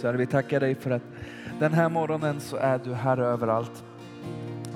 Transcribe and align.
Så 0.00 0.06
Herre, 0.06 0.16
vi 0.16 0.26
tackar 0.26 0.60
dig 0.60 0.74
för 0.74 0.90
att 0.90 1.02
den 1.58 1.72
här 1.72 1.88
morgonen 1.88 2.40
så 2.40 2.56
är 2.56 2.80
du 2.84 2.94
här 2.94 3.18
överallt. 3.18 3.84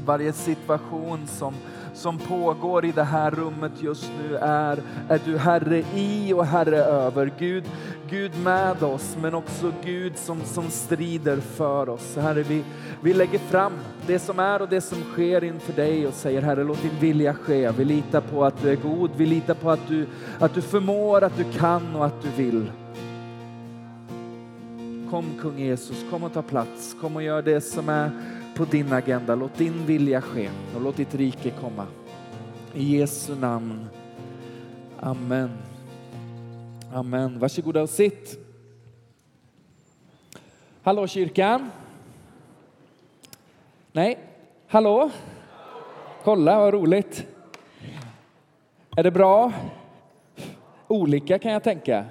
Varje 0.06 0.32
situation 0.32 1.26
som, 1.26 1.54
som 1.94 2.18
pågår 2.18 2.84
i 2.84 2.92
det 2.92 3.04
här 3.04 3.30
rummet 3.30 3.72
just 3.80 4.10
nu 4.22 4.36
är, 4.36 4.78
är 5.08 5.20
du 5.24 5.38
Herre 5.38 5.84
i 5.94 6.32
och 6.32 6.46
Herre 6.46 6.76
över. 6.76 7.32
Gud, 7.38 7.64
Gud 8.10 8.32
med 8.42 8.82
oss, 8.82 9.16
men 9.22 9.34
också 9.34 9.72
Gud 9.84 10.16
som, 10.16 10.40
som 10.40 10.70
strider 10.70 11.36
för 11.36 11.88
oss. 11.88 12.16
Herre, 12.16 12.42
vi, 12.42 12.64
vi 13.00 13.14
lägger 13.14 13.38
fram 13.38 13.72
det 14.06 14.18
som 14.18 14.38
är 14.38 14.62
och 14.62 14.68
det 14.68 14.80
som 14.80 15.02
sker 15.02 15.44
inför 15.44 15.72
dig 15.72 16.06
och 16.06 16.14
säger 16.14 16.42
Herre, 16.42 16.64
låt 16.64 16.82
din 16.82 17.00
vilja 17.00 17.34
ske. 17.34 17.70
Vi 17.70 17.84
litar 17.84 18.20
på 18.20 18.44
att 18.44 18.62
du 18.62 18.70
är 18.70 18.76
god, 18.76 19.10
vi 19.16 19.26
litar 19.26 19.54
på 19.54 19.70
att 19.70 19.88
du, 19.88 20.06
att 20.38 20.54
du 20.54 20.62
förmår, 20.62 21.24
att 21.24 21.36
du 21.36 21.44
kan 21.44 21.96
och 21.96 22.06
att 22.06 22.22
du 22.22 22.28
vill. 22.42 22.70
Kom 25.14 25.38
kung 25.40 25.58
Jesus, 25.58 26.04
kom 26.10 26.24
och 26.24 26.32
ta 26.32 26.42
plats, 26.42 26.96
kom 27.00 27.16
och 27.16 27.22
gör 27.22 27.42
det 27.42 27.60
som 27.60 27.88
är 27.88 28.10
på 28.56 28.64
din 28.64 28.92
agenda. 28.92 29.34
Låt 29.34 29.58
din 29.58 29.86
vilja 29.86 30.20
ske 30.20 30.50
och 30.74 30.80
låt 30.80 30.96
ditt 30.96 31.14
rike 31.14 31.50
komma. 31.50 31.86
I 32.74 32.98
Jesu 32.98 33.34
namn. 33.34 33.86
Amen. 35.00 35.50
Amen. 36.92 37.38
Varsågoda 37.38 37.82
och 37.82 37.90
sitt. 37.90 38.38
Hallå 40.82 41.06
kyrkan? 41.06 41.70
Nej? 43.92 44.18
Hallå? 44.68 45.10
Kolla 46.24 46.58
vad 46.58 46.74
roligt. 46.74 47.26
Är 48.96 49.02
det 49.02 49.10
bra? 49.10 49.52
Olika 50.88 51.38
kan 51.38 51.52
jag 51.52 51.62
tänka. 51.62 51.98
Eh, 51.98 52.04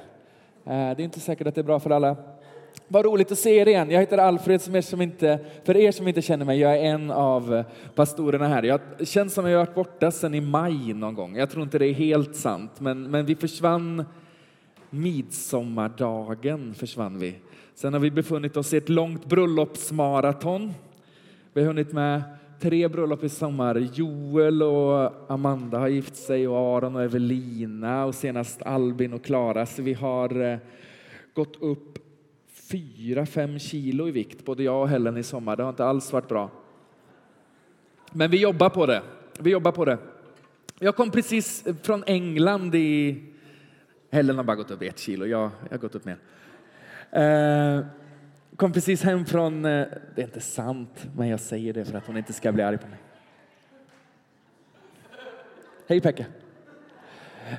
det 0.65 0.73
är 0.73 1.01
inte 1.01 1.19
säkert 1.19 1.47
att 1.47 1.55
det 1.55 1.61
är 1.61 1.65
bra 1.65 1.79
för 1.79 1.89
alla. 1.89 2.32
Vad 2.93 3.05
roligt 3.05 3.31
att 3.31 3.39
se 3.39 3.55
er 3.55 3.67
igen. 3.67 3.91
Jag 3.91 3.99
heter 3.99 4.17
Alfred, 4.17 4.61
som 4.61 4.75
er 4.75 4.81
som 4.81 5.01
inte, 5.01 5.39
för 5.63 5.77
er 5.77 5.91
som 5.91 6.07
inte 6.07 6.21
känner 6.21 6.45
mig, 6.45 6.59
jag 6.59 6.77
är 6.77 6.83
en 6.83 7.11
av 7.11 7.63
pastorerna 7.95 8.47
här. 8.47 8.63
Jag 8.63 8.81
känns 9.03 9.33
som 9.33 9.45
att 9.45 9.51
jag 9.51 9.57
har 9.57 9.65
varit 9.65 9.75
borta 9.75 10.11
sedan 10.11 10.33
i 10.33 10.41
maj 10.41 10.93
någon 10.93 11.13
gång. 11.13 11.35
Jag 11.35 11.49
tror 11.49 11.63
inte 11.63 11.79
det 11.79 11.87
är 11.87 11.93
helt 11.93 12.35
sant, 12.35 12.71
men, 12.79 13.03
men 13.11 13.25
vi 13.25 13.35
försvann 13.35 14.05
midsommardagen 14.89 16.73
försvann 16.73 17.19
vi. 17.19 17.35
Sen 17.75 17.93
har 17.93 17.99
vi 17.99 18.11
befunnit 18.11 18.57
oss 18.57 18.73
i 18.73 18.77
ett 18.77 18.89
långt 18.89 19.25
bröllopsmaraton. 19.25 20.73
Vi 21.53 21.61
har 21.61 21.67
hunnit 21.67 21.91
med 21.91 22.21
tre 22.59 22.87
bröllop 22.87 23.23
i 23.23 23.29
sommar. 23.29 23.75
Joel 23.93 24.63
och 24.63 25.31
Amanda 25.31 25.79
har 25.79 25.87
gift 25.87 26.15
sig 26.15 26.47
och 26.47 26.57
Aron 26.57 26.95
och 26.95 27.03
Evelina 27.03 28.05
och 28.05 28.15
senast 28.15 28.61
Albin 28.61 29.13
och 29.13 29.23
Klara. 29.23 29.65
Så 29.65 29.81
vi 29.81 29.93
har 29.93 30.41
eh, 30.41 30.57
gått 31.33 31.61
upp 31.61 32.02
fyra, 32.71 33.25
fem 33.25 33.59
kilo 33.59 34.07
i 34.07 34.11
vikt, 34.11 34.45
både 34.45 34.63
jag 34.63 34.81
och 34.81 34.89
Helen 34.89 35.17
i 35.17 35.23
sommar. 35.23 35.55
Det 35.55 35.63
har 35.63 35.69
inte 35.69 35.85
alls 35.85 36.13
varit 36.13 36.27
bra. 36.27 36.51
Men 38.11 38.31
vi 38.31 38.37
jobbar 38.37 38.69
på 38.69 38.85
det. 38.85 39.01
Vi 39.39 39.49
jobbar 39.49 39.71
på 39.71 39.85
det. 39.85 39.97
Jag 40.79 40.95
kom 40.95 41.11
precis 41.11 41.63
från 41.81 42.03
England 42.07 42.75
i... 42.75 43.23
Helen 44.11 44.37
har 44.37 44.43
bara 44.43 44.55
gått 44.55 44.71
upp 44.71 44.81
ett 44.81 44.99
kilo, 44.99 45.25
jag, 45.25 45.51
jag 45.63 45.71
har 45.71 45.77
gått 45.77 45.95
upp 45.95 46.05
mer. 46.05 46.17
Eh, 47.11 47.85
kom 48.55 48.73
precis 48.73 49.03
hem 49.03 49.25
från... 49.25 49.65
Eh, 49.65 49.87
det 50.15 50.21
är 50.21 50.25
inte 50.25 50.41
sant, 50.41 51.07
men 51.17 51.27
jag 51.27 51.39
säger 51.39 51.73
det 51.73 51.85
för 51.85 51.97
att 51.97 52.07
hon 52.07 52.17
inte 52.17 52.33
ska 52.33 52.51
bli 52.51 52.63
arg 52.63 52.77
på 52.77 52.87
mig. 52.87 52.99
Hej 55.87 56.01
Pekka! 56.01 56.25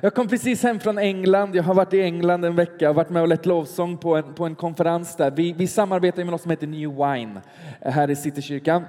Jag 0.01 0.15
kom 0.15 0.27
precis 0.27 0.63
hem 0.63 0.79
från 0.79 0.97
England. 0.97 1.55
Jag 1.55 1.63
har 1.63 1.73
varit 1.73 1.93
i 1.93 2.01
England 2.01 2.45
en 2.45 2.55
vecka 2.55 2.89
och 2.89 2.95
varit 2.95 3.09
med 3.09 3.21
och 3.21 3.27
lett 3.27 3.45
lovsång 3.45 3.97
på 3.97 4.15
en, 4.15 4.33
på 4.33 4.45
en 4.45 4.55
konferens 4.55 5.15
där. 5.15 5.31
Vi, 5.31 5.53
vi 5.53 5.67
samarbetar 5.67 6.23
med 6.23 6.31
något 6.31 6.41
som 6.41 6.51
heter 6.51 6.67
New 6.67 6.89
Wine 6.89 7.41
eh, 7.81 7.91
här 7.91 8.09
i 8.09 8.15
Citykyrkan. 8.15 8.85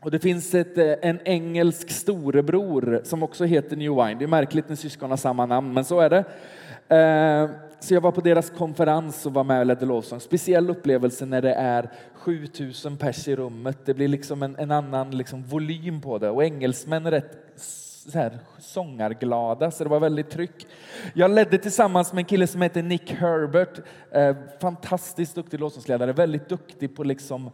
Och 0.00 0.10
det 0.10 0.18
finns 0.18 0.54
ett, 0.54 0.78
eh, 0.78 0.94
en 1.02 1.20
engelsk 1.24 1.90
storebror 1.90 3.00
som 3.04 3.22
också 3.22 3.44
heter 3.44 3.76
New 3.76 3.92
Wine. 3.92 4.14
Det 4.14 4.24
är 4.24 4.28
märkligt 4.28 4.68
när 4.68 4.76
syskon 4.76 5.10
har 5.10 5.16
samma 5.16 5.46
namn, 5.46 5.74
men 5.74 5.84
så 5.84 6.00
är 6.00 6.10
det. 6.10 6.24
Eh, 6.96 7.50
så 7.80 7.94
jag 7.94 8.00
var 8.00 8.12
på 8.12 8.20
deras 8.20 8.50
konferens 8.50 9.26
och 9.26 9.34
var 9.34 9.44
med 9.44 9.60
och 9.60 9.66
ledde 9.66 9.86
lovsång. 9.86 10.20
Speciell 10.20 10.70
upplevelse 10.70 11.26
när 11.26 11.42
det 11.42 11.54
är 11.54 11.90
7000 12.14 12.96
pers 12.96 13.28
i 13.28 13.36
rummet. 13.36 13.78
Det 13.84 13.94
blir 13.94 14.08
liksom 14.08 14.42
en, 14.42 14.56
en 14.56 14.70
annan 14.70 15.10
liksom 15.10 15.42
volym 15.42 16.00
på 16.00 16.18
det. 16.18 16.30
Och 16.30 16.44
engelsmän 16.44 17.06
är 17.06 17.10
rätt 17.10 17.38
så 18.10 18.18
här, 18.18 18.38
sångarglada, 18.58 19.70
så 19.70 19.84
det 19.84 19.90
var 19.90 20.00
väldigt 20.00 20.30
tryck. 20.30 20.66
Jag 21.14 21.30
ledde 21.30 21.58
tillsammans 21.58 22.12
med 22.12 22.18
en 22.18 22.24
kille 22.24 22.46
som 22.46 22.62
heter 22.62 22.82
Nick 22.82 23.10
Herbert, 23.10 23.80
eh, 24.10 24.36
fantastiskt 24.60 25.34
duktig 25.34 25.60
låtsasledare, 25.60 26.12
väldigt 26.12 26.48
duktig 26.48 26.96
på 26.96 27.04
liksom 27.04 27.50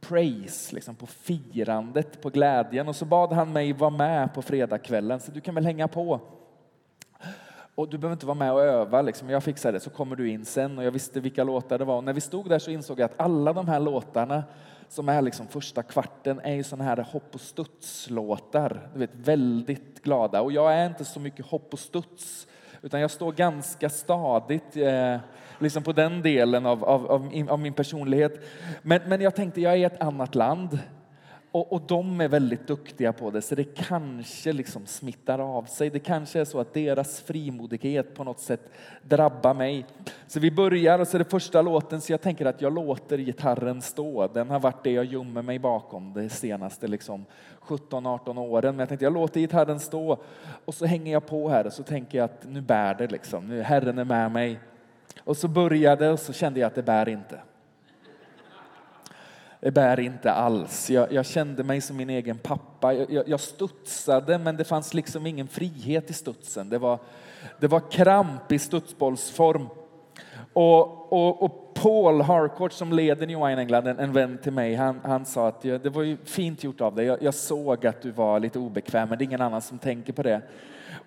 praise, 0.00 0.74
liksom 0.74 0.94
på 0.94 1.06
firandet, 1.06 2.22
på 2.22 2.30
glädjen. 2.30 2.88
Och 2.88 2.96
så 2.96 3.04
bad 3.04 3.32
han 3.32 3.52
mig 3.52 3.72
vara 3.72 3.90
med 3.90 4.34
på 4.34 4.42
fredagskvällen, 4.42 5.20
så 5.20 5.32
du 5.32 5.40
kan 5.40 5.54
väl 5.54 5.64
hänga 5.64 5.88
på. 5.88 6.20
Och 7.74 7.88
du 7.88 7.98
behöver 7.98 8.12
inte 8.12 8.26
vara 8.26 8.38
med 8.38 8.52
och 8.52 8.62
öva, 8.62 9.02
liksom. 9.02 9.30
jag 9.30 9.42
fixar 9.42 9.72
det, 9.72 9.80
så 9.80 9.90
kommer 9.90 10.16
du 10.16 10.30
in 10.30 10.44
sen. 10.44 10.78
Och 10.78 10.84
jag 10.84 10.90
visste 10.90 11.20
vilka 11.20 11.44
låtar 11.44 11.78
det 11.78 11.84
var. 11.84 11.96
Och 11.96 12.04
när 12.04 12.12
vi 12.12 12.20
stod 12.20 12.48
där 12.48 12.58
så 12.58 12.70
insåg 12.70 13.00
jag 13.00 13.04
att 13.04 13.20
alla 13.20 13.52
de 13.52 13.68
här 13.68 13.80
låtarna 13.80 14.44
som 14.92 15.08
är 15.08 15.22
liksom 15.22 15.46
första 15.46 15.82
kvarten 15.82 16.40
är 16.44 16.54
ju 16.54 16.62
sådana 16.62 16.84
här 16.84 16.96
hopp 16.96 17.34
och 17.34 17.40
studslåtar. 17.40 18.88
Du 18.92 18.98
vet, 18.98 19.10
väldigt 19.14 20.02
glada. 20.02 20.40
Och 20.40 20.52
jag 20.52 20.74
är 20.74 20.86
inte 20.86 21.04
så 21.04 21.20
mycket 21.20 21.46
hopp 21.46 21.72
och 21.72 21.78
studs, 21.78 22.46
utan 22.82 23.00
jag 23.00 23.10
står 23.10 23.32
ganska 23.32 23.90
stadigt 23.90 24.76
eh, 24.76 25.16
liksom 25.58 25.82
på 25.82 25.92
den 25.92 26.22
delen 26.22 26.66
av, 26.66 26.84
av, 26.84 27.06
av, 27.06 27.48
av 27.48 27.58
min 27.58 27.72
personlighet. 27.72 28.40
Men, 28.82 29.00
men 29.06 29.20
jag 29.20 29.34
tänkte, 29.34 29.60
jag 29.60 29.72
är 29.72 29.76
i 29.76 29.84
ett 29.84 30.02
annat 30.02 30.34
land. 30.34 30.78
Och, 31.52 31.72
och 31.72 31.82
de 31.86 32.20
är 32.20 32.28
väldigt 32.28 32.66
duktiga 32.66 33.12
på 33.12 33.30
det, 33.30 33.42
så 33.42 33.54
det 33.54 33.64
kanske 33.64 34.52
liksom 34.52 34.86
smittar 34.86 35.38
av 35.38 35.64
sig. 35.64 35.90
Det 35.90 35.98
kanske 35.98 36.40
är 36.40 36.44
så 36.44 36.60
att 36.60 36.74
deras 36.74 37.20
frimodighet 37.20 38.14
på 38.14 38.24
något 38.24 38.40
sätt 38.40 38.60
drabbar 39.02 39.54
mig. 39.54 39.86
Så 40.26 40.40
vi 40.40 40.50
börjar 40.50 40.98
och 40.98 41.08
så 41.08 41.16
är 41.16 41.18
det 41.18 41.30
första 41.30 41.62
låten, 41.62 42.00
så 42.00 42.12
jag 42.12 42.20
tänker 42.20 42.46
att 42.46 42.60
jag 42.60 42.74
låter 42.74 43.18
gitarren 43.18 43.82
stå. 43.82 44.26
Den 44.26 44.50
har 44.50 44.60
varit 44.60 44.84
det 44.84 44.90
jag 44.90 45.04
gömmer 45.04 45.42
mig 45.42 45.58
bakom 45.58 46.12
de 46.14 46.28
senaste 46.28 46.86
liksom 46.86 47.24
17-18 47.60 48.38
åren. 48.38 48.76
Men 48.76 48.78
jag 48.78 48.88
tänkte 48.88 49.04
jag 49.04 49.14
låter 49.14 49.40
gitarren 49.40 49.80
stå 49.80 50.18
och 50.64 50.74
så 50.74 50.86
hänger 50.86 51.12
jag 51.12 51.26
på 51.26 51.48
här 51.48 51.66
och 51.66 51.72
så 51.72 51.82
tänker 51.82 52.18
jag 52.18 52.24
att 52.24 52.46
nu 52.48 52.60
bär 52.60 52.94
det 52.94 53.06
liksom. 53.06 53.48
Nu 53.48 53.62
Herren 53.62 53.98
är 53.98 54.04
med 54.04 54.30
mig. 54.30 54.60
Och 55.24 55.36
så 55.36 55.48
började 55.48 56.10
och 56.10 56.18
så 56.18 56.32
kände 56.32 56.60
jag 56.60 56.66
att 56.66 56.74
det 56.74 56.82
bär 56.82 57.08
inte. 57.08 57.40
Det 59.62 59.70
bär 59.70 60.00
inte 60.00 60.32
alls. 60.32 60.90
Jag, 60.90 61.12
jag, 61.12 61.26
kände 61.26 61.64
mig 61.64 61.80
som 61.80 61.96
min 61.96 62.10
egen 62.10 62.38
pappa. 62.38 62.94
Jag, 62.94 63.28
jag, 63.28 63.40
studsade, 63.40 64.38
men 64.38 64.56
det 64.56 64.64
fanns 64.64 64.94
liksom 64.94 65.26
ingen 65.26 65.48
frihet 65.48 66.10
i 66.10 66.12
studsen. 66.12 66.68
Det 66.68 66.78
var, 66.78 66.98
det 67.60 67.66
var 67.66 67.90
kramp 67.90 68.52
i 68.52 68.58
studsbollsform. 68.58 69.68
Och, 70.52 71.12
och, 71.12 71.42
och 71.42 71.74
Paul 71.74 72.20
Harcourt 72.20 72.72
som 72.72 72.92
leder 72.92 73.26
New 73.26 73.38
Wine 73.38 73.60
England, 73.60 73.86
en, 73.86 73.98
en 73.98 74.12
vän 74.12 74.38
till 74.42 74.52
mig, 74.52 74.74
han, 74.74 75.00
han 75.04 75.26
sa 75.26 75.48
att 75.48 75.62
det 75.62 75.90
var 75.94 76.02
ju 76.02 76.16
fint 76.24 76.64
gjort 76.64 76.80
av 76.80 76.94
dig. 76.94 77.06
Jag, 77.06 77.22
jag, 77.22 77.34
såg 77.34 77.86
att 77.86 78.02
du 78.02 78.10
var 78.10 78.40
lite 78.40 78.58
obekväm, 78.58 79.08
men 79.08 79.18
det 79.18 79.24
är 79.24 79.26
ingen 79.26 79.40
annan 79.40 79.62
som 79.62 79.78
tänker 79.78 80.12
på 80.12 80.22
det. 80.22 80.42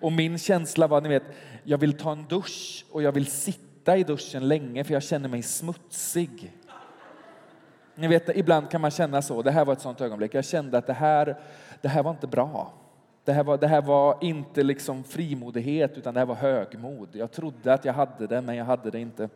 Och 0.00 0.12
min 0.12 0.38
känsla 0.38 0.86
var, 0.86 1.00
ni 1.00 1.08
vet, 1.08 1.24
jag 1.64 1.78
vill 1.78 1.92
ta 1.92 2.12
en 2.12 2.26
dusch 2.28 2.84
och 2.90 3.02
jag 3.02 3.12
vill 3.12 3.26
sitta 3.26 3.96
i 3.96 4.02
duschen 4.02 4.48
länge 4.48 4.84
för 4.84 4.92
jag 4.92 5.02
känner 5.02 5.28
mig 5.28 5.42
smutsig. 5.42 6.52
Ni 7.98 8.08
vet, 8.08 8.36
ibland 8.36 8.70
kan 8.70 8.80
man 8.80 8.90
känna 8.90 9.22
så. 9.22 9.42
Det 9.42 9.50
här 9.50 9.64
var 9.64 9.72
ett 9.72 9.80
sånt 9.80 10.00
ögonblick. 10.00 10.34
Jag 10.34 10.44
kände 10.44 10.78
att 10.78 10.86
det 10.86 10.92
här, 10.92 11.36
det 11.80 11.88
här 11.88 12.02
var 12.02 12.10
inte 12.10 12.26
bra. 12.26 12.72
Det 13.24 13.32
här, 13.32 13.44
var, 13.44 13.58
det 13.58 13.66
här 13.66 13.82
var 13.82 14.18
inte 14.20 14.62
liksom 14.62 15.04
frimodighet, 15.04 15.98
utan 15.98 16.14
det 16.14 16.20
här 16.20 16.26
var 16.26 16.34
högmod. 16.34 17.08
Jag 17.12 17.32
trodde 17.32 17.74
att 17.74 17.84
jag 17.84 17.92
hade 17.92 18.26
det, 18.26 18.40
men 18.40 18.56
jag 18.56 18.64
hade 18.64 18.90
det 18.90 19.00
inte. 19.00 19.28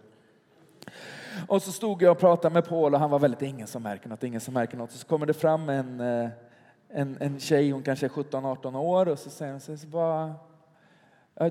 Och 1.48 1.62
så 1.62 1.72
stod 1.72 2.02
jag 2.02 2.12
och 2.12 2.18
pratade 2.18 2.54
med 2.54 2.68
Paul 2.68 2.94
och 2.94 3.00
han 3.00 3.10
var 3.10 3.18
väldigt, 3.18 3.42
ingen 3.42 3.66
som 3.66 3.82
märker 3.82 4.08
något, 4.08 4.22
ingen 4.22 4.40
som 4.40 4.54
märker 4.54 4.76
något. 4.76 4.90
Så 4.90 5.06
kommer 5.06 5.26
det 5.26 5.34
fram 5.34 5.68
en, 5.68 6.00
eh, 6.00 6.28
en, 6.88 7.16
en 7.20 7.40
tjej, 7.40 7.70
hon 7.70 7.82
kanske 7.82 8.06
är 8.06 8.10
17-18 8.10 8.76
år, 8.76 9.08
och 9.08 9.18
så 9.18 9.30
säger 9.30 9.52
hon 9.52 9.78
så 9.78 9.86
bara, 9.86 10.34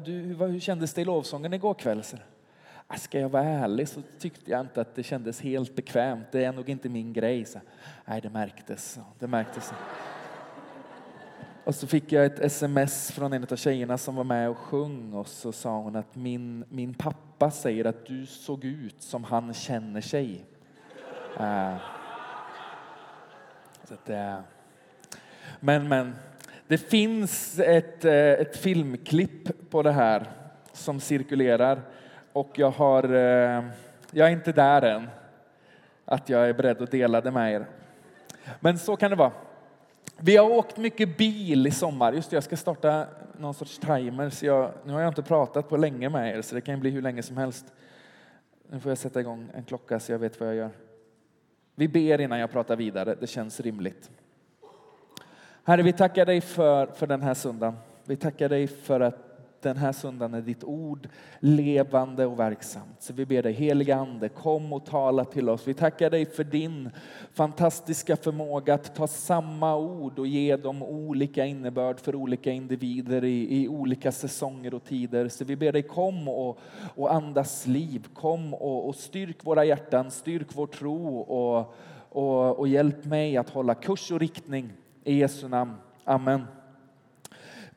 du, 0.05 0.11
hur 0.11 0.59
kändes 0.59 0.93
det 0.93 1.01
i 1.01 1.05
lovsången 1.05 1.53
igår 1.53 1.73
kväll? 1.73 2.03
Så, 2.03 2.17
Ah, 2.91 2.97
ska 2.97 3.19
jag 3.19 3.29
vara 3.29 3.43
ärlig 3.43 3.87
så 3.87 4.01
tyckte 4.19 4.51
jag 4.51 4.61
inte 4.61 4.81
att 4.81 4.95
det 4.95 5.03
kändes 5.03 5.41
helt 5.41 5.75
bekvämt. 5.75 6.27
Det 6.31 6.43
är 6.43 6.51
nog 6.51 6.69
inte 6.69 6.89
min 6.89 7.13
grej. 7.13 7.45
Så, 7.45 7.59
nej, 8.05 8.21
det 8.21 8.29
märktes. 8.29 8.99
Det 9.19 9.27
märktes. 9.27 9.73
Och 11.63 11.75
så 11.75 11.87
fick 11.87 12.11
jag 12.11 12.25
ett 12.25 12.39
sms 12.39 13.11
från 13.11 13.33
en 13.33 13.43
av 13.51 13.55
tjejerna 13.55 13.97
som 13.97 14.15
var 14.15 14.23
med 14.23 14.49
och 14.49 14.57
sjöng 14.57 15.13
och 15.13 15.27
så 15.27 15.51
sa 15.51 15.77
hon 15.77 15.95
att 15.95 16.15
min, 16.15 16.65
min 16.69 16.93
pappa 16.93 17.51
säger 17.51 17.85
att 17.85 18.05
du 18.05 18.25
såg 18.25 18.65
ut 18.65 19.01
som 19.01 19.23
han 19.23 19.53
känner 19.53 20.01
sig. 20.01 20.45
Uh, 21.39 21.77
så 23.83 23.93
att, 23.93 24.09
uh, 24.09 24.39
men, 25.59 25.87
men, 25.87 26.15
det 26.67 26.77
finns 26.77 27.59
ett, 27.59 28.05
eh, 28.05 28.13
ett 28.13 28.57
filmklipp 28.57 29.69
på 29.69 29.83
det 29.83 29.91
här 29.91 30.27
som 30.73 30.99
cirkulerar 30.99 31.81
och 32.39 32.59
jag 32.59 32.71
har, 32.71 33.03
eh, 33.03 33.63
jag 34.11 34.27
är 34.27 34.29
inte 34.29 34.51
där 34.51 34.81
än. 34.81 35.09
att 36.05 36.29
jag 36.29 36.49
är 36.49 36.53
beredd 36.53 36.81
att 36.81 36.91
dela 36.91 37.21
det 37.21 37.31
med 37.31 37.53
er. 37.53 37.65
Men 38.59 38.79
så 38.79 38.95
kan 38.95 39.09
det 39.09 39.15
vara. 39.15 39.31
Vi 40.17 40.37
har 40.37 40.51
åkt 40.51 40.77
mycket 40.77 41.17
bil 41.17 41.67
i 41.67 41.71
sommar. 41.71 42.13
Just 42.13 42.29
det, 42.29 42.35
jag 42.35 42.43
ska 42.43 42.57
starta 42.57 43.07
någon 43.37 43.53
sorts 43.53 43.77
timer. 43.77 44.29
Så 44.29 44.45
jag, 44.45 44.71
nu 44.83 44.93
har 44.93 45.01
jag 45.01 45.09
inte 45.09 45.23
pratat 45.23 45.69
på 45.69 45.77
länge 45.77 46.09
med 46.09 46.37
er, 46.37 46.41
så 46.41 46.55
det 46.55 46.61
kan 46.61 46.79
bli 46.79 46.89
hur 46.89 47.01
länge 47.01 47.23
som 47.23 47.37
helst. 47.37 47.65
Nu 48.69 48.79
får 48.79 48.91
jag 48.91 48.97
sätta 48.97 49.19
igång 49.19 49.49
en 49.53 49.63
klocka 49.63 49.99
så 49.99 50.11
jag 50.11 50.19
vet 50.19 50.39
vad 50.39 50.49
jag 50.49 50.55
gör. 50.55 50.69
Vi 51.75 51.87
ber 51.87 52.21
innan 52.21 52.39
jag 52.39 52.51
pratar 52.51 52.75
vidare. 52.75 53.15
Det 53.19 53.27
känns 53.27 53.59
rimligt. 53.59 54.09
Herre, 55.63 55.81
vi 55.81 55.93
tackar 55.93 56.25
dig 56.25 56.41
för, 56.41 56.85
för 56.85 57.07
den 57.07 57.21
här 57.21 57.33
söndagen. 57.33 57.77
Vi 58.05 58.15
tackar 58.15 58.49
dig 58.49 58.67
för 58.67 58.99
att 58.99 59.28
den 59.61 59.77
här 59.77 59.91
söndagen 59.91 60.33
är 60.33 60.41
ditt 60.41 60.63
ord 60.63 61.09
levande 61.39 62.25
och 62.25 62.39
verksamt. 62.39 62.95
Så 62.99 63.13
vi 63.13 63.25
ber 63.25 63.43
dig 63.43 63.53
heliga 63.53 63.95
Ande, 63.95 64.29
kom 64.29 64.73
och 64.73 64.85
tala 64.85 65.25
till 65.25 65.49
oss. 65.49 65.67
Vi 65.67 65.73
tackar 65.73 66.09
dig 66.09 66.25
för 66.25 66.43
din 66.43 66.89
fantastiska 67.33 68.15
förmåga 68.15 68.73
att 68.73 68.95
ta 68.95 69.07
samma 69.07 69.75
ord 69.75 70.19
och 70.19 70.27
ge 70.27 70.55
dem 70.55 70.83
olika 70.83 71.45
innebörd 71.45 71.99
för 71.99 72.15
olika 72.15 72.51
individer 72.51 73.23
i, 73.23 73.63
i 73.63 73.67
olika 73.67 74.11
säsonger 74.11 74.73
och 74.73 74.83
tider. 74.83 75.27
Så 75.27 75.45
vi 75.45 75.55
ber 75.55 75.71
dig 75.71 75.83
kom 75.83 76.27
och, 76.27 76.59
och 76.95 77.13
andas 77.13 77.67
liv, 77.67 78.07
kom 78.13 78.53
och, 78.53 78.87
och 78.87 78.95
styrk 78.95 79.45
våra 79.45 79.65
hjärtan, 79.65 80.11
styrk 80.11 80.47
vår 80.53 80.67
tro 80.67 81.19
och, 81.19 81.75
och, 82.09 82.59
och 82.59 82.67
hjälp 82.67 83.05
mig 83.05 83.37
att 83.37 83.49
hålla 83.49 83.75
kurs 83.75 84.11
och 84.11 84.19
riktning. 84.19 84.73
I 85.03 85.19
Jesu 85.19 85.47
namn. 85.47 85.73
Amen. 86.03 86.58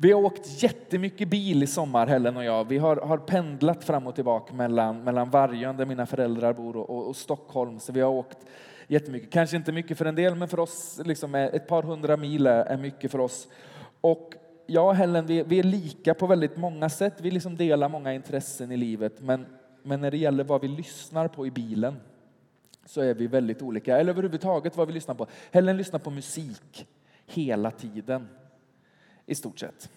Vi 0.02 0.12
har 0.12 0.20
åkt 0.20 0.62
jättemycket 0.62 1.28
bil 1.28 1.62
i 1.62 1.66
sommar, 1.66 2.06
Helen 2.06 2.36
och 2.36 2.44
jag. 2.44 2.68
Vi 2.68 2.78
har, 2.78 2.96
har 2.96 3.18
pendlat 3.18 3.84
fram 3.84 4.06
och 4.06 4.14
tillbaka 4.14 4.54
mellan, 4.54 5.04
mellan 5.04 5.30
Vargön, 5.30 5.76
där 5.76 5.86
mina 5.86 6.06
föräldrar 6.06 6.52
bor, 6.52 6.76
och, 6.76 6.90
och, 6.90 7.08
och, 7.08 7.16
Stockholm. 7.16 7.78
Så 7.78 7.92
vi 7.92 8.00
har 8.00 8.10
åkt 8.10 8.38
jättemycket. 8.86 9.30
Kanske 9.30 9.56
inte 9.56 9.72
mycket 9.72 9.98
för 9.98 10.04
en 10.04 10.14
del, 10.14 10.34
men 10.34 10.48
för 10.48 10.60
oss, 10.60 11.00
liksom, 11.04 11.34
ett 11.34 11.66
par 11.66 11.82
hundra 11.82 12.16
mil 12.16 12.46
är 12.46 12.76
mycket 12.76 13.10
för 13.10 13.18
oss. 13.18 13.48
Och 14.00 14.34
jag 14.66 14.86
och 14.86 14.94
Helen, 14.94 15.26
vi, 15.26 15.42
vi 15.42 15.58
är 15.58 15.62
lika 15.62 16.14
på 16.14 16.26
väldigt 16.26 16.56
många 16.56 16.88
sätt. 16.88 17.14
Vi 17.20 17.30
liksom 17.30 17.56
delar 17.56 17.88
många 17.88 18.14
intressen 18.14 18.72
i 18.72 18.76
livet, 18.76 19.20
men, 19.20 19.46
men 19.82 20.00
när 20.00 20.10
det 20.10 20.18
gäller 20.18 20.44
vad 20.44 20.60
vi 20.60 20.68
lyssnar 20.68 21.28
på 21.28 21.46
i 21.46 21.50
bilen 21.50 21.96
så 22.86 23.00
är 23.00 23.14
vi 23.14 23.26
väldigt 23.26 23.62
olika. 23.62 23.98
Eller 23.98 24.12
överhuvudtaget 24.12 24.76
vad 24.76 24.86
vi 24.86 24.94
lyssnar 24.94 25.14
på. 25.14 25.26
Helen 25.50 25.76
lyssnar 25.76 26.00
på 26.00 26.10
musik 26.10 26.86
hela 27.26 27.70
tiden 27.70 28.28
i 29.32 29.34
stort 29.34 29.58
sett. 29.58 29.90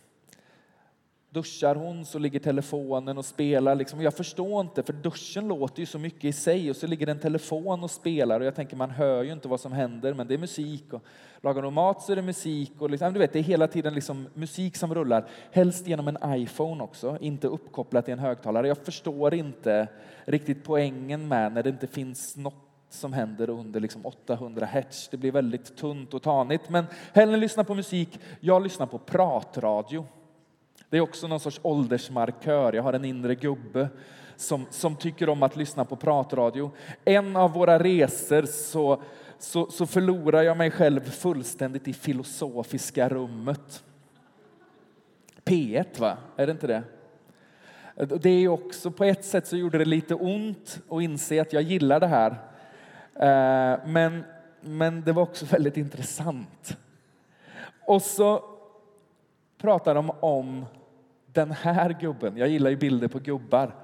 Duschar 1.30 1.76
hon 1.76 2.06
så 2.06 2.20
ligger 2.20 2.40
telefonen 2.40 3.18
och 3.18 3.26
spelar. 3.26 3.76
Liksom. 3.76 4.02
Jag 4.02 4.14
förstår 4.14 4.62
inte, 4.62 4.84
för 4.84 4.94
duschen 4.94 5.48
låter 5.48 5.80
ju 5.80 5.86
så 5.86 6.00
mycket 6.00 6.24
i 6.24 6.34
sig 6.34 6.70
och 6.70 6.76
så 6.76 6.88
ligger 6.88 7.08
en 7.08 7.20
telefon 7.20 7.84
och 7.84 7.92
spelar 7.92 8.40
och 8.40 8.46
jag 8.46 8.56
tänker 8.56 8.76
man 8.76 8.90
hör 8.90 9.24
ju 9.24 9.32
inte 9.32 9.48
vad 9.48 9.60
som 9.60 9.72
händer 9.72 10.14
men 10.14 10.28
det 10.28 10.34
är 10.34 10.38
musik. 10.38 10.94
Och 10.94 11.04
lagar 11.42 11.64
hon 11.64 11.74
mat 11.74 12.02
så 12.02 12.12
är 12.12 12.16
det 12.16 12.22
musik 12.22 12.72
och 12.80 12.90
liksom, 12.90 13.14
du 13.14 13.20
vet, 13.20 13.34
det 13.34 13.40
är 13.40 13.44
hela 13.44 13.68
tiden 13.68 13.94
liksom 13.94 14.28
musik 14.34 14.78
som 14.78 14.96
rullar. 14.96 15.28
Helst 15.52 15.88
genom 15.88 16.08
en 16.08 16.18
iPhone 16.26 16.84
också, 16.84 17.18
inte 17.22 17.48
uppkopplat 17.48 18.10
i 18.10 18.12
en 18.12 18.20
högtalare. 18.20 18.68
Jag 18.68 18.78
förstår 18.78 19.34
inte 19.34 19.88
riktigt 20.26 20.64
poängen 20.64 21.28
med 21.28 21.54
när 21.54 21.64
det 21.64 21.70
inte 21.70 21.88
finns 21.88 22.36
något 22.36 22.65
som 22.90 23.14
händer 23.14 23.50
under 23.50 23.80
liksom 23.80 24.06
800 24.06 24.66
hertz. 24.66 25.08
Det 25.12 25.18
blir 25.18 25.32
väldigt 25.32 25.78
tunt 25.78 26.14
och 26.14 26.22
tanigt. 26.22 26.70
Men 26.70 26.86
Helen 27.14 27.40
lyssnar 27.40 27.64
på 27.64 27.76
musik, 27.76 28.20
jag 28.40 28.64
lyssnar 28.64 28.86
på 28.86 28.98
pratradio. 28.98 30.06
Det 30.90 30.98
är 30.98 31.02
också 31.02 31.28
någon 31.28 31.40
sorts 31.40 31.60
åldersmarkör. 31.64 32.74
Jag 32.74 32.84
har 32.84 32.94
en 32.94 33.06
inre 33.06 33.36
gubbe 33.36 33.90
som, 34.36 34.66
som 34.70 34.96
tycker 34.96 35.30
om 35.30 35.44
att 35.44 35.56
lyssna 35.56 35.86
på 35.86 35.96
pratradio. 35.96 36.72
En 37.06 37.36
av 37.36 37.54
våra 37.54 37.80
resor 37.80 38.44
så, 38.46 39.02
så, 39.40 39.72
så 39.72 39.86
förlorar 39.86 40.42
jag 40.42 40.58
mig 40.58 40.72
själv 40.72 41.10
fullständigt 41.10 41.88
i 41.88 41.94
filosofiska 41.94 43.10
rummet. 43.10 43.84
P1 45.46 46.00
va? 46.00 46.18
Är 46.36 46.46
det 46.46 46.52
inte 46.52 46.68
det? 46.68 46.84
Det 47.96 48.30
är 48.30 48.48
också, 48.48 48.92
på 48.92 49.04
ett 49.04 49.26
sätt 49.26 49.48
så 49.48 49.58
gjorde 49.58 49.78
det 49.78 49.86
lite 49.86 50.16
ont 50.16 50.80
att 50.90 51.02
inse 51.02 51.42
att 51.42 51.54
jag 51.54 51.64
gillar 51.64 52.00
det 52.00 52.08
här. 52.08 52.38
Eh, 53.16 53.80
men, 53.86 54.24
men 54.62 55.02
det 55.02 55.12
var 55.12 55.24
också 55.24 55.46
väldigt 55.46 55.78
intressant. 55.78 56.78
Och 57.86 58.02
så 58.02 58.44
pratar 59.58 59.96
de 59.96 60.10
om 60.10 60.66
den 61.26 61.52
här 61.52 61.98
gubben. 62.00 62.38
Jag 62.38 62.48
gillar 62.48 62.70
ju 62.70 62.78
bilder 62.78 63.08
på 63.08 63.20
gubbar. 63.20 63.76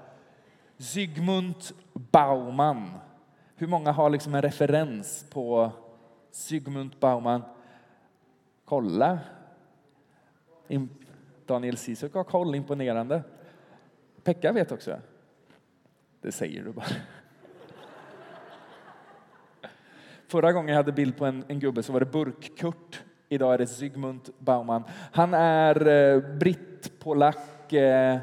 Zygmunt 0.78 1.74
Bauman. 1.94 2.92
Hur 3.56 3.68
många 3.68 3.92
har 3.92 4.10
liksom 4.10 4.36
en 4.36 4.42
referens 4.42 5.26
på 5.30 5.72
Zygmunt 6.32 7.00
Bauman? 7.00 7.42
Kolla. 8.66 9.20
Daniel 11.46 11.78
Cizek 11.78 12.14
har 12.14 12.24
koll, 12.24 12.56
imponerande. 12.56 13.24
Pekka 14.24 14.52
vet 14.52 14.72
också. 14.72 15.00
Det 16.22 16.32
säger 16.32 16.64
du 16.64 16.72
bara. 16.72 16.86
Förra 20.32 20.52
gången 20.52 20.70
jag 20.70 20.76
hade 20.76 20.92
bild 20.92 21.18
på 21.18 21.26
en, 21.26 21.44
en 21.48 21.60
gubbe 21.60 21.84
så 21.84 21.94
var 21.94 22.00
det 22.00 22.06
Burk-Kurt. 22.06 23.04
Idag 23.30 23.54
är 23.54 23.58
det 23.58 23.68
Zygmunt 23.68 24.30
Bauman. 24.40 24.84
Han 25.12 25.34
är 25.34 25.88
eh, 25.88 26.38
britt, 26.38 27.00
polack, 27.00 27.74
eh, 27.74 28.20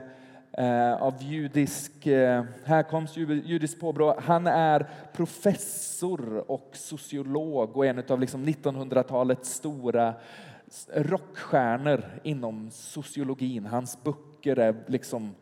eh, 0.53 1.03
av 1.03 1.23
judisk 1.23 2.07
eh, 2.07 2.45
härkomst, 2.65 3.17
judiskt 3.17 3.81
påbrå. 3.81 4.21
Han 4.21 4.47
är 4.47 4.89
professor 5.13 6.51
och 6.51 6.71
sociolog 6.73 7.77
och 7.77 7.87
en 7.87 8.03
av 8.09 8.21
liksom 8.21 8.47
1900-talets 8.47 9.51
stora 9.51 10.15
rockstjärnor 10.95 12.05
inom 12.23 12.71
sociologin. 12.71 13.67
Hans 13.67 14.05
böcker 14.05 14.57
är 14.57 14.77
liksom 14.87 15.35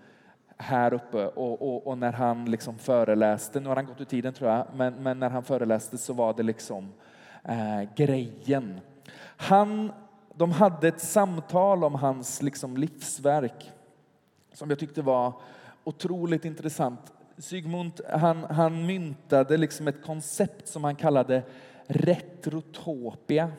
här 0.56 0.94
uppe 0.94 1.26
och, 1.26 1.62
och, 1.62 1.87
och, 1.87 1.99
när 1.99 2.12
han 2.12 2.44
liksom 2.44 2.79
föreläste, 2.79 3.61
nu 3.61 3.69
har 3.69 3.76
han 3.76 3.87
gått 3.87 4.00
ur 4.00 4.05
tiden 4.05 4.35
tror 4.35 4.50
jag, 4.50 4.67
men, 4.75 4.94
men 4.94 5.20
när 5.20 5.31
han 5.31 5.43
föreläste 5.43 5.99
så 5.99 6.12
var 6.12 6.35
det 6.35 6.43
liksom 6.43 6.93
eh, 7.44 7.82
grejen. 7.97 8.81
Han, 9.37 9.93
de 10.35 10.53
hade 10.53 10.88
ett 10.88 11.00
samtal 11.00 11.85
om 11.85 11.94
hans 11.94 12.43
liksom 12.43 12.76
livsverk 12.76 13.73
som 14.53 14.70
jag 14.70 14.79
tyckte 14.79 15.03
var 15.03 15.32
otroligt 15.85 16.44
intressant. 16.44 17.12
Sigmund 17.38 18.00
han, 18.08 18.44
han 18.44 18.87
myntade 18.87 19.56
liksom 19.56 19.89
ett 19.89 20.05
koncept 20.05 20.69
som 20.69 20.84
han 20.84 20.96
kallade 20.96 21.43
retrotopia. 21.86 23.51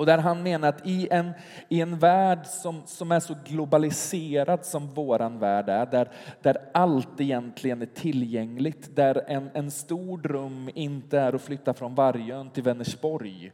Och 0.00 0.06
där 0.06 0.18
han 0.18 0.42
menar 0.42 0.68
att 0.68 0.86
i 0.86 1.08
en, 1.10 1.32
i 1.68 1.80
en 1.80 1.98
värld 1.98 2.46
som, 2.46 2.82
som 2.86 3.12
är 3.12 3.20
så 3.20 3.34
globaliserad 3.44 4.64
som 4.64 4.86
våran 4.86 5.38
värld 5.38 5.68
är, 5.68 5.86
där, 5.86 6.08
där 6.42 6.56
allt 6.74 7.20
egentligen 7.20 7.82
är 7.82 7.86
tillgängligt, 7.86 8.96
där 8.96 9.24
en, 9.26 9.50
en 9.54 9.70
stor 9.70 10.18
dröm 10.18 10.70
inte 10.74 11.18
är 11.18 11.32
att 11.32 11.42
flytta 11.42 11.74
från 11.74 11.94
Vargön 11.94 12.50
till 12.50 12.62
Vänersborg. 12.62 13.52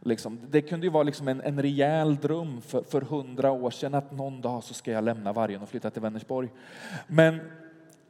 Liksom, 0.00 0.40
det 0.50 0.60
kunde 0.60 0.86
ju 0.86 0.92
vara 0.92 1.02
liksom 1.02 1.28
en, 1.28 1.40
en 1.40 1.62
rejäl 1.62 2.16
dröm 2.16 2.60
för, 2.60 2.82
för 2.82 3.00
hundra 3.00 3.50
år 3.50 3.70
sedan 3.70 3.94
att 3.94 4.12
någon 4.12 4.40
dag 4.40 4.64
så 4.64 4.74
ska 4.74 4.92
jag 4.92 5.04
lämna 5.04 5.32
Vargön 5.32 5.62
och 5.62 5.68
flytta 5.68 5.90
till 5.90 6.02
Vänersborg. 6.02 6.48
Men 7.06 7.40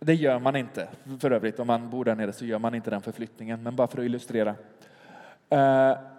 det 0.00 0.14
gör 0.14 0.38
man 0.38 0.56
inte. 0.56 0.88
För 1.20 1.30
övrigt, 1.30 1.60
om 1.60 1.66
man 1.66 1.90
bor 1.90 2.04
där 2.04 2.14
nere 2.14 2.32
så 2.32 2.44
gör 2.44 2.58
man 2.58 2.74
inte 2.74 2.90
den 2.90 3.02
förflyttningen. 3.02 3.62
Men 3.62 3.76
bara 3.76 3.88
för 3.88 3.98
att 3.98 4.04
illustrera. 4.04 4.54
Uh, 5.52 6.17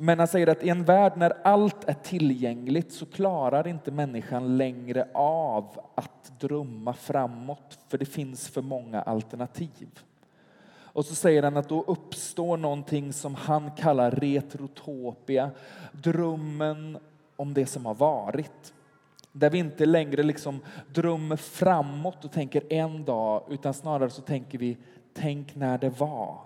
men 0.00 0.18
han 0.18 0.28
säger 0.28 0.46
att 0.46 0.62
i 0.62 0.68
en 0.68 0.84
värld 0.84 1.12
när 1.16 1.32
allt 1.44 1.84
är 1.88 1.94
tillgängligt 1.94 2.92
så 2.92 3.06
klarar 3.06 3.68
inte 3.68 3.90
människan 3.90 4.56
längre 4.56 5.08
av 5.14 5.80
att 5.94 6.32
drömma 6.40 6.92
framåt, 6.92 7.78
för 7.88 7.98
det 7.98 8.04
finns 8.04 8.48
för 8.48 8.62
många 8.62 9.02
alternativ. 9.02 9.88
Och 10.80 11.04
så 11.04 11.14
säger 11.14 11.42
han 11.42 11.56
att 11.56 11.68
då 11.68 11.82
uppstår 11.82 12.56
någonting 12.56 13.12
som 13.12 13.34
han 13.34 13.70
kallar 13.70 14.10
retrotopia, 14.10 15.50
drömmen 15.92 16.98
om 17.36 17.54
det 17.54 17.66
som 17.66 17.86
har 17.86 17.94
varit. 17.94 18.74
Där 19.32 19.50
vi 19.50 19.58
inte 19.58 19.86
längre 19.86 20.22
liksom 20.22 20.60
drömmer 20.94 21.36
framåt 21.36 22.24
och 22.24 22.32
tänker 22.32 22.72
en 22.72 23.04
dag, 23.04 23.42
utan 23.48 23.74
snarare 23.74 24.10
så 24.10 24.22
tänker 24.22 24.58
vi, 24.58 24.76
tänk 25.14 25.54
när 25.54 25.78
det 25.78 26.00
var. 26.00 26.38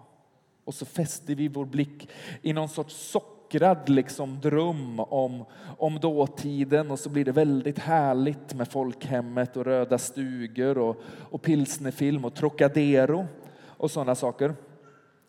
Och 0.64 0.74
så 0.74 0.84
fäster 0.84 1.34
vi 1.34 1.48
vår 1.48 1.64
blick 1.64 2.08
i 2.42 2.52
någon 2.52 2.68
sorts 2.68 3.10
socker 3.10 3.41
smickrad 3.52 3.88
liksom 3.88 4.40
dröm 4.40 5.00
om, 5.00 5.44
om 5.78 6.00
dåtiden 6.00 6.90
och 6.90 6.98
så 6.98 7.08
blir 7.08 7.24
det 7.24 7.32
väldigt 7.32 7.78
härligt 7.78 8.54
med 8.54 8.68
folkhemmet 8.68 9.56
och 9.56 9.64
röda 9.64 9.98
stugor 9.98 10.78
och, 10.78 10.96
och 11.30 11.42
pilsnerfilm 11.42 12.24
och 12.24 12.34
Trocadero 12.34 13.26
och 13.66 13.90
sådana 13.90 14.14
saker. 14.14 14.54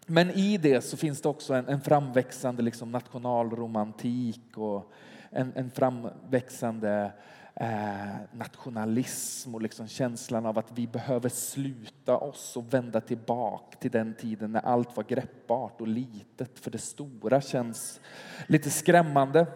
Men 0.05 0.29
i 0.29 0.57
det 0.57 0.81
så 0.81 0.97
finns 0.97 1.21
det 1.21 1.29
också 1.29 1.53
en, 1.53 1.67
en 1.67 1.81
framväxande 1.81 2.61
liksom 2.61 2.91
nationalromantik 2.91 4.57
och 4.57 4.91
en, 5.29 5.53
en 5.55 5.71
framväxande 5.71 7.11
eh, 7.55 8.15
nationalism 8.31 9.55
och 9.55 9.61
liksom 9.61 9.87
känslan 9.87 10.45
av 10.45 10.57
att 10.59 10.71
vi 10.71 10.87
behöver 10.87 11.29
sluta 11.29 12.17
oss 12.17 12.57
och 12.57 12.73
vända 12.73 13.01
tillbaka 13.01 13.77
till 13.77 13.91
den 13.91 14.13
tiden 14.13 14.51
när 14.51 14.61
allt 14.61 14.97
var 14.97 15.03
greppbart 15.03 15.81
och 15.81 15.87
litet. 15.87 16.59
För 16.59 16.71
det 16.71 16.77
stora 16.77 17.41
känns 17.41 17.99
lite 18.47 18.69
skrämmande. 18.69 19.47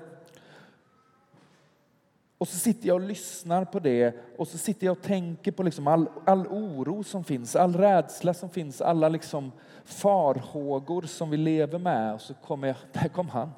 Och 2.38 2.48
så 2.48 2.58
sitter 2.58 2.88
jag 2.88 2.96
och 2.96 3.08
lyssnar 3.08 3.66
på 3.66 3.80
det 3.80 4.16
och 4.38 4.48
så 4.48 4.58
sitter 4.58 4.86
jag 4.86 4.98
och 4.98 5.04
tänker 5.04 5.52
på 5.52 5.64
liksom 5.64 5.88
all, 5.88 6.10
all 6.26 6.48
oro 6.48 7.04
som 7.04 7.24
finns, 7.24 7.56
all 7.56 7.76
rädsla 7.76 8.34
som 8.34 8.50
finns, 8.50 8.82
alla 8.82 9.10
liksom 9.10 9.52
farhågor 9.86 11.02
som 11.02 11.30
vi 11.30 11.38
lever 11.38 11.80
med. 11.80 12.14
Och 12.14 12.22
så 12.22 12.34
kommer 12.34 12.68
jag, 12.68 12.78
där 12.92 13.08
kom 13.10 13.30
han. 13.30 13.52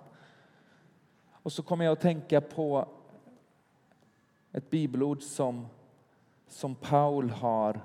Och 1.43 1.51
så 1.51 1.63
kommer 1.63 1.85
jag 1.85 1.91
att 1.91 1.99
tänka 1.99 2.41
på 2.41 2.87
ett 4.51 4.69
bibelord 4.69 5.21
som, 5.21 5.67
som 6.47 6.75
Paul 6.75 7.29
har, 7.29 7.81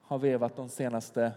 har 0.00 0.18
vevat 0.18 0.56
de 0.56 0.68
senaste 0.68 1.32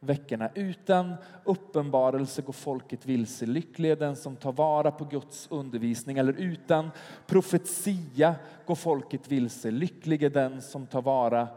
veckorna. 0.00 0.50
Utan 0.54 1.14
uppenbarelse 1.44 2.42
går 2.42 2.52
folket 2.52 3.06
vilse. 3.06 3.46
Lycklig 3.46 3.90
är 3.90 3.96
den 3.96 4.16
som 4.16 4.36
tar 4.36 4.52
vara 4.52 4.90
på 4.90 5.04
Guds 5.04 5.48
undervisning. 5.50 6.18
Eller 6.18 6.32
utan 6.32 6.90
profetia 7.26 8.34
går 8.66 8.74
folket 8.74 9.28
vilse. 9.28 9.70
Lycklig 9.70 10.22
är 10.22 10.30
den 10.30 10.62
som 10.62 10.86
tar 10.86 11.02
vara 11.02 11.48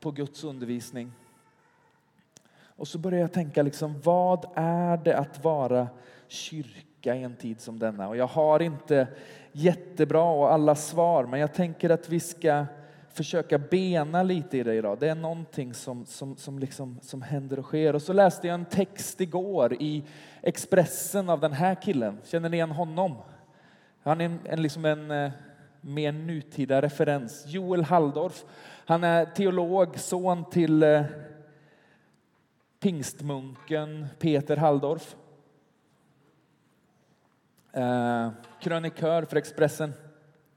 på 0.00 0.10
Guds 0.10 0.44
undervisning. 0.44 1.12
Och 2.76 2.88
så 2.88 2.98
börjar 2.98 3.20
jag 3.20 3.32
tänka, 3.32 3.62
liksom, 3.62 4.00
vad 4.00 4.46
är 4.54 4.96
det 4.96 5.18
att 5.18 5.44
vara 5.44 5.88
kyrka 6.28 6.95
i 7.14 7.22
en 7.22 7.36
tid 7.36 7.60
som 7.60 7.78
denna? 7.78 8.08
Och 8.08 8.16
jag 8.16 8.26
har 8.26 8.62
inte 8.62 9.08
jättebra 9.52 10.24
och 10.24 10.52
alla 10.52 10.74
svar, 10.74 11.26
men 11.26 11.40
jag 11.40 11.54
tänker 11.54 11.90
att 11.90 12.08
vi 12.08 12.20
ska 12.20 12.66
försöka 13.16 13.58
bena 13.58 14.22
lite 14.22 14.58
i 14.58 14.62
det 14.62 14.74
idag. 14.74 14.98
Det 15.00 15.08
är 15.08 15.14
någonting 15.14 15.74
som, 15.74 16.06
som, 16.06 16.36
som, 16.36 16.58
liksom, 16.58 16.98
som 17.02 17.22
händer 17.22 17.58
och 17.58 17.64
sker. 17.64 17.94
Och 17.94 18.02
så 18.02 18.12
läste 18.12 18.46
jag 18.46 18.54
en 18.54 18.64
text 18.64 19.20
igår 19.20 19.74
i 19.74 20.04
Expressen 20.42 21.30
av 21.30 21.40
den 21.40 21.52
här 21.52 21.74
killen. 21.74 22.18
Känner 22.24 22.48
ni 22.48 22.56
igen 22.56 22.70
honom? 22.70 23.14
Han 24.02 24.20
är 24.20 24.24
en, 24.24 24.38
en, 24.44 24.62
liksom 24.62 24.84
en 24.84 25.10
eh, 25.10 25.30
mer 25.80 26.12
nutida 26.12 26.82
referens. 26.82 27.44
Joel 27.46 27.82
Halldorf. 27.82 28.44
Han 28.86 29.04
är 29.04 29.24
teolog, 29.24 29.98
son 29.98 30.50
till 30.50 30.82
eh, 30.82 31.02
pingstmunken 32.80 34.06
Peter 34.18 34.56
Halldorf. 34.56 35.16
Eh, 37.76 38.30
krönikör 38.60 39.22
för 39.22 39.36
Expressen. 39.36 39.92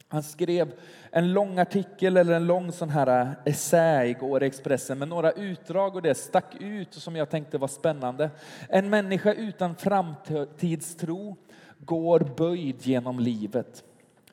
Han 0.07 0.23
skrev 0.23 0.73
en 1.11 1.33
lång 1.33 1.59
artikel 1.59 2.17
eller 2.17 2.33
en 2.33 2.47
lång 2.47 2.71
sån 2.71 2.89
här 2.89 3.21
eh, 3.21 3.31
essä 3.45 4.05
igår 4.05 4.43
i 4.43 4.45
Expressen 4.45 4.99
med 4.99 5.07
några 5.07 5.31
utdrag 5.31 5.95
och 5.95 6.01
det 6.01 6.15
stack 6.15 6.55
ut 6.59 6.93
som 6.93 7.15
jag 7.15 7.29
tänkte 7.29 7.57
var 7.57 7.67
spännande. 7.67 8.29
En 8.69 8.89
människa 8.89 9.33
utan 9.33 9.75
framtidstro 9.75 11.35
går 11.77 12.19
böjd 12.37 12.81
genom 12.81 13.19
livet. 13.19 13.83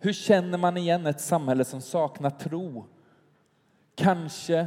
Hur 0.01 0.13
känner 0.13 0.59
man 0.59 0.77
igen 0.77 1.07
ett 1.07 1.21
samhälle 1.21 1.65
som 1.65 1.81
saknar 1.81 2.31
tro? 2.31 2.85
Kanske 3.95 4.67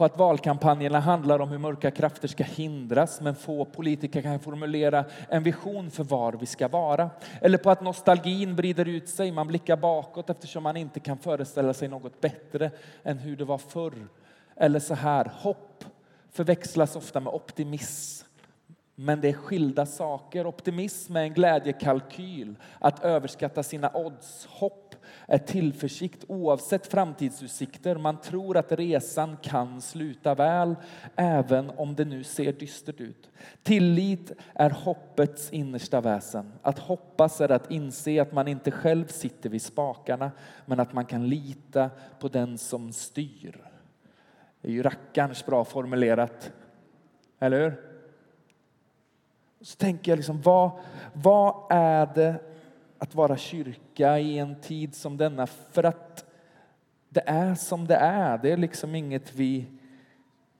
på 0.00 0.04
att 0.04 0.18
valkampanjerna 0.18 1.00
handlar 1.00 1.38
om 1.40 1.48
hur 1.48 1.58
mörka 1.58 1.90
krafter 1.90 2.28
ska 2.28 2.44
hindras 2.44 3.20
men 3.20 3.34
få 3.34 3.64
politiker 3.64 4.22
kan 4.22 4.40
formulera 4.40 5.04
en 5.28 5.42
vision 5.42 5.90
för 5.90 6.04
var 6.04 6.32
vi 6.32 6.46
ska 6.46 6.68
vara. 6.68 7.10
Eller 7.40 7.58
på 7.58 7.70
att 7.70 7.80
nostalgin 7.80 8.56
brider 8.56 8.88
ut 8.88 9.08
sig, 9.08 9.32
man 9.32 9.46
blickar 9.46 9.76
bakåt 9.76 10.30
eftersom 10.30 10.62
man 10.62 10.76
inte 10.76 11.00
kan 11.00 11.18
föreställa 11.18 11.74
sig 11.74 11.88
något 11.88 12.20
bättre 12.20 12.70
än 13.02 13.18
hur 13.18 13.36
det 13.36 13.44
var 13.44 13.58
förr. 13.58 14.08
Eller 14.56 14.80
så 14.80 14.94
här, 14.94 15.32
hopp 15.34 15.84
förväxlas 16.32 16.96
ofta 16.96 17.20
med 17.20 17.32
optimism. 17.32 18.26
Men 18.94 19.20
det 19.20 19.28
är 19.28 19.32
skilda 19.32 19.86
saker. 19.86 20.46
Optimism 20.46 21.16
är 21.16 21.22
en 21.22 21.34
glädjekalkyl, 21.34 22.54
att 22.78 23.04
överskatta 23.04 23.62
sina 23.62 23.90
odds. 23.94 24.46
Hopp 24.46 24.94
är 25.30 25.38
tillförsikt 25.38 26.24
oavsett 26.28 26.86
framtidsutsikter. 26.86 27.96
Man 27.96 28.20
tror 28.20 28.56
att 28.56 28.72
resan 28.72 29.36
kan 29.42 29.80
sluta 29.80 30.34
väl, 30.34 30.76
även 31.16 31.70
om 31.70 31.94
det 31.94 32.04
nu 32.04 32.24
ser 32.24 32.52
dystert 32.52 33.00
ut. 33.00 33.30
Tillit 33.62 34.32
är 34.54 34.70
hoppets 34.70 35.50
innersta 35.50 36.00
väsen. 36.00 36.52
Att 36.62 36.78
hoppas 36.78 37.40
är 37.40 37.50
att 37.50 37.70
inse 37.70 38.22
att 38.22 38.32
man 38.32 38.48
inte 38.48 38.70
själv 38.70 39.06
sitter 39.06 39.50
vid 39.50 39.62
spakarna, 39.62 40.30
men 40.66 40.80
att 40.80 40.92
man 40.92 41.04
kan 41.04 41.28
lita 41.28 41.90
på 42.18 42.28
den 42.28 42.58
som 42.58 42.92
styr. 42.92 43.70
Det 44.60 44.68
är 44.68 44.72
ju 44.72 44.82
rackarns 44.82 45.46
bra 45.46 45.64
formulerat, 45.64 46.52
eller 47.38 47.60
hur? 47.60 47.80
Så 49.60 49.76
tänker 49.76 50.12
jag, 50.12 50.16
liksom, 50.16 50.40
vad, 50.42 50.70
vad 51.12 51.54
är 51.70 52.08
det 52.14 52.49
att 53.02 53.14
vara 53.14 53.36
kyrka 53.36 54.18
i 54.18 54.38
en 54.38 54.60
tid 54.60 54.94
som 54.94 55.16
denna 55.16 55.46
för 55.46 55.84
att 55.84 56.24
det 57.08 57.22
är 57.26 57.54
som 57.54 57.86
det 57.86 57.94
är. 57.96 58.38
Det 58.38 58.52
är 58.52 58.56
liksom 58.56 58.94
inget 58.94 59.34
vi, 59.34 59.66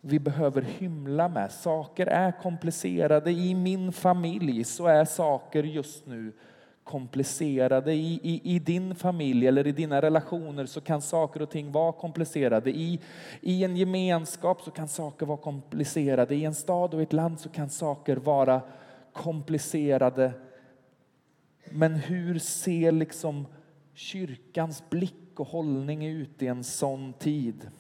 vi 0.00 0.18
behöver 0.18 0.62
hymla 0.62 1.28
med. 1.28 1.52
Saker 1.52 2.06
är 2.06 2.32
komplicerade. 2.32 3.30
I 3.30 3.54
min 3.54 3.92
familj 3.92 4.64
så 4.64 4.86
är 4.86 5.04
saker 5.04 5.62
just 5.62 6.06
nu 6.06 6.32
komplicerade. 6.84 7.92
I, 7.92 8.20
i, 8.22 8.54
I 8.54 8.58
din 8.58 8.94
familj 8.94 9.46
eller 9.46 9.66
i 9.66 9.72
dina 9.72 10.02
relationer 10.02 10.66
så 10.66 10.80
kan 10.80 11.02
saker 11.02 11.42
och 11.42 11.50
ting 11.50 11.72
vara 11.72 11.92
komplicerade. 11.92 12.70
I, 12.70 13.00
I 13.40 13.64
en 13.64 13.76
gemenskap 13.76 14.62
så 14.62 14.70
kan 14.70 14.88
saker 14.88 15.26
vara 15.26 15.38
komplicerade. 15.38 16.34
I 16.34 16.44
en 16.44 16.54
stad 16.54 16.94
och 16.94 17.02
ett 17.02 17.12
land 17.12 17.40
så 17.40 17.48
kan 17.48 17.70
saker 17.70 18.16
vara 18.16 18.60
komplicerade 19.12 20.32
men 21.70 21.94
hur 21.94 22.38
ser 22.38 22.92
liksom 22.92 23.46
kyrkans 23.94 24.90
blick 24.90 25.40
och 25.40 25.46
hållning 25.46 26.06
ut 26.06 26.42
i 26.42 26.46
en 26.46 26.64
sån 26.64 27.12
tid? 27.12 27.70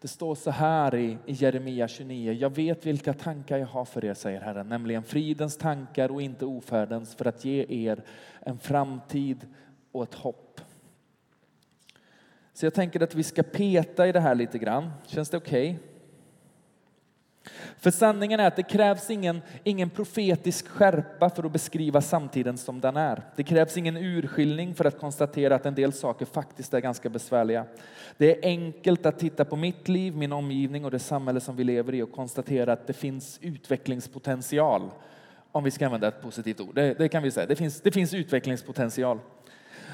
Det 0.00 0.08
står 0.08 0.34
så 0.34 0.50
här 0.50 0.94
i, 0.94 1.18
Jeremia 1.26 1.88
29. 1.88 2.32
Jag 2.32 2.54
vet 2.54 2.86
vilka 2.86 3.12
tankar 3.12 3.58
jag 3.58 3.66
har 3.66 3.84
för 3.84 4.04
er, 4.04 4.14
säger 4.14 4.40
Herren, 4.40 4.68
nämligen 4.68 5.02
fridens 5.02 5.56
tankar 5.56 6.10
och 6.10 6.22
inte 6.22 6.44
ofärdens 6.44 7.14
för 7.14 7.24
att 7.24 7.44
ge 7.44 7.66
er 7.68 8.04
en 8.40 8.58
framtid 8.58 9.46
och 9.92 10.02
ett 10.02 10.14
hopp. 10.14 10.60
Så 12.52 12.66
jag 12.66 12.74
tänker 12.74 13.02
att 13.02 13.14
vi 13.14 13.22
ska 13.22 13.42
peta 13.42 14.06
i 14.06 14.12
det 14.12 14.20
här 14.20 14.34
lite 14.34 14.58
grann. 14.58 14.90
Känns 15.06 15.30
det 15.30 15.36
okej? 15.36 15.70
Okay? 15.70 15.95
För 17.78 17.90
sanningen 17.90 18.40
är 18.40 18.46
att 18.46 18.56
det 18.56 18.62
krävs 18.62 19.10
ingen, 19.10 19.42
ingen 19.64 19.90
profetisk 19.90 20.68
skärpa 20.68 21.30
för 21.30 21.44
att 21.44 21.52
beskriva 21.52 22.00
samtiden 22.00 22.58
som 22.58 22.80
den 22.80 22.96
är. 22.96 23.22
Det 23.36 23.42
krävs 23.42 23.76
ingen 23.76 23.96
urskiljning 23.96 24.74
för 24.74 24.84
att 24.84 24.98
konstatera 24.98 25.54
att 25.54 25.66
en 25.66 25.74
del 25.74 25.92
saker 25.92 26.26
faktiskt 26.26 26.74
är 26.74 26.80
ganska 26.80 27.08
besvärliga. 27.08 27.64
Det 28.16 28.38
är 28.38 28.48
enkelt 28.48 29.06
att 29.06 29.18
titta 29.18 29.44
på 29.44 29.56
mitt 29.56 29.88
liv, 29.88 30.16
min 30.16 30.32
omgivning 30.32 30.84
och 30.84 30.90
det 30.90 30.98
samhälle 30.98 31.40
som 31.40 31.56
vi 31.56 31.64
lever 31.64 31.94
i 31.94 32.02
och 32.02 32.12
konstatera 32.12 32.72
att 32.72 32.86
det 32.86 32.92
finns 32.92 33.38
utvecklingspotential. 33.42 34.90
Om 35.52 35.64
vi 35.64 35.70
ska 35.70 35.86
använda 35.86 36.08
ett 36.08 36.22
positivt 36.22 36.60
ord. 36.60 36.74
Det, 36.74 36.94
det 36.98 37.08
kan 37.08 37.22
vi 37.22 37.30
säga. 37.30 37.46
Det 37.46 37.56
finns, 37.56 37.80
det 37.80 37.90
finns 37.90 38.14
utvecklingspotential. 38.14 39.18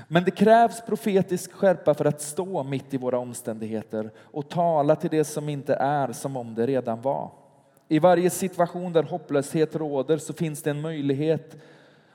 Men 0.09 0.25
det 0.25 0.31
krävs 0.31 0.81
profetisk 0.87 1.53
skärpa 1.53 1.95
för 1.95 2.05
att 2.05 2.21
stå 2.21 2.63
mitt 2.63 2.95
i 2.95 2.97
våra 2.97 3.19
omständigheter 3.19 4.11
och 4.19 4.49
tala 4.49 4.97
till 4.97 5.11
det 5.11 5.25
som 5.25 5.49
inte 5.49 5.75
är 5.75 6.13
som 6.13 6.37
om 6.37 6.55
det 6.55 6.67
redan 6.67 7.01
var. 7.03 7.31
I 7.93 7.99
varje 7.99 8.31
situation 8.31 8.93
där 8.93 9.03
hopplöshet 9.03 9.77
råder 9.77 10.19
så 10.19 10.33
finns 10.33 10.63
det 10.63 10.71
en 10.71 10.81
möjlighet 10.81 11.57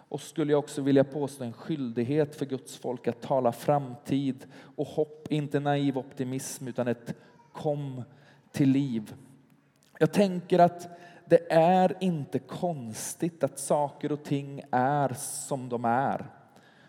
och 0.10 0.22
skulle 0.22 0.52
jag 0.52 0.60
också 0.60 0.82
vilja 0.82 1.04
påstå 1.04 1.44
en 1.44 1.54
skyldighet 1.54 2.36
för 2.36 2.46
Guds 2.46 2.78
folk 2.78 3.08
att 3.08 3.22
tala 3.22 3.52
framtid 3.52 4.46
och 4.76 4.88
hopp, 4.88 5.28
inte 5.30 5.60
naiv 5.60 5.98
optimism 5.98 6.68
utan 6.68 6.88
ett 6.88 7.14
kom 7.54 8.04
till 8.52 8.70
liv. 8.70 9.14
Jag 10.00 10.14
tänker 10.14 10.60
att 10.60 10.90
det 11.26 11.52
är 11.54 11.98
inte 12.00 12.40
konstigt 12.40 13.44
att 13.44 13.60
saker 13.60 14.12
och 14.12 14.24
ting 14.24 14.62
är 14.72 15.14
som 15.14 15.70
de 15.70 15.86
är. 15.86 16.26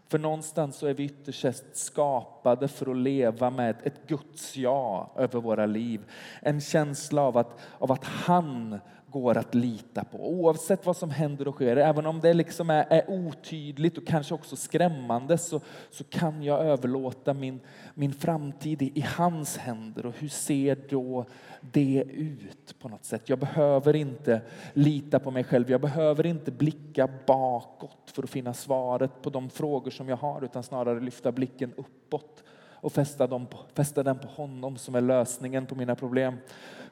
För 0.08 0.18
någonstans 0.18 0.76
så 0.76 0.86
är 0.86 0.94
vi 0.94 1.04
ytterst 1.04 1.76
skapade 1.76 2.68
för 2.68 2.90
att 2.90 2.96
leva 2.96 3.50
med 3.50 3.76
ett 3.84 4.06
Guds 4.06 4.56
ja 4.56 5.12
över 5.16 5.40
våra 5.40 5.66
liv. 5.66 6.00
En 6.42 6.60
känsla 6.60 7.22
av 7.22 7.36
att, 7.36 7.58
av 7.78 7.92
att 7.92 8.04
han 8.04 8.78
går 9.10 9.38
att 9.38 9.54
lita 9.54 10.04
på. 10.04 10.30
Oavsett 10.30 10.86
vad 10.86 10.96
som 10.96 11.10
händer 11.10 11.48
och 11.48 11.54
sker, 11.54 11.76
även 11.76 12.06
om 12.06 12.20
det 12.20 12.34
liksom 12.34 12.70
är, 12.70 12.86
är 12.90 13.10
otydligt 13.10 13.98
och 13.98 14.06
kanske 14.06 14.34
också 14.34 14.56
skrämmande 14.56 15.38
så, 15.38 15.60
så 15.90 16.04
kan 16.04 16.42
jag 16.42 16.60
överlåta 16.60 17.34
min, 17.34 17.60
min 17.94 18.12
framtid 18.12 18.82
i, 18.82 18.92
i 18.94 19.04
hans 19.16 19.56
händer. 19.56 20.06
Och 20.06 20.14
hur 20.18 20.28
ser 20.28 20.78
då 20.88 21.24
det 21.60 22.04
ut 22.08 22.74
på 22.78 22.88
något 22.88 23.04
sätt? 23.04 23.28
Jag 23.28 23.38
behöver 23.38 23.96
inte 23.96 24.40
lita 24.72 25.18
på 25.18 25.30
mig 25.30 25.44
själv. 25.44 25.70
Jag 25.70 25.80
behöver 25.80 26.26
inte 26.26 26.50
blicka 26.50 27.08
bakåt 27.26 28.10
för 28.12 28.22
att 28.22 28.30
finna 28.30 28.54
svaret 28.54 29.22
på 29.22 29.30
de 29.30 29.50
frågor 29.50 29.90
som 29.90 30.08
jag 30.08 30.16
har 30.16 30.44
utan 30.44 30.62
snarare 30.62 31.00
lyfta 31.00 31.32
blicken 31.32 31.72
uppåt 31.76 32.42
och 32.80 32.92
fästa, 32.92 33.26
dem 33.26 33.46
på, 33.46 33.58
fästa 33.74 34.02
den 34.02 34.18
på 34.18 34.28
honom 34.28 34.76
som 34.76 34.94
är 34.94 35.00
lösningen 35.00 35.66
på 35.66 35.74
mina 35.74 35.94
problem. 35.94 36.36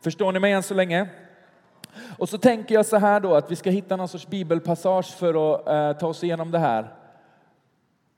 Förstår 0.01 0.33
ni 0.33 0.39
mig 0.39 0.53
än 0.53 0.63
så 0.63 0.75
länge? 0.75 1.09
Och 2.19 2.29
så 2.29 2.39
tänker 2.39 2.75
jag 2.75 2.87
så 2.87 2.97
här 2.97 3.21
då 3.21 3.35
att 3.35 3.51
vi 3.51 3.57
ska 3.57 3.71
hitta 3.71 3.97
någon 3.97 4.09
sorts 4.09 4.27
bibelpassage 4.27 5.17
för 5.17 5.55
att 5.55 5.69
eh, 5.69 6.01
ta 6.01 6.07
oss 6.07 6.25
igenom 6.25 6.51
det 6.51 6.59
här. 6.59 6.95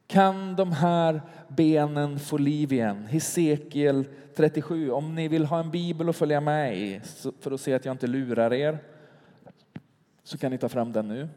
Kan 0.06 0.56
de 0.56 0.72
här 0.72 1.22
benen 1.48 2.18
få 2.18 2.38
liv 2.38 2.72
igen? 2.72 3.06
Hesekiel 3.06 4.04
37. 4.36 4.90
Om 4.90 5.14
ni 5.14 5.28
vill 5.28 5.46
ha 5.46 5.58
en 5.60 5.70
bibel 5.70 6.08
att 6.08 6.16
följa 6.16 6.40
med 6.40 6.78
i 6.78 7.00
för 7.40 7.50
att 7.50 7.60
se 7.60 7.74
att 7.74 7.84
jag 7.84 7.94
inte 7.94 8.06
lurar 8.06 8.52
er 8.52 8.78
så 10.22 10.38
kan 10.38 10.50
ni 10.50 10.58
ta 10.58 10.68
fram 10.68 10.92
den 10.92 11.08
nu. 11.08 11.28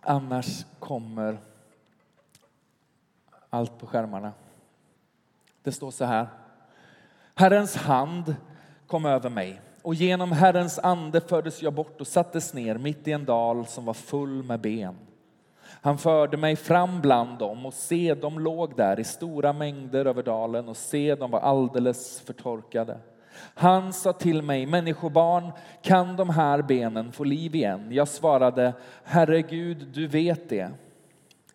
Annars 0.00 0.64
kommer 0.78 1.38
allt 3.50 3.78
på 3.78 3.86
skärmarna. 3.86 4.32
Det 5.62 5.72
står 5.72 5.90
så 5.90 6.04
här. 6.04 6.26
Herrens 7.34 7.76
hand 7.76 8.36
kom 8.86 9.06
över 9.06 9.30
mig 9.30 9.60
och 9.86 9.94
genom 9.94 10.32
Herrens 10.32 10.78
ande 10.78 11.20
fördes 11.20 11.62
jag 11.62 11.72
bort 11.72 12.00
och 12.00 12.06
sattes 12.06 12.54
ner 12.54 12.78
mitt 12.78 13.08
i 13.08 13.12
en 13.12 13.24
dal 13.24 13.66
som 13.66 13.84
var 13.84 13.94
full 13.94 14.42
med 14.42 14.60
ben. 14.60 14.96
Han 15.66 15.98
förde 15.98 16.36
mig 16.36 16.56
fram 16.56 17.00
bland 17.00 17.38
dem 17.38 17.66
och 17.66 17.74
se, 17.74 18.14
de 18.14 18.38
låg 18.38 18.76
där 18.76 19.00
i 19.00 19.04
stora 19.04 19.52
mängder 19.52 20.04
över 20.04 20.22
dalen 20.22 20.68
och 20.68 20.76
se, 20.76 21.14
de 21.14 21.30
var 21.30 21.40
alldeles 21.40 22.20
förtorkade. 22.20 22.98
Han 23.38 23.92
sa 23.92 24.12
till 24.12 24.42
mig, 24.42 24.66
människobarn, 24.66 25.52
kan 25.82 26.16
de 26.16 26.30
här 26.30 26.62
benen 26.62 27.12
få 27.12 27.24
liv 27.24 27.54
igen? 27.54 27.88
Jag 27.90 28.08
svarade, 28.08 28.72
Herre 29.04 29.42
Gud, 29.42 29.86
du 29.94 30.06
vet 30.06 30.48
det. 30.48 30.70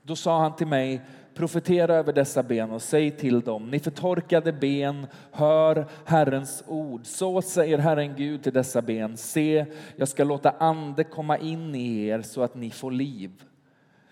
Då 0.03 0.15
sa 0.15 0.39
han 0.39 0.55
till 0.55 0.67
mig, 0.67 1.01
profetera 1.41 1.95
över 1.95 2.13
dessa 2.13 2.43
ben 2.43 2.71
och 2.71 2.81
säg 2.81 3.11
till 3.11 3.41
dem, 3.41 3.69
ni 3.69 3.79
förtorkade 3.79 4.53
ben, 4.53 5.07
hör 5.31 5.85
Herrens 6.05 6.63
ord. 6.67 7.05
Så 7.05 7.41
säger 7.41 7.77
Herren 7.77 8.15
Gud 8.15 8.43
till 8.43 8.53
dessa 8.53 8.81
ben, 8.81 9.17
se, 9.17 9.65
jag 9.95 10.07
ska 10.07 10.23
låta 10.23 10.51
ande 10.51 11.03
komma 11.03 11.37
in 11.37 11.75
i 11.75 12.07
er 12.07 12.21
så 12.21 12.43
att 12.43 12.55
ni 12.55 12.69
får 12.69 12.91
liv. 12.91 13.31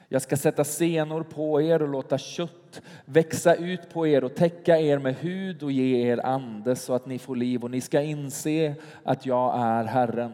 Jag 0.07 0.21
ska 0.21 0.37
sätta 0.37 0.63
senor 0.63 1.23
på 1.23 1.61
er 1.61 1.81
och 1.81 1.89
låta 1.89 2.17
kött 2.17 2.81
växa 3.05 3.55
ut 3.55 3.93
på 3.93 4.07
er 4.07 4.23
och 4.23 4.35
täcka 4.35 4.79
er 4.79 4.97
med 4.97 5.15
hud 5.15 5.63
och 5.63 5.71
ge 5.71 6.11
er 6.11 6.25
ande 6.25 6.75
så 6.75 6.93
att 6.93 7.05
ni 7.05 7.19
får 7.19 7.35
liv 7.35 7.63
och 7.63 7.71
ni 7.71 7.81
ska 7.81 8.01
inse 8.01 8.75
att 9.03 9.25
jag 9.25 9.59
är 9.59 9.83
Herren. 9.83 10.33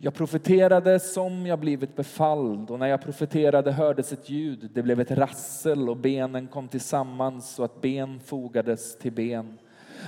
Jag 0.00 0.14
profeterade 0.14 1.00
som 1.00 1.46
jag 1.46 1.58
blivit 1.58 1.96
befalld 1.96 2.70
och 2.70 2.78
när 2.78 2.86
jag 2.86 3.02
profeterade 3.02 3.72
hördes 3.72 4.12
ett 4.12 4.30
ljud. 4.30 4.70
Det 4.74 4.82
blev 4.82 5.00
ett 5.00 5.10
rassel 5.10 5.88
och 5.88 5.96
benen 5.96 6.46
kom 6.46 6.68
tillsammans 6.68 7.54
så 7.54 7.64
att 7.64 7.80
ben 7.80 8.20
fogades 8.20 8.98
till 8.98 9.12
ben. 9.12 9.58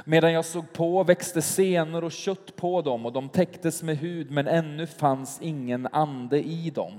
Medan 0.05 0.33
jag 0.33 0.45
såg 0.45 0.73
på 0.73 1.05
växte 1.05 1.43
senor 1.43 2.05
och 2.05 2.13
kött 2.13 2.57
på 2.57 2.83
dem 2.83 3.07
och 3.07 3.13
de 3.13 3.29
täcktes 3.29 3.83
med 3.83 3.99
hud 3.99 4.31
men 4.31 4.47
ännu 4.47 4.87
fanns 4.87 5.39
ingen 5.43 5.89
ande 5.93 6.43
i 6.43 6.71
dem. 6.71 6.93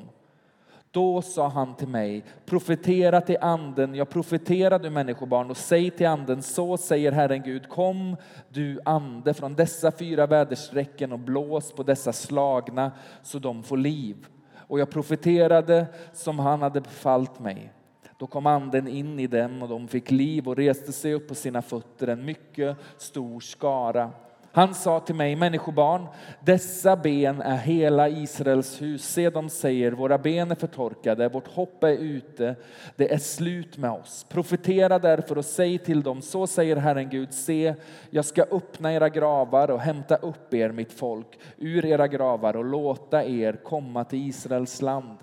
Då 0.92 1.22
sa 1.22 1.48
han 1.48 1.76
till 1.76 1.88
mig, 1.88 2.24
profetera 2.46 3.22
till 3.22 3.38
anden, 3.42 3.96
jag 3.96 4.10
profeterar 4.10 4.80
du 4.80 4.90
människobarn 4.90 5.50
och 5.50 5.58
säg 5.58 5.92
till 5.92 6.08
anden, 6.08 6.42
så 6.42 6.78
säger 6.78 7.12
Herren 7.12 7.42
Gud, 7.44 7.70
kom 7.70 8.16
du 8.50 8.80
ande 8.86 9.34
från 9.34 9.56
dessa 9.56 9.92
fyra 9.92 10.28
väderstrecken 10.28 11.12
och 11.12 11.20
blås 11.20 11.72
på 11.72 11.84
dessa 11.84 12.14
slagna 12.14 12.92
så 13.24 13.40
de 13.40 13.64
får 13.64 13.78
liv. 13.78 14.28
Och 14.56 14.80
jag 14.80 14.90
profeterade 14.90 15.86
som 16.14 16.40
han 16.40 16.62
hade 16.62 16.82
befallt 16.82 17.40
mig. 17.40 17.74
Då 18.18 18.28
kom 18.28 18.46
anden 18.46 18.88
in 18.88 19.20
i 19.20 19.28
dem 19.28 19.64
och 19.64 19.70
de 19.70 19.88
fick 19.88 20.12
liv 20.12 20.48
och 20.48 20.56
reste 20.56 20.92
sig 20.92 21.14
upp 21.14 21.28
på 21.28 21.36
sina 21.36 21.62
fötter, 21.62 22.08
en 22.08 22.26
mycket 22.26 22.78
stor 22.98 23.40
skara. 23.40 24.12
Han 24.54 24.74
sa 24.74 25.00
till 25.00 25.16
mig, 25.16 25.36
människobarn, 25.36 26.08
dessa 26.40 26.96
ben 26.96 27.42
är 27.42 27.58
hela 27.58 28.10
Israels 28.10 28.82
hus. 28.82 29.04
Se, 29.04 29.30
de 29.30 29.50
säger, 29.50 29.92
våra 29.92 30.18
ben 30.18 30.52
är 30.52 30.56
förtorkade, 30.56 31.30
vårt 31.30 31.48
hopp 31.48 31.84
är 31.84 31.98
ute, 31.98 32.56
det 32.96 33.14
är 33.14 33.18
slut 33.18 33.78
med 33.78 33.92
oss. 33.92 34.26
Profetera 34.30 35.00
därför 35.00 35.38
och 35.38 35.46
säg 35.46 35.78
till 35.78 36.04
dem, 36.04 36.22
så 36.22 36.48
säger 36.48 36.76
Herren 36.76 37.10
Gud, 37.10 37.34
se, 37.34 37.76
jag 38.10 38.26
ska 38.26 38.44
öppna 38.52 38.94
era 38.94 39.10
gravar 39.10 39.72
och 39.72 39.80
hämta 39.80 40.16
upp 40.16 40.54
er, 40.54 40.72
mitt 40.72 40.94
folk, 40.94 41.40
ur 41.58 41.86
era 41.86 42.08
gravar 42.08 42.56
och 42.56 42.66
låta 42.66 43.24
er 43.24 43.54
komma 43.54 44.04
till 44.04 44.28
Israels 44.28 44.82
land. 44.82 45.18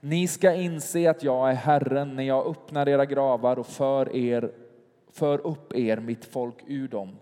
Ni 0.00 0.26
ska 0.26 0.54
inse 0.54 1.10
att 1.10 1.22
jag 1.22 1.50
är 1.50 1.54
Herren 1.54 2.16
när 2.16 2.22
jag 2.24 2.46
öppnar 2.46 2.88
era 2.88 3.04
gravar 3.04 3.58
och 3.58 3.66
för, 3.66 4.16
er, 4.16 4.50
för 5.12 5.46
upp 5.46 5.74
er, 5.74 5.96
mitt 5.96 6.24
folk, 6.24 6.56
ur 6.66 6.88
dem. 6.88 7.16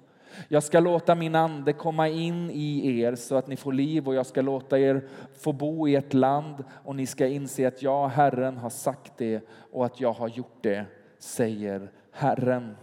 Jag 0.49 0.63
ska 0.63 0.81
låta 0.81 1.15
min 1.15 1.35
ande 1.35 1.73
komma 1.73 2.09
in 2.09 2.51
i 2.51 3.01
er 3.01 3.15
så 3.15 3.37
att 3.37 3.47
ni 3.47 3.57
får 3.57 3.73
liv 3.73 4.09
och 4.09 4.15
jag 4.15 4.27
ska 4.27 4.43
låta 4.43 4.79
er 4.79 5.09
få 5.39 5.53
bo 5.53 5.89
i 5.89 5.97
ett 5.97 6.15
land 6.15 6.65
och 6.85 6.97
ni 6.97 7.07
ska 7.07 7.27
inse 7.27 7.69
att 7.69 7.83
jag, 7.83 8.09
Herren, 8.09 8.57
har 8.57 8.71
sagt 8.71 9.13
det 9.17 9.41
och 9.51 9.87
att 9.87 10.01
jag 10.01 10.13
har 10.13 10.29
gjort 10.29 10.59
det, 10.61 10.85
säger 11.19 11.91
Herren. 12.11 12.77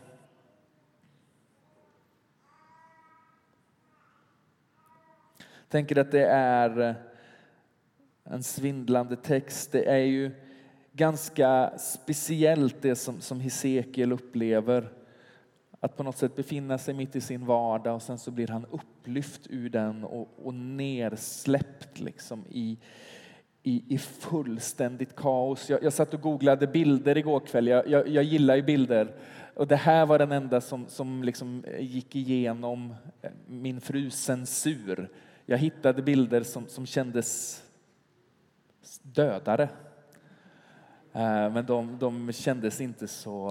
Jag 5.38 5.70
tänker 5.70 5.98
att 5.98 6.12
det 6.12 6.26
är 6.26 6.96
en 8.24 8.44
svindlande 8.44 9.16
text. 9.16 9.72
Det 9.72 9.84
är 9.84 9.98
ju 9.98 10.32
ganska 10.92 11.74
speciellt 11.78 12.82
det 12.82 12.96
som, 12.96 13.22
som 13.22 13.40
Hesekiel 13.40 14.12
upplever 14.12 14.99
att 15.80 15.98
på 15.98 16.04
något 16.04 16.18
sätt 16.18 16.36
befinna 16.36 16.78
sig 16.78 16.94
mitt 16.94 17.16
i 17.16 17.22
sin 17.22 17.46
vardag 17.46 17.96
och 17.96 18.02
sen 18.02 18.18
så 18.18 18.32
blir 18.32 18.48
han 18.48 18.66
upplyft 18.66 19.48
ur 19.50 19.70
den 19.70 20.04
och, 20.04 20.30
och 20.44 20.54
nersläppt 20.54 22.00
liksom 22.00 22.46
i, 22.50 22.78
i, 23.64 23.84
i 23.88 23.98
fullständigt 23.98 25.16
kaos. 25.16 25.70
Jag, 25.70 25.84
jag 25.84 25.94
satt 25.94 26.14
och 26.14 26.22
googlade 26.22 26.68
bilder 26.68 27.18
igår 27.18 27.40
kväll. 27.40 27.68
Jag, 27.68 27.88
jag, 27.88 28.08
jag 28.08 28.24
gillar 28.24 28.56
ju 28.56 28.62
bilder. 28.62 29.16
Och 29.54 29.68
det 29.68 29.76
här 29.76 30.06
var 30.06 30.20
den 30.20 30.32
enda 30.32 30.62
som, 30.62 30.88
som 30.88 31.24
liksom 31.24 31.64
eh, 31.64 31.86
gick 31.86 32.16
igenom 32.16 32.96
eh, 33.22 33.32
min 33.48 33.82
frus 33.82 34.16
censur. 34.24 35.10
Jag 35.46 35.58
hittade 35.58 36.02
bilder 36.02 36.44
som, 36.44 36.68
som 36.68 36.86
kändes 36.86 37.62
dödare. 39.02 39.70
Eh, 41.14 41.52
men 41.52 41.66
de, 41.66 41.98
de 42.00 42.32
kändes 42.32 42.82
inte 42.82 43.08
så 43.08 43.50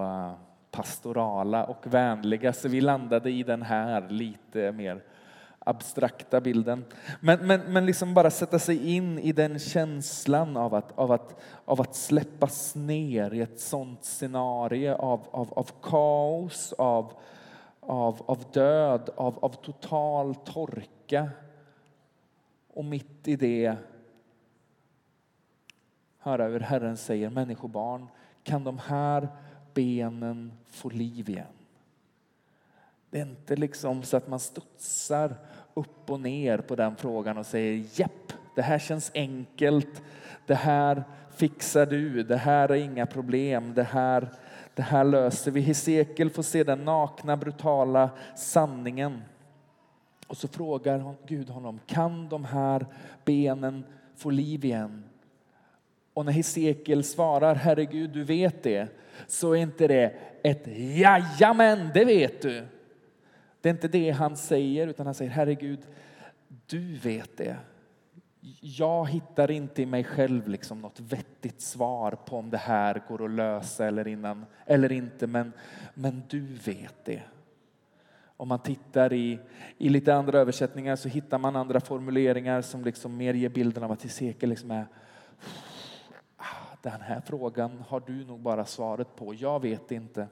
pastorala 0.70 1.64
och 1.64 1.86
vänliga, 1.86 2.52
så 2.52 2.68
vi 2.68 2.80
landade 2.80 3.30
i 3.30 3.42
den 3.42 3.62
här 3.62 4.08
lite 4.08 4.72
mer 4.72 5.02
abstrakta 5.58 6.40
bilden. 6.40 6.84
Men, 7.20 7.46
men, 7.46 7.60
men 7.60 7.86
liksom 7.86 8.14
bara 8.14 8.30
sätta 8.30 8.58
sig 8.58 8.96
in 8.96 9.18
i 9.18 9.32
den 9.32 9.58
känslan 9.58 10.56
av 10.56 10.74
att, 10.74 10.98
av 10.98 11.12
att, 11.12 11.40
av 11.64 11.80
att 11.80 11.94
släppas 11.94 12.74
ner 12.74 13.34
i 13.34 13.40
ett 13.40 13.60
sånt 13.60 14.04
scenario 14.04 14.92
av, 14.92 15.20
av, 15.30 15.52
av 15.52 15.70
kaos, 15.82 16.72
av, 16.72 17.12
av, 17.80 18.22
av 18.26 18.44
död, 18.52 19.10
av, 19.16 19.38
av 19.44 19.48
total 19.48 20.34
torka. 20.34 21.28
Och 22.74 22.84
mitt 22.84 23.28
i 23.28 23.36
det 23.36 23.76
höra 26.18 26.46
hur 26.46 26.60
Herren 26.60 26.96
säger, 26.96 27.30
människobarn, 27.30 28.06
kan 28.42 28.64
de 28.64 28.78
här 28.78 29.28
benen 29.74 30.52
får 30.68 30.90
liv 30.90 31.28
igen. 31.28 31.46
Det 33.10 33.18
är 33.18 33.26
inte 33.26 33.56
liksom 33.56 34.02
så 34.02 34.16
att 34.16 34.28
man 34.28 34.40
studsar 34.40 35.36
upp 35.74 36.10
och 36.10 36.20
ner 36.20 36.58
på 36.58 36.76
den 36.76 36.96
frågan 36.96 37.38
och 37.38 37.46
säger 37.46 37.84
japp, 37.94 38.32
det 38.54 38.62
här 38.62 38.78
känns 38.78 39.10
enkelt, 39.14 40.02
det 40.46 40.54
här 40.54 41.04
fixar 41.30 41.86
du, 41.86 42.22
det 42.22 42.36
här 42.36 42.68
är 42.68 42.74
inga 42.74 43.06
problem, 43.06 43.74
det 43.74 43.82
här, 43.82 44.28
det 44.74 44.82
här 44.82 45.04
löser 45.04 45.50
vi. 45.50 45.60
Hesekiel 45.60 46.30
får 46.30 46.42
se 46.42 46.64
den 46.64 46.84
nakna, 46.84 47.36
brutala 47.36 48.10
sanningen. 48.36 49.22
Och 50.26 50.36
så 50.36 50.48
frågar 50.48 51.14
Gud 51.26 51.50
honom, 51.50 51.80
kan 51.86 52.28
de 52.28 52.44
här 52.44 52.86
benen 53.24 53.84
få 54.16 54.30
liv 54.30 54.64
igen? 54.64 55.07
Och 56.18 56.24
när 56.24 56.32
Hesekiel 56.32 57.04
svarar, 57.04 57.54
herregud 57.54 58.10
du 58.10 58.24
vet 58.24 58.62
det, 58.62 58.88
så 59.26 59.52
är 59.52 59.56
inte 59.56 59.86
det 59.86 60.14
ett 60.42 60.66
jajamän, 60.98 61.90
det 61.94 62.04
vet 62.04 62.42
du. 62.42 62.66
Det 63.60 63.68
är 63.68 63.70
inte 63.70 63.88
det 63.88 64.10
han 64.10 64.36
säger, 64.36 64.86
utan 64.86 65.06
han 65.06 65.14
säger 65.14 65.30
herregud, 65.30 65.78
du 66.66 66.96
vet 66.96 67.36
det. 67.36 67.56
Jag 68.60 69.08
hittar 69.08 69.50
inte 69.50 69.82
i 69.82 69.86
mig 69.86 70.04
själv 70.04 70.48
liksom 70.48 70.80
något 70.80 71.00
vettigt 71.00 71.60
svar 71.60 72.12
på 72.12 72.36
om 72.36 72.50
det 72.50 72.58
här 72.58 73.02
går 73.08 73.24
att 73.24 73.30
lösa 73.30 73.86
eller, 73.86 74.08
innan, 74.08 74.46
eller 74.66 74.92
inte, 74.92 75.26
men, 75.26 75.52
men 75.94 76.22
du 76.28 76.46
vet 76.64 77.04
det. 77.04 77.22
Om 78.36 78.48
man 78.48 78.62
tittar 78.62 79.12
i, 79.12 79.38
i 79.78 79.88
lite 79.88 80.14
andra 80.14 80.38
översättningar 80.38 80.96
så 80.96 81.08
hittar 81.08 81.38
man 81.38 81.56
andra 81.56 81.80
formuleringar 81.80 82.62
som 82.62 82.84
liksom 82.84 83.16
mer 83.16 83.34
ger 83.34 83.48
bilden 83.48 83.82
av 83.82 83.92
att 83.92 84.02
Hesekiel 84.02 84.50
liksom 84.50 84.70
är 84.70 84.86
den 86.82 87.00
här 87.00 87.20
frågan 87.20 87.84
har 87.88 88.02
du 88.06 88.24
nog 88.24 88.40
bara 88.40 88.64
svaret 88.64 89.16
på, 89.16 89.34
jag 89.34 89.62
vet 89.62 89.90
inte. 89.90 90.28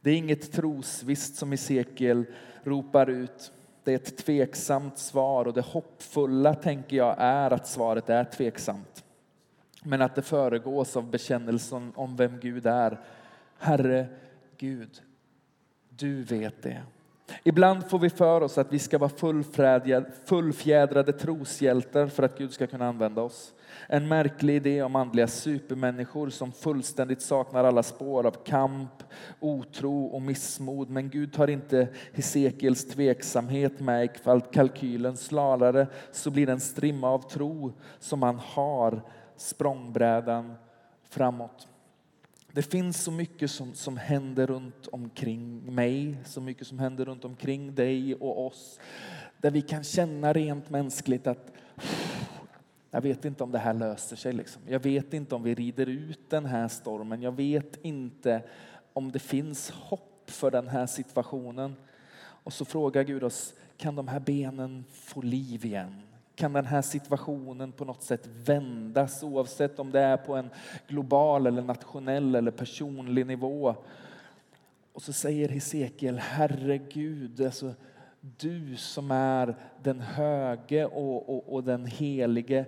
Det 0.00 0.10
är 0.10 0.16
inget 0.16 0.52
trosvisst 0.52 1.36
som 1.36 1.50
Hesekiel 1.50 2.24
ropar 2.62 3.10
ut. 3.10 3.52
Det 3.84 3.92
är 3.92 3.96
ett 3.96 4.16
tveksamt 4.16 4.98
svar 4.98 5.44
och 5.46 5.54
det 5.54 5.60
hoppfulla 5.60 6.54
tänker 6.54 6.96
jag 6.96 7.16
är 7.18 7.50
att 7.50 7.68
svaret 7.68 8.08
är 8.08 8.24
tveksamt. 8.24 9.04
Men 9.82 10.02
att 10.02 10.14
det 10.14 10.22
föregås 10.22 10.96
av 10.96 11.10
bekännelsen 11.10 11.92
om 11.94 12.16
vem 12.16 12.40
Gud 12.40 12.66
är. 12.66 13.00
Herre 13.58 14.06
Gud, 14.58 15.02
du 15.88 16.22
vet 16.22 16.62
det. 16.62 16.82
Ibland 17.42 17.90
får 17.90 17.98
vi 17.98 18.10
för 18.10 18.40
oss 18.40 18.58
att 18.58 18.72
vi 18.72 18.78
ska 18.78 18.98
vara 18.98 19.10
fullfjädrade 20.24 21.12
troshjältar 21.12 22.06
för 22.06 22.22
att 22.22 22.38
Gud 22.38 22.52
ska 22.52 22.66
kunna 22.66 22.88
använda 22.88 23.22
oss. 23.22 23.52
En 23.86 24.08
märklig 24.08 24.56
idé 24.56 24.82
om 24.82 24.96
andliga 24.96 25.26
supermänniskor 25.26 26.30
som 26.30 26.52
fullständigt 26.52 27.22
saknar 27.22 27.64
alla 27.64 27.82
spår 27.82 28.26
av 28.26 28.44
kamp, 28.44 29.02
otro 29.40 30.04
och 30.04 30.22
missmod. 30.22 30.90
Men 30.90 31.10
Gud 31.10 31.32
tar 31.32 31.50
inte 31.50 31.88
Hesekiels 32.12 32.88
tveksamhet 32.88 33.80
med 33.80 34.04
i 34.04 34.10
kalkylen. 34.52 35.16
Snarare 35.16 35.86
så 36.12 36.30
blir 36.30 36.46
den 36.46 36.60
strimma 36.60 37.10
av 37.10 37.30
tro 37.30 37.72
som 37.98 38.22
han 38.22 38.38
har 38.38 39.02
språngbrädan 39.36 40.54
framåt. 41.10 41.68
Det 42.58 42.62
finns 42.62 43.02
så 43.02 43.10
mycket 43.10 43.50
som, 43.50 43.74
som 43.74 43.96
händer 43.96 44.46
runt 44.46 44.86
omkring 44.86 45.74
mig, 45.74 46.16
så 46.24 46.40
mycket 46.40 46.66
som 46.66 46.78
händer 46.78 47.04
runt 47.04 47.24
omkring 47.24 47.74
dig 47.74 48.14
och 48.14 48.46
oss, 48.46 48.80
där 49.40 49.50
vi 49.50 49.62
kan 49.62 49.84
känna 49.84 50.32
rent 50.32 50.70
mänskligt 50.70 51.26
att 51.26 51.52
jag 52.90 53.00
vet 53.00 53.24
inte 53.24 53.44
om 53.44 53.52
det 53.52 53.58
här 53.58 53.74
löser 53.74 54.16
sig. 54.16 54.32
Liksom. 54.32 54.62
Jag 54.66 54.80
vet 54.80 55.14
inte 55.14 55.34
om 55.34 55.42
vi 55.42 55.54
rider 55.54 55.86
ut 55.86 56.30
den 56.30 56.46
här 56.46 56.68
stormen. 56.68 57.22
Jag 57.22 57.32
vet 57.32 57.78
inte 57.82 58.42
om 58.92 59.12
det 59.12 59.18
finns 59.18 59.70
hopp 59.70 60.30
för 60.30 60.50
den 60.50 60.68
här 60.68 60.86
situationen. 60.86 61.76
Och 62.20 62.52
så 62.52 62.64
frågar 62.64 63.02
Gud 63.02 63.24
oss, 63.24 63.54
kan 63.76 63.96
de 63.96 64.08
här 64.08 64.20
benen 64.20 64.84
få 64.92 65.22
liv 65.22 65.64
igen? 65.64 66.07
Kan 66.38 66.52
den 66.52 66.66
här 66.66 66.82
situationen 66.82 67.72
på 67.72 67.84
något 67.84 68.02
sätt 68.02 68.26
vändas 68.26 69.22
oavsett 69.22 69.78
om 69.78 69.90
det 69.90 70.00
är 70.00 70.16
på 70.16 70.36
en 70.36 70.50
global 70.88 71.46
eller 71.46 71.62
nationell 71.62 72.34
eller 72.34 72.50
personlig 72.50 73.26
nivå? 73.26 73.74
Och 74.92 75.02
så 75.02 75.12
säger 75.12 75.48
Hesekiel, 75.48 76.18
Herregud, 76.18 77.40
alltså, 77.40 77.74
du 78.20 78.76
som 78.76 79.10
är 79.10 79.56
den 79.82 80.00
höge 80.00 80.84
och, 80.86 81.28
och, 81.28 81.54
och 81.54 81.64
den 81.64 81.86
helige, 81.86 82.64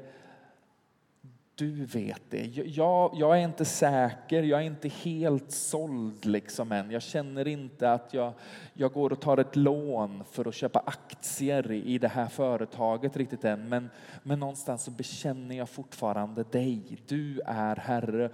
du 1.60 1.84
vet 1.84 2.22
det. 2.30 2.46
Jag, 2.56 3.10
jag, 3.14 3.38
är 3.38 3.44
inte 3.44 3.64
säker, 3.64 4.42
jag 4.42 4.60
är 4.60 4.64
inte 4.64 4.88
helt 4.88 5.52
såld 5.52 6.24
liksom 6.24 6.72
än. 6.72 6.90
Jag 6.90 7.02
känner 7.02 7.48
inte 7.48 7.92
att 7.92 8.14
jag, 8.14 8.32
jag 8.72 8.92
går 8.92 9.12
och 9.12 9.20
tar 9.20 9.38
ett 9.38 9.56
lån 9.56 10.24
för 10.30 10.48
att 10.48 10.54
köpa 10.54 10.82
aktier 10.86 11.72
i 11.72 11.98
det 11.98 12.08
här 12.08 12.26
företaget 12.26 13.16
riktigt 13.16 13.44
än. 13.44 13.68
Men, 13.68 13.90
men 14.22 14.40
någonstans 14.40 14.82
så 14.82 14.90
bekänner 14.90 15.56
jag 15.56 15.68
fortfarande 15.68 16.42
dig. 16.42 16.98
Du 17.06 17.40
är 17.46 17.76
Herre. 17.76 18.30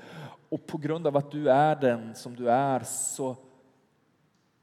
Och 0.48 0.66
på 0.66 0.78
grund 0.78 1.06
av 1.06 1.16
att 1.16 1.30
du 1.30 1.50
är 1.50 1.76
den 1.76 2.14
som 2.14 2.36
du 2.36 2.50
är 2.50 2.80
så 2.80 3.36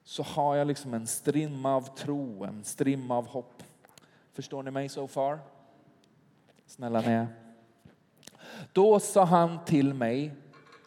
så 0.03 0.23
har 0.23 0.55
jag 0.55 0.67
liksom 0.67 0.93
en 0.93 1.07
strimma 1.07 1.75
av 1.75 1.95
tro, 1.95 2.43
en 2.43 2.63
strimma 2.63 3.17
av 3.17 3.27
hopp. 3.27 3.63
Förstår 4.33 4.63
ni 4.63 4.71
mig 4.71 4.89
so 4.89 5.07
far? 5.07 5.39
Snälla 6.65 7.01
ni. 7.01 7.42
Då 8.71 8.99
sa 8.99 9.23
han 9.25 9.65
till 9.65 9.93
mig, 9.93 10.31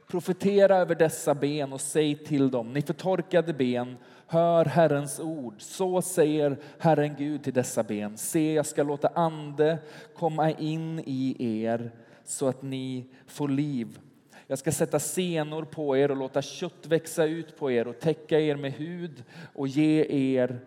profetera 0.06 0.76
över 0.76 0.94
dessa 0.94 1.34
ben 1.34 1.72
och 1.72 1.80
säg 1.80 2.14
till 2.14 2.50
dem, 2.50 2.72
ni 2.72 2.82
förtorkade 2.82 3.52
ben, 3.52 3.96
hör 4.26 4.64
Herrens 4.64 5.20
ord. 5.20 5.54
Så 5.58 6.02
säger 6.02 6.56
Herren 6.78 7.14
Gud 7.18 7.44
till 7.44 7.52
dessa 7.52 7.82
ben. 7.82 8.16
Se, 8.16 8.52
jag 8.52 8.66
ska 8.66 8.82
låta 8.82 9.08
ande 9.08 9.78
komma 10.14 10.50
in 10.50 11.02
i 11.06 11.36
er 11.64 11.90
så 12.24 12.48
att 12.48 12.62
ni 12.62 13.06
får 13.26 13.48
liv. 13.48 13.98
Jag 14.46 14.58
ska 14.58 14.72
sätta 14.72 14.98
senor 14.98 15.64
på 15.64 15.96
er 15.96 16.10
och 16.10 16.16
låta 16.16 16.42
kött 16.42 16.86
växa 16.86 17.24
ut 17.24 17.58
på 17.58 17.70
er 17.70 17.88
och 17.88 18.00
täcka 18.00 18.40
er 18.40 18.56
med 18.56 18.72
hud 18.72 19.24
och 19.54 19.68
ge 19.68 20.06
er 20.08 20.60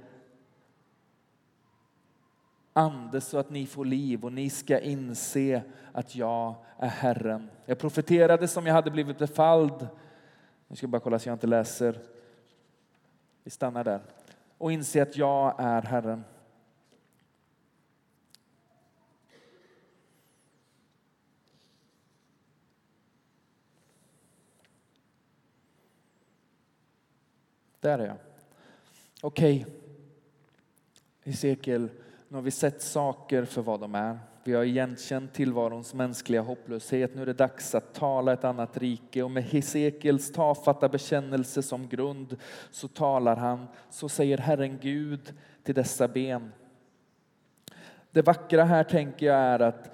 ande 2.80 3.22
så 3.22 3.38
att 3.38 3.50
ni 3.50 3.66
får 3.66 3.86
liv 3.86 4.26
och 4.26 4.34
ni 4.34 4.50
ska 4.50 4.80
inse 4.80 5.64
att 5.92 6.16
jag 6.16 6.56
är 6.78 6.88
Herren. 6.88 7.50
Jag 7.66 7.80
profeterade 7.80 8.48
som 8.48 8.66
jag 8.66 8.74
hade 8.74 8.92
blivit 8.92 9.18
befalld. 9.18 9.88
Nu 10.68 10.76
ska 10.76 10.84
jag 10.84 10.92
bara 10.92 11.00
kolla 11.00 11.20
så 11.20 11.30
jag 11.30 11.36
inte 11.36 11.48
läser. 11.48 12.00
Vi 13.44 13.52
stannar 13.52 13.84
där. 13.84 14.02
Och 14.58 14.72
inse 14.72 15.02
att 15.02 15.18
jag 15.18 15.56
är 15.58 15.82
Herren. 15.82 16.24
Där 27.80 28.00
är 28.00 28.08
jag. 28.08 28.18
Okej, 29.22 29.66
okay. 29.68 29.74
Hesekiel, 31.24 31.90
nu 32.30 32.38
har 32.38 32.42
vi 32.42 32.52
sett 32.52 32.82
saker 32.82 33.46
för 33.46 33.62
vad 33.62 33.80
de 33.80 33.96
är. 33.96 34.20
Vi 34.44 34.54
har 34.54 34.64
igenkänt 34.64 35.34
tillvarons 35.34 35.94
mänskliga 35.94 36.42
hopplöshet. 36.42 37.16
Nu 37.16 37.22
är 37.22 37.26
det 37.26 37.34
dags 37.34 37.76
att 37.76 37.94
tala 37.94 38.34
ett 38.34 38.44
annat 38.44 38.78
rike 38.78 39.24
och 39.24 39.32
med 39.32 39.44
Hesekiels 39.44 40.32
tafatta 40.32 40.90
bekännelse 40.90 41.62
som 41.62 41.88
grund 41.88 42.38
så 42.72 42.88
talar 42.88 43.36
han, 43.36 43.68
så 43.90 44.10
säger 44.10 44.38
Herren 44.38 44.78
Gud 44.82 45.34
till 45.64 45.76
dessa 45.76 46.08
ben. 46.08 46.52
Det 48.12 48.22
vackra 48.22 48.64
här 48.64 48.84
tänker 48.84 49.26
jag 49.26 49.38
är 49.38 49.60
att, 49.60 49.92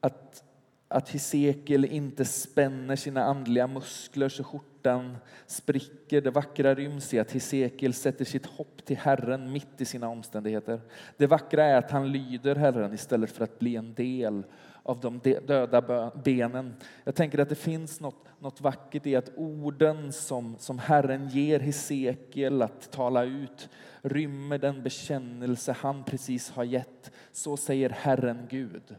att, 0.00 0.44
att 0.88 1.08
Hesekiel 1.08 1.84
inte 1.84 2.24
spänner 2.24 2.96
sina 2.96 3.24
andliga 3.24 3.66
muskler 3.66 4.28
så 4.28 4.42
skjortan 4.88 5.16
spricker. 5.46 6.20
Det 6.20 6.30
vackra 6.30 6.74
ryms 6.74 7.14
i 7.14 7.18
att 7.18 7.32
Hesekiel 7.32 7.94
sätter 7.94 8.24
sitt 8.24 8.46
hopp 8.46 8.84
till 8.84 8.96
Herren 8.96 9.52
mitt 9.52 9.80
i 9.80 9.84
sina 9.84 10.08
omständigheter. 10.08 10.80
Det 11.16 11.26
vackra 11.26 11.64
är 11.64 11.76
att 11.76 11.90
han 11.90 12.12
lyder 12.12 12.56
Herren 12.56 12.94
istället 12.94 13.30
för 13.30 13.44
att 13.44 13.58
bli 13.58 13.76
en 13.76 13.94
del 13.94 14.44
av 14.82 15.00
de 15.00 15.18
döda 15.46 16.10
benen. 16.24 16.74
Jag 17.04 17.14
tänker 17.14 17.38
att 17.38 17.48
det 17.48 17.54
finns 17.54 18.00
något, 18.00 18.24
något 18.40 18.60
vackert 18.60 19.06
i 19.06 19.16
att 19.16 19.30
orden 19.36 20.12
som, 20.12 20.56
som 20.58 20.78
Herren 20.78 21.28
ger 21.28 21.60
Hesekiel 21.60 22.62
att 22.62 22.90
tala 22.90 23.24
ut 23.24 23.68
rymmer 24.02 24.58
den 24.58 24.82
bekännelse 24.82 25.72
han 25.80 26.04
precis 26.04 26.50
har 26.50 26.64
gett. 26.64 27.10
Så 27.32 27.56
säger 27.56 27.90
Herren 27.90 28.46
Gud. 28.50 28.96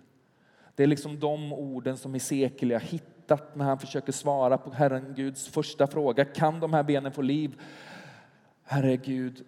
Det 0.75 0.83
är 0.83 0.87
liksom 0.87 1.19
de 1.19 1.53
orden 1.53 1.97
som 1.97 2.13
Hesekiel 2.13 2.71
har 2.71 2.79
hittat 2.79 3.18
hjärtat 3.29 3.55
när 3.55 3.65
han 3.65 3.79
försöker 3.79 4.11
svara 4.11 4.57
på 4.57 4.71
Herren 4.71 5.13
Guds 5.15 5.47
första 5.47 5.87
fråga. 5.87 6.25
Kan 6.25 6.59
de 6.59 6.73
här 6.73 6.83
benen 6.83 7.11
få 7.11 7.21
liv? 7.21 7.61
Herre 8.63 8.97
Gud, 8.97 9.45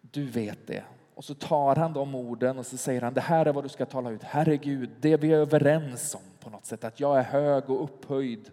du 0.00 0.24
vet 0.24 0.66
det. 0.66 0.84
Och 1.14 1.24
så 1.24 1.34
tar 1.34 1.76
han 1.76 1.92
de 1.92 2.14
orden 2.14 2.58
och 2.58 2.66
så 2.66 2.76
säger 2.76 3.00
han, 3.00 3.14
det 3.14 3.20
här 3.20 3.46
är 3.46 3.52
vad 3.52 3.64
du 3.64 3.68
ska 3.68 3.86
tala 3.86 4.10
ut. 4.10 4.22
Herre 4.22 4.56
Gud, 4.56 4.90
det 5.00 5.16
vi 5.16 5.32
är 5.32 5.36
överens 5.36 6.14
om 6.14 6.20
på 6.40 6.50
något 6.50 6.66
sätt, 6.66 6.84
att 6.84 7.00
jag 7.00 7.18
är 7.18 7.22
hög 7.22 7.70
och 7.70 7.84
upphöjd, 7.84 8.50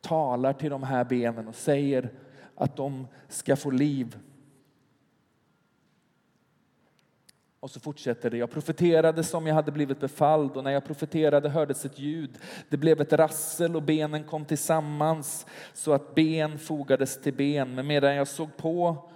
talar 0.00 0.52
till 0.52 0.70
de 0.70 0.82
här 0.82 1.04
benen 1.04 1.48
och 1.48 1.54
säger 1.54 2.10
att 2.54 2.76
de 2.76 3.06
ska 3.28 3.56
få 3.56 3.70
liv. 3.70 4.18
Och 7.60 7.70
så 7.70 7.80
fortsätter 7.80 8.30
det. 8.30 8.36
Jag 8.36 8.50
profeterade 8.50 9.24
som 9.24 9.46
jag 9.46 9.54
hade 9.54 9.72
blivit 9.72 10.00
befalld 10.00 10.56
och 10.56 10.64
när 10.64 10.70
jag 10.70 10.84
profeterade 10.84 11.48
hördes 11.48 11.84
ett 11.84 11.98
ljud. 11.98 12.30
Det 12.68 12.76
blev 12.76 13.00
ett 13.00 13.12
rassel 13.12 13.76
och 13.76 13.82
benen 13.82 14.24
kom 14.24 14.44
tillsammans 14.44 15.46
så 15.74 15.92
att 15.92 16.14
ben 16.14 16.58
fogades 16.58 17.22
till 17.22 17.34
ben. 17.34 17.74
Men 17.74 17.86
medan 17.86 18.14
jag 18.14 18.28
såg 18.28 18.56
på 18.56 19.10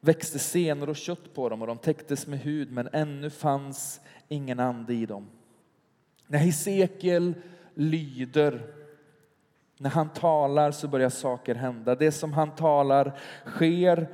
växte 0.00 0.38
senor 0.38 0.88
och 0.88 0.96
kött 0.96 1.34
på 1.34 1.48
dem 1.48 1.60
och 1.60 1.66
de 1.66 1.78
täcktes 1.78 2.26
med 2.26 2.38
hud 2.38 2.72
men 2.72 2.88
ännu 2.92 3.30
fanns 3.30 4.00
ingen 4.28 4.60
ande 4.60 4.94
i 4.94 5.06
dem. 5.06 5.28
När 6.26 6.38
Hesekiel 6.38 7.34
lyder, 7.74 8.62
när 9.78 9.90
han 9.90 10.08
talar 10.08 10.70
så 10.70 10.88
börjar 10.88 11.10
saker 11.10 11.54
hända. 11.54 11.94
Det 11.94 12.12
som 12.12 12.32
han 12.32 12.54
talar 12.54 13.18
sker 13.46 14.08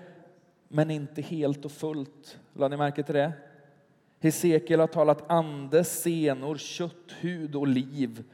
men 0.68 0.90
inte 0.90 1.22
helt 1.22 1.64
och 1.64 1.72
fullt. 1.72 2.38
Lade 2.52 2.76
ni 2.76 2.78
märke 2.78 3.02
till 3.02 3.14
det? 3.14 3.32
Hesekiel 4.20 4.80
har 4.80 4.86
talat 4.86 5.30
ande, 5.30 5.84
senor, 5.84 6.56
kött, 6.56 7.12
hud 7.20 7.56
och 7.56 7.66
liv. 7.66 8.24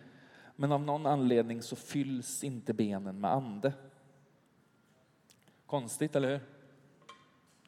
Men 0.57 0.73
av 0.73 0.83
någon 0.83 1.07
anledning 1.07 1.63
så 1.63 1.77
fylls 1.77 2.45
inte 2.45 2.73
benen 2.73 3.21
med 3.21 3.33
ande. 3.33 3.73
Konstigt, 5.67 6.17
eller 6.17 6.29
hur? 6.29 6.41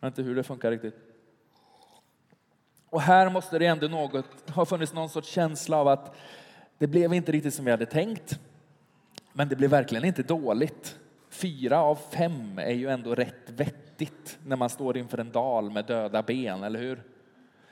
Jag 0.01 0.11
vet 0.11 0.19
inte 0.19 0.23
hur 0.23 0.35
det 0.35 0.43
funkar 0.43 0.71
riktigt. 0.71 0.97
Och 2.89 3.01
här 3.01 3.31
måste 3.31 3.59
det 3.59 3.67
ändå 3.67 3.89
något, 3.89 4.51
ha 4.51 4.67
funnits 4.67 4.93
någon 4.93 5.09
sorts 5.09 5.29
känsla 5.29 5.77
av 5.77 5.89
att 5.89 6.17
det 6.79 6.87
blev 6.87 7.15
inte 7.15 7.33
riktigt 7.33 7.55
som 7.55 7.65
vi 7.65 7.71
hade 7.71 7.87
tänkt. 7.87 8.41
Men 9.33 9.49
det 9.49 9.57
blev 9.57 9.71
verkligen 9.71 10.05
inte 10.05 10.23
dåligt. 10.23 10.99
Fyra 11.29 11.81
av 11.81 11.95
fem 12.11 12.59
är 12.59 12.73
ju 12.73 12.89
ändå 12.89 13.15
rätt 13.15 13.51
vettigt 13.51 13.84
när 14.47 14.57
man 14.57 14.69
står 14.69 14.97
inför 14.97 15.19
en 15.19 15.33
dal 15.33 15.71
med 15.71 15.85
döda 15.85 16.23
ben, 16.23 16.63
eller 16.63 16.79
hur? 16.79 17.03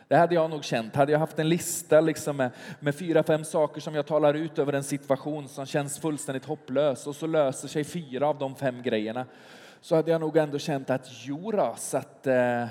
Det 0.09 0.17
hade 0.17 0.35
jag 0.35 0.51
nog 0.51 0.65
känt. 0.65 0.97
Hade 0.97 1.13
jag 1.13 1.19
haft 1.19 1.39
en 1.39 1.49
lista 1.49 2.01
liksom 2.01 2.37
med, 2.37 2.51
med 2.81 2.95
fyra, 2.95 3.23
fem 3.23 3.45
saker 3.45 3.81
som 3.81 3.95
jag 3.95 4.07
talar 4.07 4.35
ut 4.35 4.59
över 4.59 4.73
en 4.73 4.85
situation 4.85 5.49
som 5.49 5.67
känns 5.67 5.99
fullständigt 5.99 6.45
hopplös 6.45 7.07
och 7.07 7.17
så 7.17 7.27
löser 7.27 7.69
sig 7.69 7.85
fyra 7.85 8.27
av 8.27 8.39
de 8.39 8.55
fem 8.55 8.83
grejerna 8.83 9.27
så 9.83 9.97
hade 9.97 10.11
jag 10.11 10.21
nog 10.21 10.37
ändå 10.37 10.59
känt 10.59 10.91
att 10.91 11.09
jo 11.11 11.53
så 11.77 11.97
att 11.97 12.27
eh, 12.27 12.67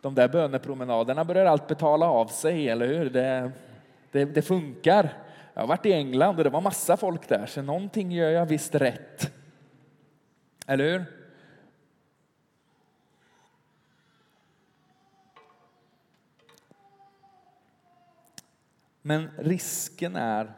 de 0.00 0.14
där 0.14 0.28
bönepromenaderna 0.28 1.24
börjar 1.24 1.46
allt 1.46 1.66
betala 1.66 2.06
av 2.06 2.26
sig, 2.26 2.68
eller 2.68 2.86
hur? 2.86 3.10
Det, 3.10 3.50
det, 4.10 4.24
det 4.24 4.42
funkar. 4.42 5.12
Jag 5.54 5.62
har 5.62 5.66
varit 5.66 5.86
i 5.86 5.92
England 5.92 6.38
och 6.38 6.44
det 6.44 6.50
var 6.50 6.60
massa 6.60 6.96
folk 6.96 7.28
där, 7.28 7.46
så 7.46 7.62
någonting 7.62 8.12
gör 8.12 8.30
jag 8.30 8.46
visst 8.46 8.74
rätt. 8.74 9.32
Eller 10.66 10.84
hur? 10.84 11.21
Men 19.02 19.30
risken 19.38 20.16
är 20.16 20.52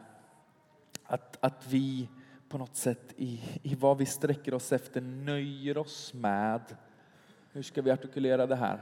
att, 1.03 1.37
att 1.39 1.67
vi 1.67 2.09
på 2.49 2.57
något 2.57 2.75
sätt 2.75 3.13
i, 3.17 3.41
i 3.63 3.75
vad 3.75 3.97
vi 3.97 4.05
sträcker 4.05 4.53
oss 4.53 4.71
efter 4.71 5.01
nöjer 5.01 5.77
oss 5.77 6.13
med, 6.13 6.61
hur 7.51 7.63
ska 7.63 7.81
vi 7.81 7.91
artikulera 7.91 8.47
det 8.47 8.55
här? 8.55 8.81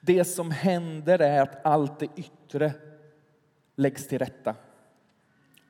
Det 0.00 0.24
som 0.24 0.50
händer 0.50 1.18
är 1.18 1.42
att 1.42 1.66
allt 1.66 1.98
det 1.98 2.08
yttre 2.16 2.72
läggs 3.76 4.08
till 4.08 4.18
rätta. 4.18 4.54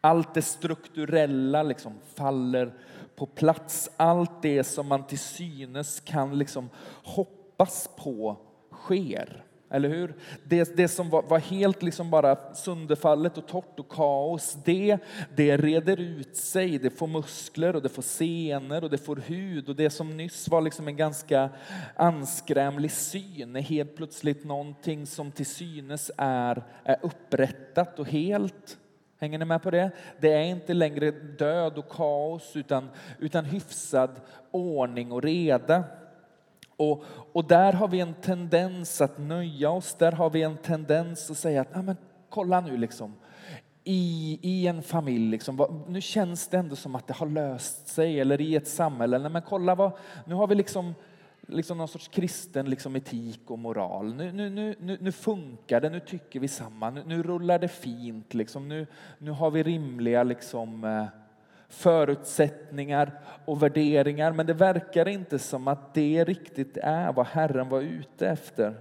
Allt 0.01 0.35
det 0.35 0.43
strukturella 0.43 1.63
liksom 1.63 1.95
faller 2.15 2.73
på 3.17 3.27
plats. 3.27 3.91
Allt 3.97 4.43
det 4.43 4.65
som 4.65 4.89
man 4.89 5.07
till 5.07 5.19
synes 5.19 6.01
kan 6.01 6.39
liksom 6.39 6.69
hoppas 7.05 7.91
på 7.97 8.37
sker. 8.73 9.45
Eller 9.71 9.89
hur? 9.89 10.15
Det, 10.45 10.77
det 10.77 10.89
som 10.89 11.11
var, 11.11 11.23
var, 11.23 11.39
helt 11.39 11.83
liksom 11.83 12.11
bara 12.11 12.55
sönderfallet 12.55 13.39
och 13.39 13.47
torrt 13.47 13.79
och 13.79 13.89
kaos, 13.89 14.57
det, 14.65 14.99
det 15.37 15.57
reder 15.57 16.01
ut 16.01 16.37
sig. 16.37 16.79
Det 16.79 16.91
får 16.91 17.07
muskler 17.07 17.77
och 17.77 17.83
det 17.83 17.89
får 17.89 18.03
senor 18.03 18.85
och 18.85 18.91
det 18.91 18.99
får 18.99 19.17
hud. 19.17 19.69
Och 19.69 19.77
det 19.77 19.91
som 19.91 20.17
nyss 20.17 20.49
var 20.49 20.61
liksom 20.61 20.89
en 20.89 20.97
ganska 20.97 21.51
anskrämlig 21.97 22.91
syn 22.91 23.57
är 23.57 23.61
helt 23.61 23.97
plötsligt 23.97 24.45
någonting 24.45 25.07
som 25.07 25.33
till 25.33 25.47
synes 25.47 26.11
är, 26.17 26.63
är 26.85 26.97
upprättat 27.03 27.99
och 27.99 28.07
helt. 28.07 28.79
Hänger 29.21 29.39
ni 29.39 29.45
med 29.45 29.63
på 29.63 29.71
det? 29.71 29.91
Det 30.21 30.33
är 30.33 30.45
inte 30.45 30.75
längre 30.75 31.11
död 31.11 31.79
och 31.79 31.89
kaos 31.89 32.57
utan, 32.57 32.89
utan 33.19 33.45
hyfsad 33.45 34.11
ordning 34.51 35.13
och 35.13 35.23
reda. 35.23 35.85
Och, 36.81 37.05
och 37.33 37.45
där 37.45 37.73
har 37.73 37.89
vi 37.89 38.01
en 38.01 38.15
tendens 38.15 39.01
att 39.01 39.19
nöja 39.19 39.71
oss, 39.71 39.95
där 39.95 40.13
har 40.13 40.31
vi 40.31 40.43
en 40.43 40.57
tendens 40.57 41.31
att 41.31 41.37
säga 41.37 41.61
att 41.61 41.85
men, 41.85 41.97
kolla 42.29 42.61
nu 42.61 42.77
liksom. 42.77 43.15
I, 43.85 44.39
i 44.43 44.67
en 44.67 44.83
familj, 44.83 45.31
liksom, 45.31 45.85
nu 45.89 46.01
känns 46.01 46.49
det 46.49 46.57
ändå 46.57 46.77
som 46.77 46.95
att 46.95 47.07
det 47.07 47.15
har 47.15 47.27
löst 47.27 47.89
sig, 47.89 48.21
eller 48.21 48.41
i 48.41 48.57
ett 48.57 48.69
samhälle. 48.69 49.19
Nej, 49.19 49.31
men 49.31 49.43
kolla, 49.43 49.75
vad, 49.75 49.93
nu 50.27 50.35
har 50.35 50.47
vi 50.47 50.55
liksom, 50.55 50.95
liksom 51.47 51.79
någon 51.79 51.89
sorts 51.89 52.09
kristen 52.09 52.71
liksom, 52.71 52.97
etik 52.97 53.51
och 53.51 53.59
moral. 53.59 54.15
Nu, 54.15 54.33
nu, 54.33 54.51
nu, 54.51 54.99
nu, 55.01 55.13
funkar 55.13 55.81
det, 55.81 55.91
nu 55.91 56.01
tycker 56.01 56.41
vi 56.41 56.49
samma, 56.49 56.91
nu, 56.91 57.03
nu 57.07 57.23
rullar 57.23 57.59
det 57.59 57.69
fint. 57.69 58.35
Liksom. 58.35 58.69
Nu, 58.69 58.87
nu 59.19 59.31
har 59.31 59.51
vi 59.51 59.63
rimliga 59.63 60.23
liksom, 60.23 60.85
eh, 60.85 61.20
förutsättningar 61.71 63.21
och 63.45 63.63
värderingar. 63.63 64.33
Men 64.33 64.47
det 64.47 64.55
verkar 64.55 65.09
inte 65.09 65.39
som 65.39 65.69
att 65.69 65.95
det 65.95 66.25
riktigt 66.25 66.77
är 66.77 67.13
vad 67.13 67.27
Herren 67.27 67.69
var 67.69 67.81
ute 67.81 68.29
efter. 68.29 68.75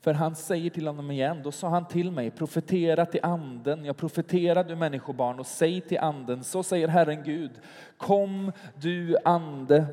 För 0.00 0.12
han 0.12 0.36
säger 0.36 0.70
till 0.70 0.86
honom 0.86 1.10
igen, 1.10 1.40
då 1.44 1.52
sa 1.52 1.68
han 1.68 1.88
till 1.88 2.10
mig, 2.10 2.30
profetera 2.30 3.06
till 3.06 3.20
anden, 3.22 3.84
jag 3.84 3.96
profeterar 3.96 4.64
du 4.64 4.76
människobarn 4.76 5.38
och 5.38 5.46
säg 5.46 5.80
till 5.80 5.98
anden, 5.98 6.44
så 6.44 6.62
säger 6.62 6.88
Herren 6.88 7.22
Gud, 7.22 7.50
kom 7.96 8.52
du 8.74 9.16
ande 9.24 9.86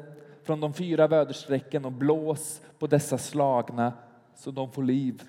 från 0.43 0.59
de 0.59 0.73
fyra 0.73 1.07
väderstrecken 1.07 1.85
och 1.85 1.91
blås 1.91 2.61
på 2.79 2.87
dessa 2.87 3.17
slagna 3.17 3.93
så 4.35 4.51
de 4.51 4.71
får 4.71 4.83
liv. 4.83 5.23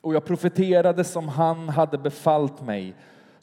Och 0.00 0.14
jag 0.14 0.24
profeterade 0.24 1.04
som 1.04 1.28
han 1.28 1.68
hade 1.68 1.98
befallt 1.98 2.62
mig 2.62 2.94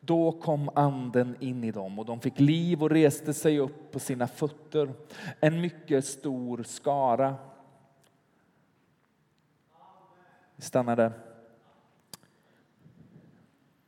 då 0.08 0.32
kom 0.32 0.70
anden 0.76 1.36
in 1.40 1.64
i 1.64 1.72
dem 1.72 2.00
och 2.00 2.06
de 2.06 2.20
fick 2.20 2.40
liv 2.40 2.84
och 2.84 2.90
reste 2.90 3.34
sig 3.34 3.60
upp 3.60 3.92
på 3.92 4.00
sina 4.00 4.28
fötter. 4.28 4.94
En 5.40 5.62
mycket 5.62 6.06
stor 6.06 6.64
skara. 6.64 7.36
Vi 10.56 10.64
stannar 10.64 10.96
där. 10.96 11.12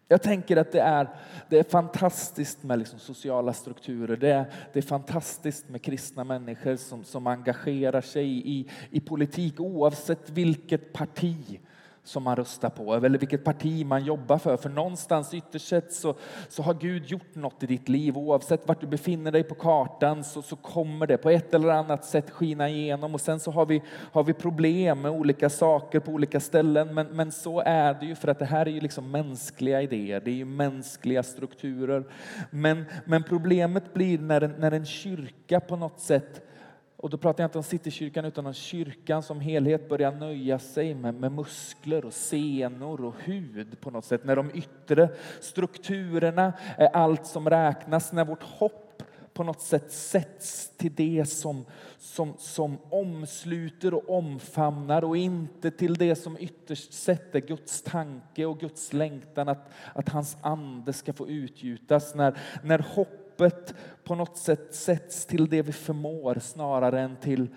Jag 0.07 0.21
tänker 0.21 0.57
att 0.57 0.71
det 0.71 0.81
är, 0.81 1.09
det 1.49 1.59
är 1.59 1.63
fantastiskt 1.63 2.63
med 2.63 2.79
liksom 2.79 2.99
sociala 2.99 3.53
strukturer. 3.53 4.17
Det 4.17 4.29
är, 4.29 4.45
det 4.73 4.79
är 4.79 4.83
fantastiskt 4.83 5.69
med 5.69 5.81
kristna 5.81 6.23
människor 6.23 6.75
som, 6.75 7.03
som 7.03 7.27
engagerar 7.27 8.01
sig 8.01 8.27
i, 8.27 8.69
i 8.89 8.99
politik 8.99 9.59
oavsett 9.59 10.29
vilket 10.29 10.93
parti 10.93 11.59
som 12.03 12.23
man 12.23 12.35
röstar 12.35 12.69
på 12.69 12.93
eller 12.93 13.19
vilket 13.19 13.43
parti 13.43 13.85
man 13.85 14.05
jobbar 14.05 14.37
för. 14.37 14.57
För 14.57 14.69
någonstans 14.69 15.33
ytterst 15.33 15.67
sett 15.67 15.93
så, 15.93 16.15
så 16.49 16.63
har 16.63 16.73
Gud 16.73 17.05
gjort 17.05 17.35
något 17.35 17.63
i 17.63 17.65
ditt 17.65 17.89
liv. 17.89 18.17
Oavsett 18.17 18.67
vart 18.67 18.81
du 18.81 18.87
befinner 18.87 19.31
dig 19.31 19.43
på 19.43 19.55
kartan 19.55 20.23
så, 20.23 20.41
så 20.41 20.55
kommer 20.55 21.07
det 21.07 21.17
på 21.17 21.29
ett 21.29 21.53
eller 21.53 21.69
annat 21.69 22.05
sätt 22.05 22.29
skina 22.29 22.69
igenom. 22.69 23.13
Och 23.13 23.21
sen 23.21 23.39
så 23.39 23.51
har 23.51 23.65
vi, 23.65 23.81
har 24.11 24.23
vi 24.23 24.33
problem 24.33 25.01
med 25.01 25.11
olika 25.11 25.49
saker 25.49 25.99
på 25.99 26.11
olika 26.11 26.39
ställen. 26.39 26.93
Men, 26.93 27.07
men 27.07 27.31
så 27.31 27.61
är 27.65 27.93
det 27.93 28.05
ju 28.05 28.15
för 28.15 28.27
att 28.27 28.39
det 28.39 28.45
här 28.45 28.65
är 28.65 28.71
ju 28.71 28.79
liksom 28.79 29.11
mänskliga 29.11 29.81
idéer. 29.81 30.21
Det 30.25 30.31
är 30.31 30.35
ju 30.35 30.45
mänskliga 30.45 31.23
strukturer. 31.23 32.03
Men, 32.49 32.85
men 33.05 33.23
problemet 33.23 33.93
blir 33.93 34.19
när 34.19 34.41
en, 34.41 34.51
när 34.51 34.71
en 34.71 34.85
kyrka 34.85 35.59
på 35.59 35.75
något 35.75 35.99
sätt 35.99 36.48
och 37.01 37.09
då 37.09 37.17
pratar 37.17 37.43
jag 37.43 37.47
inte 37.47 37.57
om 37.57 37.63
Citykyrkan 37.63 38.25
utan 38.25 38.47
om 38.47 38.53
kyrkan 38.53 39.23
som 39.23 39.39
helhet 39.39 39.89
börjar 39.89 40.11
nöja 40.11 40.59
sig 40.59 40.95
med, 40.95 41.15
med, 41.15 41.31
muskler 41.31 42.05
och 42.05 42.13
senor 42.13 43.05
och 43.05 43.13
hud 43.19 43.81
på 43.81 43.91
något 43.91 44.05
sätt. 44.05 44.23
När 44.23 44.35
de 44.35 44.51
yttre 44.53 45.09
strukturerna 45.39 46.53
är 46.77 46.87
allt 46.87 47.25
som 47.25 47.49
räknas, 47.49 48.11
när 48.11 48.25
vårt 48.25 48.43
hopp 48.43 49.03
på 49.33 49.43
något 49.43 49.61
sätt 49.61 49.91
sätts 49.91 50.71
till 50.77 50.95
det 50.95 51.25
som, 51.25 51.65
som, 51.97 52.33
som 52.37 52.77
omsluter 52.89 53.93
och 53.93 54.17
omfamnar 54.17 55.03
och 55.03 55.17
inte 55.17 55.71
till 55.71 55.93
det 55.93 56.15
som 56.15 56.37
ytterst 56.39 56.93
sett 56.93 57.35
är 57.35 57.39
Guds 57.39 57.81
tanke 57.81 58.45
och 58.45 58.59
Guds 58.59 58.93
längtan 58.93 59.49
att, 59.49 59.71
att 59.93 60.09
hans 60.09 60.37
ande 60.41 60.93
ska 60.93 61.13
få 61.13 61.27
utgjutas. 61.27 62.15
När, 62.15 62.37
när 62.63 62.79
hopp 62.79 63.28
hoppet 63.39 63.73
på 64.03 64.15
något 64.15 64.37
sätt 64.37 64.75
sätts 64.75 65.25
till 65.25 65.49
det 65.49 65.61
vi 65.61 65.71
förmår 65.71 66.39
snarare 66.39 67.01
än 67.01 67.15
till 67.15 67.47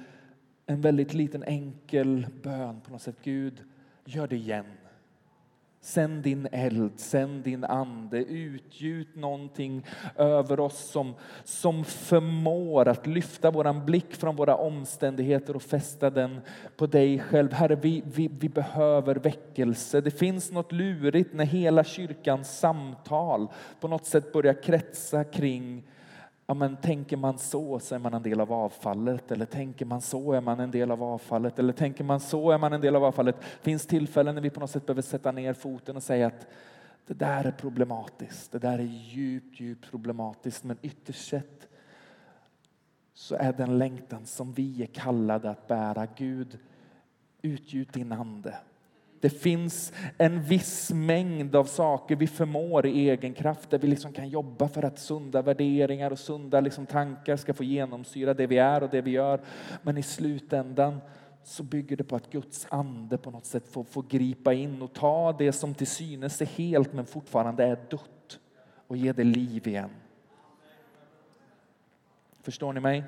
en 0.66 0.80
väldigt 0.80 1.14
liten 1.14 1.42
enkel 1.42 2.26
bön 2.42 2.80
på 2.80 2.92
något 2.92 3.02
sätt. 3.02 3.16
Gud, 3.22 3.64
gör 4.04 4.26
det 4.26 4.36
igen. 4.36 4.64
Sänd 5.84 6.22
din 6.22 6.48
eld, 6.52 7.00
sänd 7.00 7.44
din 7.44 7.64
ande, 7.64 8.18
utgjut 8.18 9.16
någonting 9.16 9.86
över 10.16 10.60
oss 10.60 10.90
som, 10.90 11.14
som 11.44 11.84
förmår 11.84 12.88
att 12.88 13.06
lyfta 13.06 13.50
vår 13.50 13.84
blick 13.84 14.14
från 14.14 14.36
våra 14.36 14.56
omständigheter 14.56 15.56
och 15.56 15.62
fästa 15.62 16.10
den 16.10 16.40
på 16.76 16.86
dig 16.86 17.18
själv. 17.18 17.52
Herre, 17.52 17.74
vi, 17.74 18.02
vi, 18.14 18.28
vi 18.28 18.48
behöver 18.48 19.14
väckelse. 19.14 20.00
Det 20.00 20.10
finns 20.10 20.52
något 20.52 20.72
lurigt 20.72 21.34
när 21.34 21.44
hela 21.44 21.84
kyrkans 21.84 22.58
samtal 22.58 23.48
på 23.80 23.88
något 23.88 24.06
sätt 24.06 24.32
börjar 24.32 24.62
kretsa 24.62 25.24
kring 25.24 25.84
Ja, 26.52 26.56
men 26.56 26.76
tänker 26.76 27.16
man 27.16 27.38
så 27.38 27.78
så 27.78 27.94
är 27.94 27.98
man 27.98 28.14
en 28.14 28.22
del 28.22 28.40
av 28.40 28.52
avfallet 28.52 29.30
eller 29.30 29.46
tänker 29.46 29.84
man 29.84 30.00
så 30.00 30.32
är 30.32 30.40
man 30.40 30.60
en 30.60 30.70
del 30.70 30.90
av 30.90 31.02
avfallet 31.02 31.58
eller 31.58 31.72
tänker 31.72 32.04
man 32.04 32.20
så 32.20 32.50
är 32.50 32.58
man 32.58 32.72
en 32.72 32.80
del 32.80 32.96
av 32.96 33.04
avfallet. 33.04 33.36
Det 33.40 33.64
finns 33.64 33.86
tillfällen 33.86 34.34
när 34.34 34.42
vi 34.42 34.50
på 34.50 34.60
något 34.60 34.70
sätt 34.70 34.86
behöver 34.86 35.02
sätta 35.02 35.32
ner 35.32 35.54
foten 35.54 35.96
och 35.96 36.02
säga 36.02 36.26
att 36.26 36.46
det 37.06 37.14
där 37.14 37.44
är 37.44 37.50
problematiskt. 37.50 38.52
Det 38.52 38.58
där 38.58 38.78
är 38.78 38.82
djupt, 38.82 39.60
djupt 39.60 39.90
problematiskt 39.90 40.64
men 40.64 40.76
ytterst 40.82 41.28
sett 41.28 41.68
så 43.14 43.34
så 43.34 43.34
är 43.34 43.52
den 43.52 43.78
längtan 43.78 44.26
som 44.26 44.52
vi 44.52 44.82
är 44.82 44.86
kallade 44.86 45.50
att 45.50 45.66
bära. 45.66 46.06
Gud, 46.16 46.58
utgjut 47.42 47.92
din 47.92 48.12
ande. 48.12 48.54
Det 49.22 49.30
finns 49.30 49.92
en 50.18 50.42
viss 50.42 50.90
mängd 50.90 51.56
av 51.56 51.64
saker 51.64 52.16
vi 52.16 52.26
förmår 52.26 52.86
i 52.86 53.10
egen 53.10 53.34
kraft 53.34 53.70
där 53.70 53.78
vi 53.78 53.86
liksom 53.86 54.12
kan 54.12 54.28
jobba 54.28 54.68
för 54.68 54.82
att 54.82 54.98
sunda 54.98 55.42
värderingar 55.42 56.10
och 56.10 56.18
sunda 56.18 56.60
liksom 56.60 56.86
tankar 56.86 57.36
ska 57.36 57.54
få 57.54 57.64
genomsyra 57.64 58.34
det 58.34 58.46
vi 58.46 58.58
är 58.58 58.82
och 58.82 58.90
det 58.90 59.00
vi 59.00 59.10
gör. 59.10 59.40
Men 59.82 59.98
i 59.98 60.02
slutändan 60.02 61.00
så 61.44 61.62
bygger 61.62 61.96
det 61.96 62.04
på 62.04 62.16
att 62.16 62.30
Guds 62.30 62.66
ande 62.70 63.18
på 63.18 63.30
något 63.30 63.46
sätt 63.46 63.68
får, 63.68 63.84
får 63.84 64.02
gripa 64.02 64.52
in 64.52 64.82
och 64.82 64.92
ta 64.92 65.32
det 65.32 65.52
som 65.52 65.74
till 65.74 65.86
synes 65.86 66.40
är 66.40 66.46
helt 66.46 66.92
men 66.92 67.06
fortfarande 67.06 67.64
är 67.64 67.78
dött 67.90 68.40
och 68.86 68.96
ge 68.96 69.12
det 69.12 69.24
liv 69.24 69.68
igen. 69.68 69.90
Förstår 72.42 72.72
ni 72.72 72.80
mig? 72.80 73.04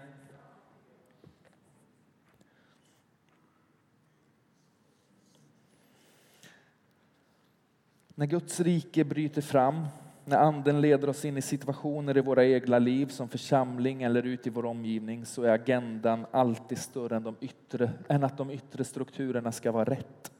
När 8.16 8.26
Guds 8.26 8.60
rike 8.60 9.04
bryter 9.04 9.42
fram, 9.42 9.86
när 10.24 10.38
anden 10.38 10.80
leder 10.80 11.08
oss 11.08 11.24
in 11.24 11.36
i 11.36 11.42
situationer 11.42 12.16
i 12.16 12.20
våra 12.20 12.44
egna 12.44 12.78
liv 12.78 13.06
som 13.06 13.28
församling 13.28 14.02
eller 14.02 14.22
ut 14.22 14.46
i 14.46 14.50
vår 14.50 14.66
omgivning 14.66 15.26
så 15.26 15.42
är 15.42 15.48
agendan 15.48 16.26
alltid 16.30 16.78
större 16.78 17.16
än, 17.16 17.22
de 17.22 17.36
yttre, 17.40 17.90
än 18.08 18.24
att 18.24 18.38
de 18.38 18.50
yttre 18.50 18.84
strukturerna 18.84 19.52
ska 19.52 19.72
vara 19.72 19.84
rätt. 19.84 20.32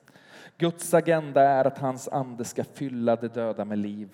Guds 0.59 0.95
agenda 0.95 1.43
är 1.43 1.65
att 1.65 1.79
hans 1.79 2.09
ande 2.09 2.45
ska 2.45 2.65
fylla 2.65 3.17
det 3.17 3.35
döda 3.35 3.65
med 3.65 3.79
liv. 3.79 4.09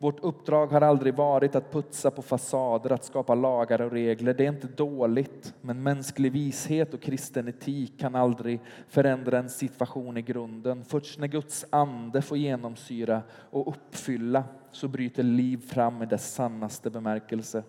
Vårt 0.00 0.20
uppdrag 0.20 0.66
har 0.66 0.80
aldrig 0.80 1.14
varit 1.14 1.54
att 1.54 1.72
putsa 1.72 2.10
på 2.10 2.22
fasader, 2.22 2.92
att 2.92 3.04
skapa 3.04 3.34
lagar 3.34 3.80
och 3.80 3.92
regler. 3.92 4.34
Det 4.34 4.44
är 4.44 4.48
inte 4.48 4.66
dåligt, 4.66 5.54
men 5.60 5.82
mänsklig 5.82 6.32
vishet 6.32 6.94
och 6.94 7.02
kristen 7.02 7.48
etik 7.48 8.00
kan 8.00 8.14
aldrig 8.14 8.60
förändra 8.88 9.38
en 9.38 9.48
situation 9.48 10.16
i 10.16 10.22
grunden. 10.22 10.84
Först 10.84 11.18
när 11.18 11.26
Guds 11.26 11.66
ande 11.70 12.22
får 12.22 12.38
genomsyra 12.38 13.22
och 13.50 13.68
uppfylla 13.68 14.44
så 14.70 14.88
bryter 14.88 15.22
liv 15.22 15.56
fram 15.68 16.02
i 16.02 16.06
dess 16.06 16.34
sannaste 16.34 16.90
bemärkelse. 16.90 17.62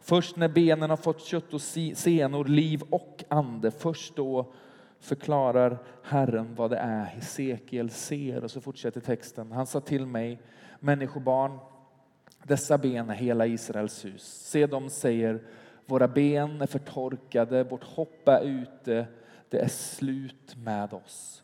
Först 0.00 0.36
när 0.36 0.48
benen 0.48 0.90
har 0.90 0.96
fått 0.96 1.20
kött 1.20 1.54
och 1.54 1.60
senor, 1.60 2.44
liv 2.44 2.82
och 2.90 3.24
ande, 3.28 3.70
först 3.70 4.16
då 4.16 4.52
förklarar 5.00 5.78
Herren 6.02 6.54
vad 6.54 6.70
det 6.70 6.76
är 6.76 7.04
Hesekiel 7.04 7.90
ser. 7.90 8.44
Och 8.44 8.50
så 8.50 8.60
fortsätter 8.60 9.00
texten. 9.00 9.52
Han 9.52 9.66
sa 9.66 9.80
till 9.80 10.06
mig, 10.06 10.40
människobarn, 10.80 11.58
dessa 12.42 12.78
ben 12.78 13.10
är 13.10 13.14
hela 13.14 13.46
Israels 13.46 14.04
hus. 14.04 14.22
Se, 14.22 14.66
de 14.66 14.90
säger, 14.90 15.40
våra 15.86 16.08
ben 16.08 16.60
är 16.60 16.66
förtorkade, 16.66 17.64
vårt 17.64 17.84
hopp 17.84 18.28
är 18.28 18.42
ute, 18.44 19.06
det 19.48 19.58
är 19.58 19.68
slut 19.68 20.56
med 20.56 20.94
oss. 20.94 21.42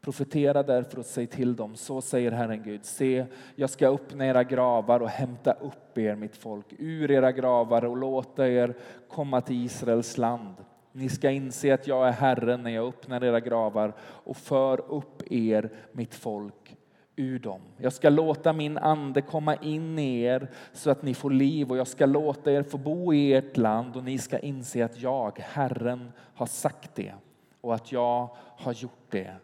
Profetera 0.00 0.62
därför 0.62 0.98
och 0.98 1.06
säg 1.06 1.26
till 1.26 1.56
dem, 1.56 1.76
så 1.76 2.00
säger 2.00 2.30
Herren 2.30 2.62
Gud, 2.62 2.84
se, 2.84 3.26
jag 3.56 3.70
ska 3.70 3.88
öppna 3.88 4.26
era 4.26 4.44
gravar 4.44 5.00
och 5.00 5.08
hämta 5.08 5.52
upp 5.52 5.98
er, 5.98 6.14
mitt 6.14 6.36
folk, 6.36 6.66
ur 6.78 7.10
era 7.10 7.32
gravar 7.32 7.84
och 7.84 7.96
låta 7.96 8.48
er 8.48 8.74
komma 9.08 9.40
till 9.40 9.64
Israels 9.64 10.18
land. 10.18 10.54
Ni 10.92 11.08
ska 11.08 11.30
inse 11.30 11.74
att 11.74 11.86
jag 11.86 12.08
är 12.08 12.12
Herren 12.12 12.62
när 12.62 12.70
jag 12.70 12.88
öppnar 12.88 13.24
era 13.24 13.40
gravar 13.40 13.92
och 14.00 14.36
för 14.36 14.92
upp 14.92 15.32
er, 15.32 15.70
mitt 15.92 16.14
folk, 16.14 16.76
ur 17.16 17.38
dem. 17.38 17.60
Jag 17.76 17.92
ska 17.92 18.08
låta 18.08 18.52
min 18.52 18.78
ande 18.78 19.22
komma 19.22 19.56
in 19.56 19.98
i 19.98 20.20
er 20.22 20.50
så 20.72 20.90
att 20.90 21.02
ni 21.02 21.14
får 21.14 21.30
liv 21.30 21.70
och 21.70 21.76
jag 21.76 21.86
ska 21.86 22.06
låta 22.06 22.52
er 22.52 22.62
få 22.62 22.78
bo 22.78 23.14
i 23.14 23.34
ert 23.34 23.56
land 23.56 23.96
och 23.96 24.04
ni 24.04 24.18
ska 24.18 24.38
inse 24.38 24.84
att 24.84 25.00
jag, 25.00 25.38
Herren, 25.38 26.12
har 26.34 26.46
sagt 26.46 26.94
det 26.94 27.14
och 27.60 27.74
att 27.74 27.92
jag 27.92 28.36
har 28.36 28.72
gjort 28.72 29.10
det, 29.10 29.36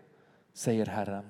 säger 0.52 0.86
Herren. 0.86 1.24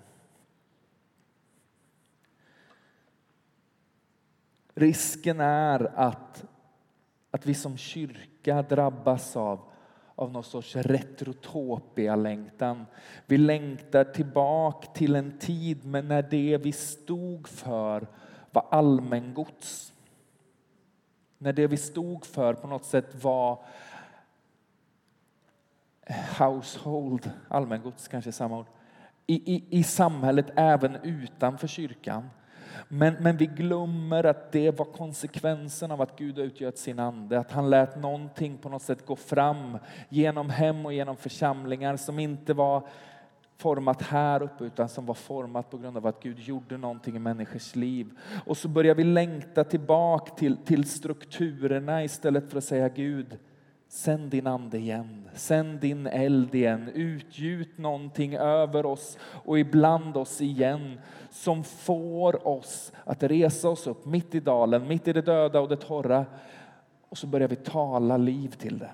Risken 4.75 5.41
är 5.41 5.99
att, 5.99 6.45
att 7.31 7.47
vi 7.47 7.55
som 7.55 7.77
kyrka 7.77 8.63
drabbas 8.63 9.37
av 9.37 9.68
av 10.19 10.33
någon 10.33 10.45
sorts 10.45 10.77
retrotopia-längtan. 10.77 12.87
Vi 13.27 13.39
längtar 13.39 14.05
tillbaka 14.05 14.89
till 14.89 15.17
en 15.17 15.39
tid 15.39 15.85
men 15.85 16.09
när 16.09 16.23
det 16.23 16.57
vi 16.57 16.73
stod 16.73 17.49
för 17.49 18.07
var 18.51 18.67
allmängods. 18.71 19.93
När 21.39 21.53
det 21.53 21.67
vi 21.67 21.77
stod 21.77 22.27
för 22.27 22.55
på 22.55 22.67
något 22.67 22.85
sätt 22.85 23.25
var 23.25 23.65
household, 26.39 27.31
allmängods 27.49 28.09
kanske 28.09 28.31
är 28.31 28.33
samma 28.33 28.59
ord, 28.59 28.67
i, 29.27 29.55
i, 29.55 29.65
i 29.71 29.83
samhället 29.83 30.47
även 30.57 30.97
utanför 30.97 31.67
kyrkan. 31.67 32.31
Men, 32.89 33.15
men 33.21 33.37
vi 33.37 33.47
glömmer 33.47 34.25
att 34.25 34.53
det 34.53 34.79
var 34.79 34.85
konsekvensen 34.85 35.91
av 35.91 36.03
att 36.03 36.19
Gud 36.19 36.39
utgöt 36.39 36.79
sin 36.79 36.99
ande. 36.99 37.39
Att 37.39 37.53
han 37.53 37.71
lät 37.71 37.97
någonting 37.97 38.59
på 38.59 38.69
något 38.69 38.83
sätt 38.83 39.07
gå 39.07 39.17
fram 39.17 39.79
genom 40.09 40.51
hem 40.51 40.87
och 40.87 40.93
genom 40.93 41.17
församlingar 41.17 41.97
som 41.97 42.19
inte 42.19 42.55
var 42.55 42.89
format 43.59 44.03
här 44.03 44.43
uppe 44.43 44.65
utan 44.65 44.89
som 44.89 45.07
var 45.07 45.15
format 45.15 45.71
på 45.71 45.79
grund 45.79 45.97
av 45.97 46.07
att 46.07 46.23
Gud 46.23 46.39
gjorde 46.39 46.77
någonting 46.77 47.17
i 47.17 47.19
människors 47.19 47.77
liv. 47.77 48.11
Och 48.47 48.57
så 48.57 48.69
börjar 48.69 48.95
vi 48.95 49.05
längta 49.05 49.65
tillbaka 49.65 50.35
till, 50.35 50.57
till 50.57 50.85
strukturerna 50.85 52.05
istället 52.05 52.51
för 52.51 52.59
att 52.59 52.65
säga 52.65 52.89
Gud, 52.89 53.39
Sänd 53.89 54.31
din 54.31 54.47
ande 54.47 54.79
igen, 54.79 55.29
sänd 55.35 55.81
din 55.81 56.07
eld 56.07 56.55
igen, 56.55 56.91
utgjut 56.95 57.79
någonting 57.79 58.35
över 58.35 58.87
oss 58.87 59.19
och 59.21 59.59
ibland 59.59 60.17
oss 60.17 60.41
igen 60.41 61.01
som 61.31 61.65
får 61.65 62.49
oss 62.49 62.93
att 63.05 63.23
resa 63.23 63.69
oss 63.69 63.87
upp 63.87 64.07
mitt 64.07 64.35
i 64.35 64.41
dalen, 64.41 64.89
mitt 64.89 65.09
i 65.09 65.13
det 65.13 65.23
döda 65.23 65.61
och 65.61 65.69
det 65.69 65.77
torra 65.77 66.27
och 67.09 67.19
så 67.19 67.27
börjar 67.27 67.49
vi 67.49 67.57
tala 67.57 68.17
liv 68.17 68.49
till 68.49 68.79
det. 68.79 68.91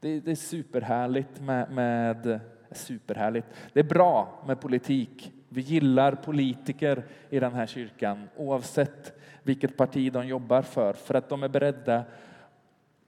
Det, 0.00 0.20
det 0.20 0.30
är 0.30 0.34
superhärligt 0.34 1.40
med, 1.40 1.70
med 1.70 2.40
superhärligt. 2.70 3.46
Det 3.72 3.80
är 3.80 3.84
bra 3.84 4.42
med 4.46 4.60
politik. 4.60 5.32
Vi 5.48 5.60
gillar 5.60 6.14
politiker 6.14 7.04
i 7.30 7.40
den 7.40 7.54
här 7.54 7.66
kyrkan 7.66 8.28
oavsett 8.36 9.12
vilket 9.42 9.76
parti 9.76 10.12
de 10.12 10.26
jobbar 10.26 10.62
för, 10.62 10.92
för 10.92 11.14
att 11.14 11.28
de 11.28 11.42
är 11.42 11.48
beredda 11.48 12.04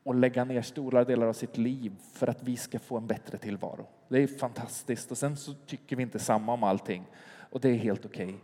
och 0.04 0.14
lägga 0.14 0.44
ner 0.44 0.62
stora 0.62 1.04
delar 1.04 1.26
av 1.26 1.32
sitt 1.32 1.56
liv 1.56 1.92
för 2.12 2.26
att 2.26 2.42
vi 2.42 2.56
ska 2.56 2.78
få 2.78 2.96
en 2.96 3.06
bättre 3.06 3.38
tillvaro. 3.38 3.86
Det 4.08 4.22
är 4.22 4.26
fantastiskt 4.26 5.10
och 5.10 5.18
sen 5.18 5.36
så 5.36 5.54
tycker 5.66 5.96
vi 5.96 6.02
inte 6.02 6.18
samma 6.18 6.52
om 6.52 6.62
allting 6.62 7.04
och 7.50 7.60
det 7.60 7.68
är 7.68 7.74
helt 7.74 8.04
okej. 8.04 8.24
Okay. 8.24 8.38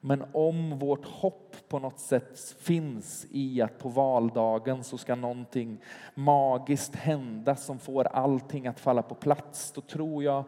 Men 0.00 0.24
om 0.32 0.78
vårt 0.78 1.06
hopp 1.06 1.56
på 1.68 1.78
något 1.78 2.00
sätt 2.00 2.56
finns 2.60 3.26
i 3.30 3.62
att 3.62 3.78
på 3.78 3.88
valdagen 3.88 4.84
så 4.84 4.98
ska 4.98 5.14
någonting 5.14 5.78
magiskt 6.14 6.94
hända 6.94 7.56
som 7.56 7.78
får 7.78 8.04
allting 8.04 8.66
att 8.66 8.80
falla 8.80 9.02
på 9.02 9.14
plats, 9.14 9.72
då 9.72 9.80
tror 9.80 10.24
jag 10.24 10.44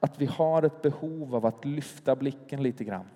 att 0.00 0.20
vi 0.20 0.26
har 0.26 0.62
ett 0.62 0.82
behov 0.82 1.34
av 1.34 1.46
att 1.46 1.64
lyfta 1.64 2.16
blicken 2.16 2.62
lite 2.62 2.84
grann 2.84 3.06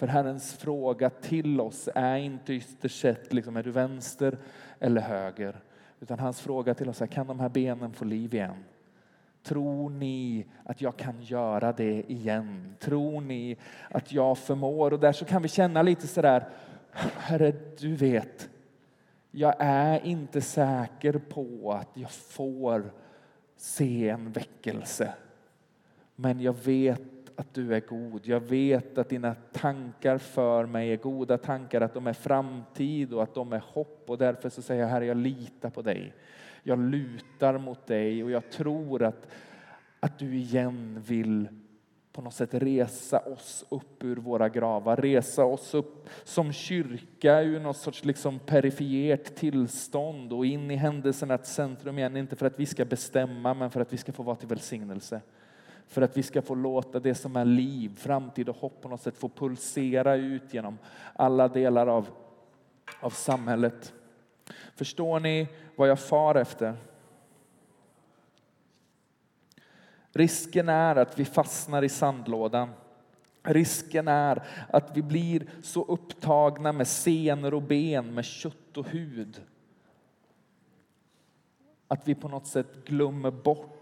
för 0.00 0.06
Herrens 0.06 0.54
fråga 0.54 1.10
till 1.10 1.60
oss 1.60 1.88
är 1.94 2.16
inte 2.16 2.52
ytterst 2.52 3.00
sett, 3.00 3.32
liksom, 3.32 3.56
är 3.56 3.62
du 3.62 3.70
vänster 3.70 4.38
eller 4.78 5.00
höger? 5.00 5.60
Utan 6.00 6.18
hans 6.18 6.40
fråga 6.40 6.74
till 6.74 6.88
oss 6.88 7.02
är, 7.02 7.06
kan 7.06 7.26
de 7.26 7.40
här 7.40 7.48
benen 7.48 7.92
få 7.92 8.04
liv 8.04 8.34
igen? 8.34 8.64
Tror 9.42 9.90
ni 9.90 10.46
att 10.64 10.80
jag 10.80 10.96
kan 10.96 11.22
göra 11.22 11.72
det 11.72 12.10
igen? 12.10 12.74
Tror 12.78 13.20
ni 13.20 13.56
att 13.90 14.12
jag 14.12 14.38
förmår? 14.38 14.92
Och 14.92 15.00
där 15.00 15.12
så 15.12 15.24
kan 15.24 15.42
vi 15.42 15.48
känna 15.48 15.82
lite 15.82 16.06
sådär, 16.06 16.48
Herre, 16.92 17.52
du 17.78 17.96
vet, 17.96 18.50
jag 19.30 19.54
är 19.58 20.06
inte 20.06 20.40
säker 20.40 21.12
på 21.12 21.72
att 21.80 21.90
jag 21.94 22.10
får 22.10 22.92
se 23.56 24.08
en 24.08 24.32
väckelse. 24.32 25.14
Men 26.16 26.40
jag 26.40 26.56
vet 26.64 27.19
att 27.40 27.54
du 27.54 27.74
är 27.74 27.80
god. 27.80 28.26
Jag 28.26 28.40
vet 28.40 28.98
att 28.98 29.08
dina 29.08 29.34
tankar 29.52 30.18
för 30.18 30.66
mig 30.66 30.92
är 30.92 30.96
goda 30.96 31.38
tankar, 31.38 31.80
att 31.80 31.94
de 31.94 32.06
är 32.06 32.12
framtid 32.12 33.12
och 33.12 33.22
att 33.22 33.34
de 33.34 33.52
är 33.52 33.62
hopp. 33.66 34.04
Och 34.10 34.18
därför 34.18 34.48
så 34.48 34.62
säger 34.62 34.82
jag, 34.82 34.88
Herre, 34.88 35.06
jag 35.06 35.16
litar 35.16 35.70
på 35.70 35.82
dig. 35.82 36.14
Jag 36.62 36.78
lutar 36.78 37.58
mot 37.58 37.86
dig 37.86 38.24
och 38.24 38.30
jag 38.30 38.50
tror 38.50 39.02
att, 39.02 39.28
att 40.00 40.18
du 40.18 40.36
igen 40.36 41.02
vill 41.06 41.48
på 42.12 42.22
något 42.22 42.34
sätt 42.34 42.54
resa 42.54 43.18
oss 43.18 43.64
upp 43.68 44.04
ur 44.04 44.16
våra 44.16 44.48
gravar, 44.48 44.96
resa 44.96 45.44
oss 45.44 45.74
upp 45.74 46.08
som 46.24 46.52
kyrka 46.52 47.40
ur 47.40 47.60
något 47.60 47.76
sorts 47.76 48.04
liksom 48.04 48.38
perifert 48.38 49.34
tillstånd 49.34 50.32
och 50.32 50.46
in 50.46 50.70
i 50.70 50.76
händelsernas 50.76 51.54
centrum 51.54 51.98
igen, 51.98 52.16
inte 52.16 52.36
för 52.36 52.46
att 52.46 52.60
vi 52.60 52.66
ska 52.66 52.84
bestämma 52.84 53.54
men 53.54 53.70
för 53.70 53.80
att 53.80 53.92
vi 53.92 53.96
ska 53.96 54.12
få 54.12 54.22
vara 54.22 54.36
till 54.36 54.48
välsignelse. 54.48 55.20
För 55.90 56.02
att 56.02 56.16
vi 56.16 56.22
ska 56.22 56.42
få 56.42 56.54
låta 56.54 57.00
det 57.00 57.14
som 57.14 57.36
är 57.36 57.44
liv, 57.44 57.96
framtid 57.96 58.48
och 58.48 58.56
hopp 58.56 58.82
på 58.82 58.88
något 58.88 59.02
sätt 59.02 59.16
få 59.16 59.28
pulsera 59.28 60.14
ut 60.14 60.54
genom 60.54 60.78
alla 61.14 61.48
delar 61.48 61.86
av, 61.86 62.08
av 63.00 63.10
samhället. 63.10 63.92
Förstår 64.74 65.20
ni 65.20 65.48
vad 65.76 65.88
jag 65.88 66.00
far 66.00 66.34
efter? 66.34 66.76
Risken 70.12 70.68
är 70.68 70.96
att 70.96 71.18
vi 71.18 71.24
fastnar 71.24 71.82
i 71.82 71.88
sandlådan. 71.88 72.70
Risken 73.42 74.08
är 74.08 74.42
att 74.68 74.96
vi 74.96 75.02
blir 75.02 75.50
så 75.62 75.84
upptagna 75.84 76.72
med 76.72 76.88
senor 76.88 77.54
och 77.54 77.62
ben, 77.62 78.14
med 78.14 78.24
kött 78.24 78.76
och 78.76 78.86
hud. 78.86 79.42
Att 81.88 82.08
vi 82.08 82.14
på 82.14 82.28
något 82.28 82.46
sätt 82.46 82.84
glömmer 82.84 83.30
bort 83.30 83.79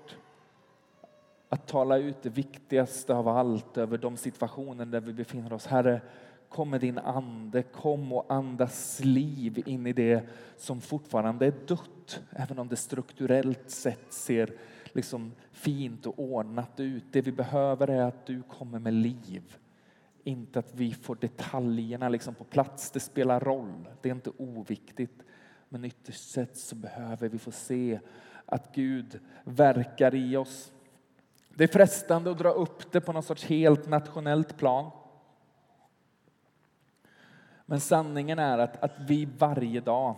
att 1.48 1.66
tala 1.66 1.98
ut 1.98 2.22
det 2.22 2.30
viktigaste 2.30 3.14
av 3.14 3.28
allt 3.28 3.76
över 3.76 3.98
de 3.98 4.16
situationer 4.16 4.86
där 4.86 5.00
vi 5.00 5.12
befinner 5.12 5.52
oss. 5.52 5.66
Herre, 5.66 6.00
kom 6.48 6.70
med 6.70 6.80
din 6.80 6.98
ande, 6.98 7.62
kom 7.62 8.12
och 8.12 8.32
andas 8.32 9.00
liv 9.04 9.62
in 9.66 9.86
i 9.86 9.92
det 9.92 10.28
som 10.56 10.80
fortfarande 10.80 11.46
är 11.46 11.54
dött, 11.66 12.20
även 12.30 12.58
om 12.58 12.68
det 12.68 12.76
strukturellt 12.76 13.70
sett 13.70 14.12
ser 14.12 14.52
liksom 14.92 15.32
fint 15.52 16.06
och 16.06 16.18
ordnat 16.18 16.80
ut. 16.80 17.04
Det 17.10 17.20
vi 17.20 17.32
behöver 17.32 17.88
är 17.88 18.02
att 18.02 18.26
du 18.26 18.42
kommer 18.42 18.78
med 18.78 18.92
liv. 18.92 19.56
Inte 20.24 20.58
att 20.58 20.74
vi 20.74 20.92
får 20.92 21.14
detaljerna 21.14 22.08
liksom 22.08 22.34
på 22.34 22.44
plats. 22.44 22.90
Det 22.90 23.00
spelar 23.00 23.40
roll, 23.40 23.88
det 24.02 24.08
är 24.08 24.14
inte 24.14 24.32
oviktigt. 24.36 25.22
Men 25.68 25.84
ytterst 25.84 26.30
sett 26.30 26.56
så 26.56 26.74
behöver 26.74 27.28
vi 27.28 27.38
få 27.38 27.50
se 27.50 28.00
att 28.46 28.74
Gud 28.74 29.20
verkar 29.44 30.14
i 30.14 30.36
oss. 30.36 30.72
Det 31.58 31.64
är 31.64 31.68
frestande 31.68 32.30
att 32.30 32.38
dra 32.38 32.50
upp 32.50 32.92
det 32.92 33.00
på 33.00 33.12
något 33.12 33.24
sorts 33.24 33.44
helt 33.44 33.88
nationellt 33.88 34.56
plan. 34.58 34.90
Men 37.66 37.80
sanningen 37.80 38.38
är 38.38 38.58
att, 38.58 38.82
att 38.82 38.92
vi 38.98 39.24
varje 39.24 39.80
dag 39.80 40.16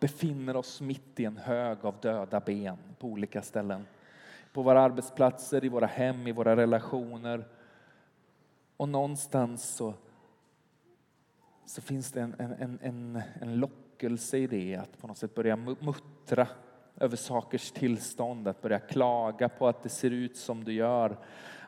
befinner 0.00 0.56
oss 0.56 0.80
mitt 0.80 1.20
i 1.20 1.24
en 1.24 1.36
hög 1.36 1.84
av 1.84 2.00
döda 2.00 2.40
ben 2.40 2.76
på 2.98 3.06
olika 3.06 3.42
ställen. 3.42 3.86
På 4.52 4.62
våra 4.62 4.80
arbetsplatser, 4.80 5.64
i 5.64 5.68
våra 5.68 5.86
hem, 5.86 6.26
i 6.26 6.32
våra 6.32 6.56
relationer. 6.56 7.48
Och 8.76 8.88
någonstans 8.88 9.74
så, 9.74 9.94
så 11.66 11.80
finns 11.80 12.12
det 12.12 12.20
en, 12.20 12.34
en, 12.38 12.78
en, 12.82 13.22
en 13.40 13.56
lockelse 13.56 14.38
i 14.38 14.46
det 14.46 14.76
att 14.76 14.98
på 14.98 15.06
något 15.06 15.18
sätt 15.18 15.34
börja 15.34 15.56
muttra 15.56 16.48
över 16.96 17.16
sakers 17.16 17.70
tillstånd, 17.70 18.48
att 18.48 18.62
börja 18.62 18.78
klaga 18.78 19.48
på 19.48 19.68
att 19.68 19.82
det 19.82 19.88
ser 19.88 20.10
ut 20.10 20.36
som 20.36 20.64
det 20.64 20.72
gör. 20.72 21.16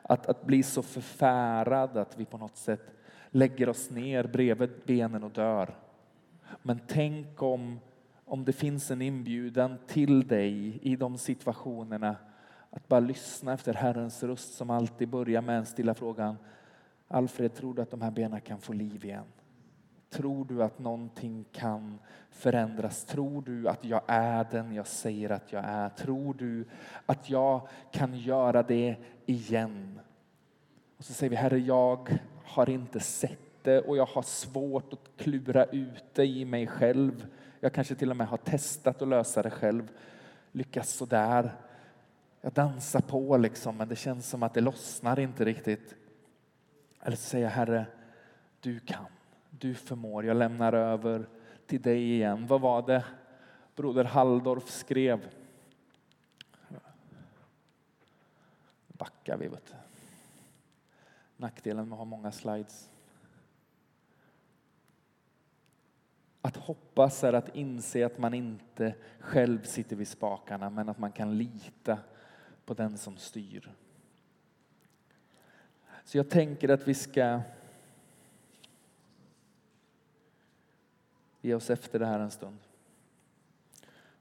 Att, 0.02 0.26
att 0.26 0.46
bli 0.46 0.62
så 0.62 0.82
förfärad 0.82 1.96
att 1.96 2.18
vi 2.18 2.24
på 2.24 2.38
något 2.38 2.56
sätt 2.56 2.94
lägger 3.30 3.68
oss 3.68 3.90
ner 3.90 4.24
bredvid 4.24 4.70
benen 4.84 5.24
och 5.24 5.30
dör. 5.30 5.74
Men 6.62 6.80
tänk 6.86 7.42
om, 7.42 7.80
om 8.24 8.44
det 8.44 8.52
finns 8.52 8.90
en 8.90 9.02
inbjudan 9.02 9.78
till 9.86 10.26
dig 10.26 10.78
i 10.82 10.96
de 10.96 11.18
situationerna 11.18 12.16
att 12.70 12.88
bara 12.88 13.00
lyssna 13.00 13.52
efter 13.52 13.74
Herrens 13.74 14.22
röst 14.22 14.54
som 14.54 14.70
alltid 14.70 15.08
börjar 15.08 15.42
med 15.42 15.58
en 15.58 15.66
stilla 15.66 15.94
frågan. 15.94 16.36
Alfred, 17.08 17.54
tror 17.54 17.74
du 17.74 17.82
att 17.82 17.90
de 17.90 18.02
här 18.02 18.10
benen 18.10 18.40
kan 18.40 18.60
få 18.60 18.72
liv 18.72 19.04
igen? 19.04 19.24
Tror 20.14 20.44
du 20.44 20.62
att 20.62 20.78
någonting 20.78 21.44
kan 21.52 21.98
förändras? 22.30 23.04
Tror 23.04 23.42
du 23.42 23.68
att 23.68 23.84
jag 23.84 24.02
är 24.06 24.46
den 24.50 24.74
jag 24.74 24.86
säger 24.86 25.30
att 25.30 25.52
jag 25.52 25.64
är? 25.64 25.88
Tror 25.88 26.34
du 26.34 26.64
att 27.06 27.30
jag 27.30 27.68
kan 27.92 28.18
göra 28.18 28.62
det 28.62 28.96
igen? 29.26 30.00
Och 30.96 31.04
så 31.04 31.12
säger 31.12 31.30
vi, 31.30 31.36
Herre, 31.36 31.58
jag 31.58 32.18
har 32.44 32.70
inte 32.70 33.00
sett 33.00 33.38
det 33.62 33.80
och 33.80 33.96
jag 33.96 34.06
har 34.06 34.22
svårt 34.22 34.92
att 34.92 35.10
klura 35.16 35.64
ut 35.64 36.04
det 36.14 36.26
i 36.26 36.44
mig 36.44 36.66
själv. 36.66 37.26
Jag 37.60 37.72
kanske 37.72 37.94
till 37.94 38.10
och 38.10 38.16
med 38.16 38.26
har 38.26 38.36
testat 38.36 39.02
att 39.02 39.08
lösa 39.08 39.42
det 39.42 39.50
själv. 39.50 39.88
Lyckas 40.52 40.90
sådär. 40.90 41.52
Jag 42.40 42.52
dansar 42.52 43.00
på 43.00 43.36
liksom, 43.36 43.76
men 43.76 43.88
det 43.88 43.96
känns 43.96 44.28
som 44.28 44.42
att 44.42 44.54
det 44.54 44.60
lossnar 44.60 45.18
inte 45.18 45.44
riktigt. 45.44 45.94
Eller 47.02 47.16
så 47.16 47.22
säger 47.22 47.44
jag, 47.44 47.52
Herre, 47.52 47.86
du 48.60 48.80
kan, 48.80 49.06
du 49.58 49.74
förmår. 49.74 50.24
Jag 50.24 50.36
lämnar 50.36 50.72
över 50.72 51.28
till 51.66 51.82
dig 51.82 52.12
igen. 52.12 52.46
Vad 52.46 52.60
var 52.60 52.86
det 52.86 53.04
broder 53.76 54.04
Halldorf 54.04 54.70
skrev? 54.70 55.28
Backar 58.88 59.36
vi, 59.36 59.48
vet 59.48 59.66
du. 59.66 59.74
Nackdelen 61.36 61.88
med 61.88 61.92
att 61.92 61.98
ha 61.98 62.04
många 62.04 62.32
slides. 62.32 62.90
Att 66.42 66.56
hoppas 66.56 67.24
är 67.24 67.32
att 67.32 67.56
inse 67.56 68.06
att 68.06 68.18
man 68.18 68.34
inte 68.34 68.94
själv 69.18 69.62
sitter 69.62 69.96
vid 69.96 70.08
spakarna 70.08 70.70
men 70.70 70.88
att 70.88 70.98
man 70.98 71.12
kan 71.12 71.38
lita 71.38 71.98
på 72.64 72.74
den 72.74 72.98
som 72.98 73.16
styr. 73.16 73.72
Så 76.04 76.18
jag 76.18 76.30
tänker 76.30 76.68
att 76.68 76.88
vi 76.88 76.94
ska 76.94 77.40
ge 81.44 81.54
oss 81.54 81.70
efter 81.70 81.98
det 81.98 82.06
här 82.06 82.20
en 82.20 82.30
stund. 82.30 82.58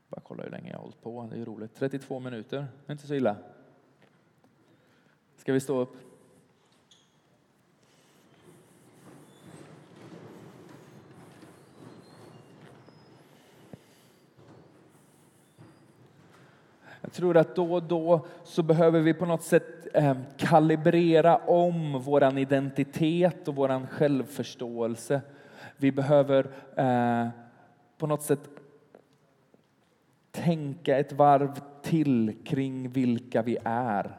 Bara 0.09 0.21
kolla 0.21 0.43
hur 0.43 0.51
länge 0.51 0.69
jag 0.69 0.77
har 0.77 0.81
hållit 0.81 1.01
på, 1.01 1.29
det 1.31 1.41
är 1.41 1.45
roligt. 1.45 1.75
32 1.75 2.19
minuter, 2.19 2.67
inte 2.89 3.07
så 3.07 3.13
illa. 3.13 3.35
Ska 5.37 5.53
vi 5.53 5.59
stå 5.59 5.79
upp? 5.79 5.95
Jag 17.01 17.13
tror 17.13 17.37
att 17.37 17.55
då 17.55 17.73
och 17.73 17.83
då 17.83 18.25
så 18.43 18.63
behöver 18.63 18.99
vi 18.99 19.13
på 19.13 19.25
något 19.25 19.43
sätt 19.43 19.87
eh, 19.93 20.17
kalibrera 20.37 21.37
om 21.37 22.01
vår 22.01 22.39
identitet 22.39 23.47
och 23.47 23.55
vår 23.55 23.87
självförståelse. 23.87 25.21
Vi 25.83 25.91
behöver 25.91 26.47
eh, 26.75 27.29
på 27.97 28.07
något 28.07 28.21
sätt 28.21 28.49
tänka 30.31 30.97
ett 30.97 31.11
varv 31.11 31.59
till 31.81 32.35
kring 32.45 32.89
vilka 32.89 33.41
vi 33.41 33.57
är. 33.63 34.17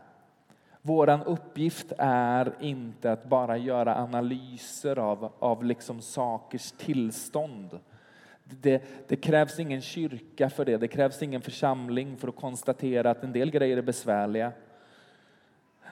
Vår 0.82 1.20
uppgift 1.26 1.92
är 1.98 2.54
inte 2.60 3.12
att 3.12 3.24
bara 3.24 3.56
göra 3.56 3.96
analyser 3.96 4.98
av, 4.98 5.32
av 5.38 5.64
liksom 5.64 6.00
sakers 6.00 6.72
tillstånd. 6.72 7.78
Det, 8.44 8.82
det, 9.08 9.16
krävs 9.16 9.58
ingen 9.58 9.80
kyrka 9.80 10.50
för 10.50 10.64
det, 10.64 10.76
det 10.76 10.88
krävs 10.88 11.22
ingen 11.22 11.40
församling 11.40 12.16
för 12.16 12.28
att 12.28 12.36
konstatera 12.36 13.10
att 13.10 13.24
en 13.24 13.32
del 13.32 13.50
grejer 13.50 13.76
är 13.76 13.82
besvärliga. 13.82 14.52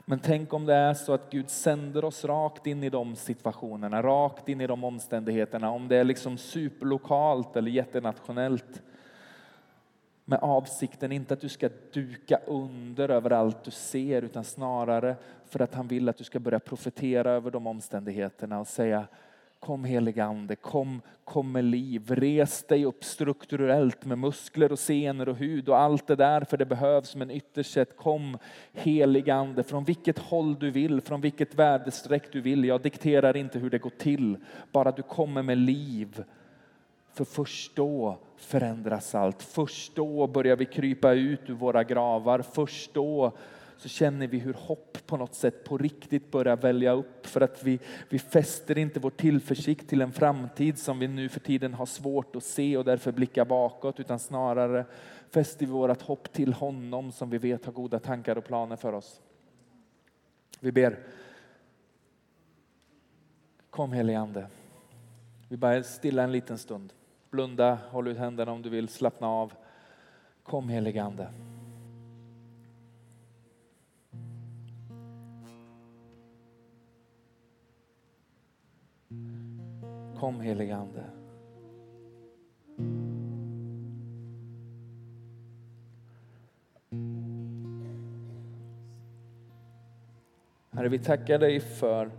Men 0.05 0.19
tänk 0.19 0.53
om 0.53 0.67
det 0.67 0.75
är 0.75 0.95
så 0.95 1.13
att 1.13 1.31
Gud 1.31 1.51
sänder 1.51 2.05
oss 2.05 2.25
rakt 2.25 2.67
in 2.67 2.83
i 2.83 2.91
de 2.91 3.17
situationerna, 3.17 4.03
rakt 4.03 4.49
in 4.49 4.61
i 4.61 4.67
de 4.67 4.85
omständigheterna. 4.85 5.71
Om 5.71 5.89
det 5.89 5.97
är 5.97 6.05
liksom 6.05 6.39
superlokalt 6.39 7.57
eller 7.57 7.71
jättenationellt. 7.71 8.83
Med 10.25 10.39
avsikten 10.39 11.13
inte 11.13 11.35
att 11.35 11.41
du 11.41 11.49
ska 11.49 11.69
duka 11.93 12.41
under 12.47 13.09
över 13.09 13.31
allt 13.31 13.65
du 13.65 13.71
ser 13.71 14.23
utan 14.23 14.45
snarare 14.45 15.17
för 15.45 15.63
att 15.63 15.75
han 15.75 15.89
vill 15.89 16.09
att 16.09 16.17
du 16.17 16.25
ska 16.25 16.41
börja 16.41 16.61
profetera 16.61 17.31
över 17.31 17.51
de 17.51 17.67
omständigheterna 17.67 18.61
och 18.61 18.69
säga 18.69 19.07
Kom 19.67 19.85
helige 19.85 20.25
Ande, 20.25 20.57
kom, 20.57 21.01
kom 21.25 21.53
med 21.53 21.65
liv. 21.65 22.11
Res 22.15 22.63
dig 22.63 22.85
upp 22.85 23.05
strukturellt 23.05 24.05
med 24.05 24.19
muskler 24.19 24.73
och 24.73 24.79
senor 24.79 25.29
och 25.29 25.37
hud 25.37 25.69
och 25.69 25.79
allt 25.79 26.07
det 26.07 26.17
där 26.17 26.41
för 26.41 26.57
det 26.57 26.67
behövs. 26.67 27.17
Men 27.17 27.31
ytterst 27.31 27.73
sett 27.73 27.97
kom 27.97 28.39
helige 28.73 29.35
Ande 29.35 29.63
från 29.63 29.85
vilket 29.85 30.19
håll 30.19 30.59
du 30.59 30.71
vill, 30.71 31.01
från 31.01 31.21
vilket 31.21 31.55
värdestreck 31.55 32.33
du 32.33 32.41
vill. 32.41 32.65
Jag 32.65 32.83
dikterar 32.83 33.37
inte 33.37 33.59
hur 33.59 33.71
det 33.71 33.79
går 33.79 33.91
till, 33.91 34.37
bara 34.73 34.93
du 34.93 35.03
kommer 35.03 35.43
med 35.43 35.59
liv. 35.59 36.25
För 37.13 37.25
först 37.25 37.77
då 37.77 38.19
förändras 38.37 39.15
allt. 39.15 39.43
Först 39.43 39.97
då 39.97 40.27
börjar 40.27 40.57
vi 40.57 40.65
krypa 40.65 41.13
ut 41.13 41.51
ur 41.51 41.55
våra 41.55 41.85
gravar. 41.85 42.43
Först 42.43 42.95
då 42.95 43.33
så 43.83 43.89
känner 43.89 44.27
vi 44.27 44.39
hur 44.39 44.55
hopp 44.55 44.99
på 45.07 45.17
något 45.17 45.35
sätt 45.35 45.65
på 45.65 45.79
riktigt 45.79 46.31
börjar 46.31 46.57
välja 46.57 46.93
upp 46.93 47.27
för 47.27 47.41
att 47.41 47.63
vi, 47.63 47.79
vi 48.09 48.19
fäster 48.19 48.79
inte 48.79 49.01
vår 49.01 49.11
tillförsikt 49.11 49.89
till 49.89 50.01
en 50.01 50.13
framtid 50.13 50.79
som 50.79 50.99
vi 50.99 51.09
nu 51.09 51.29
för 51.29 51.41
tiden 51.41 51.75
har 51.75 51.87
svårt 51.87 52.37
att 52.37 52.45
se 52.45 52.77
och 52.77 52.85
därför 52.85 53.13
blickar 53.13 53.45
bakåt 53.45 54.01
utan 54.01 54.19
snarare 54.19 54.85
fäster 55.31 55.67
vi 55.67 55.73
vårt 55.73 56.03
hopp 56.03 56.33
till 56.33 56.53
honom 56.53 57.13
som 57.13 57.31
vi 57.31 57.39
vet 57.39 57.65
har 57.65 57.73
goda 57.73 57.99
tankar 57.99 58.39
och 58.39 58.45
planer 58.45 58.77
för 58.77 58.93
oss. 58.93 59.21
Vi 60.61 60.73
ber. 60.73 60.99
Kom 63.71 63.93
helige 63.93 64.19
Ande. 64.19 64.47
Vi 65.49 65.57
bara 65.57 65.83
stilla 65.83 66.23
en 66.23 66.33
liten 66.33 66.59
stund. 66.59 66.93
Blunda, 67.31 67.79
håll 67.91 68.09
ut 68.09 68.19
händerna 68.19 68.53
om 68.53 68.63
du 68.63 68.71
vill, 68.71 68.89
slappna 68.89 69.27
av. 69.27 69.53
Kom 70.43 70.69
helige 70.69 71.03
Ande. 71.03 71.52
Kom 80.23 80.41
helige 80.41 80.77
Ande. 80.77 81.05
Herre, 90.71 90.89
vi 90.89 90.99
tackar 90.99 91.39
dig 91.39 91.61
för, 91.61 92.11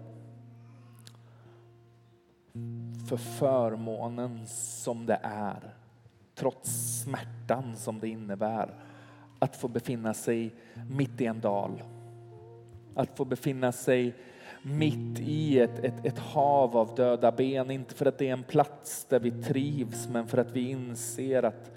för 3.10 3.18
förmånen 3.18 4.48
som 4.48 5.06
det 5.06 5.20
är, 5.24 5.74
trots 6.36 7.02
smärtan 7.04 7.76
som 7.76 8.00
det 8.00 8.08
innebär, 8.08 8.74
att 9.40 9.56
få 9.56 9.68
befinna 9.68 10.14
sig 10.14 10.56
mitt 10.90 11.22
i 11.22 11.26
en 11.26 11.42
dal. 11.42 11.84
Att 12.96 13.18
få 13.18 13.26
befinna 13.26 13.72
sig 13.72 14.16
mitt 14.64 15.20
i 15.20 15.60
ett, 15.60 15.80
ett, 15.80 16.06
ett 16.06 16.20
hav 16.20 16.78
av 16.78 16.96
döda 16.96 17.32
ben. 17.32 17.72
Inte 17.72 17.96
för 17.96 18.06
att 18.06 18.18
det 18.18 18.28
är 18.28 18.34
en 18.34 18.44
plats 18.44 19.06
där 19.10 19.20
vi 19.20 19.32
trivs, 19.32 20.08
men 20.08 20.28
för 20.28 20.38
att 20.38 20.52
vi 20.52 20.70
inser 20.70 21.44
att, 21.44 21.72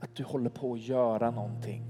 att 0.00 0.14
du 0.14 0.24
håller 0.24 0.50
på 0.50 0.72
att 0.72 0.80
göra 0.80 1.30
någonting. 1.30 1.82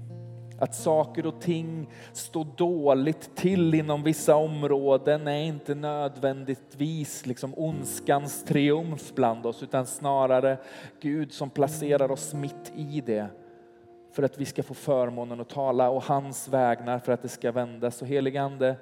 Att 0.59 0.75
saker 0.75 1.25
och 1.25 1.41
ting 1.41 1.89
står 2.13 2.47
dåligt 2.57 3.35
till 3.35 3.73
inom 3.73 4.03
vissa 4.03 4.35
områden 4.35 5.27
är 5.27 5.43
inte 5.43 5.75
nödvändigtvis 5.75 7.25
liksom 7.25 7.53
ondskans 7.57 8.43
triumf 8.43 9.13
bland 9.15 9.45
oss, 9.45 9.63
utan 9.63 9.85
snarare 9.85 10.57
Gud 10.99 11.33
som 11.33 11.49
placerar 11.49 12.11
oss 12.11 12.33
mitt 12.33 12.71
i 12.75 13.01
det 13.05 13.27
för 14.11 14.23
att 14.23 14.37
vi 14.37 14.45
ska 14.45 14.63
få 14.63 14.73
förmånen 14.73 15.41
att 15.41 15.49
tala 15.49 15.89
och 15.89 16.03
hans 16.03 16.47
vägnar 16.47 16.99
för 16.99 17.11
att 17.11 17.21
det 17.21 17.29
ska 17.29 17.51
vändas. 17.51 17.95
Så 17.97 18.05
heligande, 18.05 18.75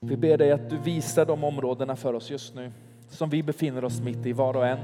vi 0.00 0.16
ber 0.16 0.38
dig 0.38 0.52
att 0.52 0.70
du 0.70 0.78
visar 0.78 1.26
de 1.26 1.44
områdena 1.44 1.96
för 1.96 2.14
oss 2.14 2.30
just 2.30 2.54
nu 2.54 2.72
som 3.08 3.30
vi 3.30 3.42
befinner 3.42 3.84
oss 3.84 4.00
mitt 4.00 4.26
i 4.26 4.32
var 4.32 4.56
och 4.56 4.66
en. 4.66 4.78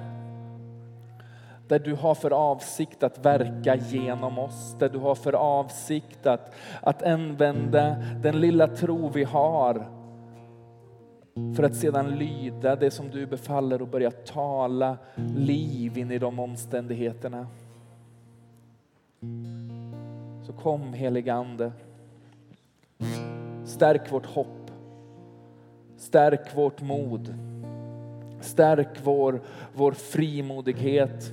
Där 1.69 1.79
du 1.79 1.95
har 1.95 2.15
för 2.15 2.31
avsikt 2.31 3.03
att 3.03 3.25
verka 3.25 3.75
genom 3.75 4.39
oss, 4.39 4.77
där 4.79 4.89
du 4.89 4.99
har 4.99 5.15
för 5.15 5.33
avsikt 5.33 6.27
att, 6.27 6.55
att 6.83 7.03
använda 7.03 7.97
den 8.23 8.41
lilla 8.41 8.67
tro 8.67 9.09
vi 9.09 9.25
har 9.25 9.87
för 11.57 11.63
att 11.63 11.77
sedan 11.77 12.11
lyda 12.11 12.77
det 12.77 12.91
som 12.91 13.11
du 13.11 13.27
befaller 13.27 13.83
och 13.83 13.89
börja 13.89 14.11
tala 14.11 14.99
liv 15.37 15.99
in 15.99 16.11
i 16.11 16.19
de 16.19 16.39
omständigheterna. 16.39 17.47
Så 20.47 20.53
kom 20.53 20.93
helige 20.93 21.35
Ande, 21.35 21.73
Stärk 23.65 24.13
vårt 24.13 24.27
hopp. 24.27 24.64
Stärk 26.05 26.57
vårt 26.57 26.83
mod. 26.83 27.35
Stärk 28.41 29.01
vår, 29.05 29.43
vår 29.75 29.93
frimodighet. 29.93 31.33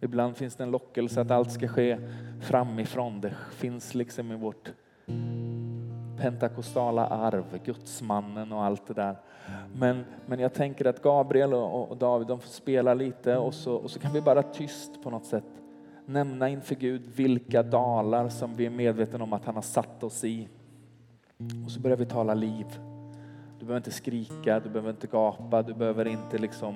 Ibland 0.00 0.36
finns 0.36 0.56
det 0.56 0.64
en 0.64 0.70
lockelse 0.70 1.20
att 1.20 1.30
allt 1.30 1.52
ska 1.52 1.68
ske 1.68 1.98
framifrån. 2.40 3.20
Det 3.20 3.34
finns 3.50 3.94
liksom 3.94 4.32
i 4.32 4.36
vårt 4.36 4.72
pentakostala 6.20 7.06
arv, 7.06 7.44
gudsmannen 7.64 8.52
och 8.52 8.64
allt 8.64 8.86
det 8.86 8.94
där. 8.94 9.16
Men, 9.74 10.04
men 10.26 10.38
jag 10.38 10.54
tänker 10.54 10.84
att 10.84 11.02
Gabriel 11.02 11.54
och, 11.54 11.90
och 11.90 11.96
David 11.96 12.26
de 12.28 12.40
får 12.40 12.48
spela 12.48 12.94
lite 12.94 13.36
och 13.36 13.54
så, 13.54 13.74
och 13.74 13.90
så 13.90 13.98
kan 13.98 14.12
vi 14.12 14.20
bara 14.20 14.42
tyst 14.42 15.02
på 15.02 15.10
något 15.10 15.24
sätt 15.24 15.44
nämna 16.06 16.48
inför 16.48 16.74
Gud 16.74 17.02
vilka 17.16 17.62
dalar 17.62 18.28
som 18.28 18.54
vi 18.54 18.66
är 18.66 18.70
medvetna 18.70 19.24
om 19.24 19.32
att 19.32 19.44
han 19.44 19.54
har 19.54 19.62
satt 19.62 20.04
oss 20.04 20.24
i. 20.24 20.48
Och 21.64 21.70
så 21.70 21.80
börjar 21.80 21.96
vi 21.96 22.06
tala 22.06 22.34
liv. 22.34 22.66
Du 23.58 23.66
behöver 23.66 23.76
inte 23.76 23.90
skrika, 23.90 24.60
du 24.60 24.70
behöver 24.70 24.90
inte 24.90 25.06
gapa, 25.06 25.62
du 25.62 25.74
behöver 25.74 26.06
inte 26.06 26.38
liksom 26.38 26.74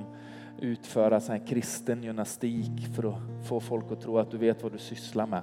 utföra 0.60 1.20
sån 1.20 1.36
här 1.36 1.46
kristen 1.46 2.02
gymnastik 2.02 2.88
för 2.96 3.08
att 3.08 3.48
få 3.48 3.60
folk 3.60 3.92
att 3.92 4.00
tro 4.00 4.18
att 4.18 4.30
du 4.30 4.38
vet 4.38 4.62
vad 4.62 4.72
du 4.72 4.78
sysslar 4.78 5.26
med. 5.26 5.42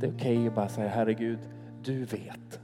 Det 0.00 0.06
är 0.06 0.10
okej 0.10 0.36
okay 0.36 0.48
att 0.48 0.54
bara 0.54 0.68
säga, 0.68 0.88
herregud, 0.88 1.38
du 1.84 2.04
vet. 2.04 2.60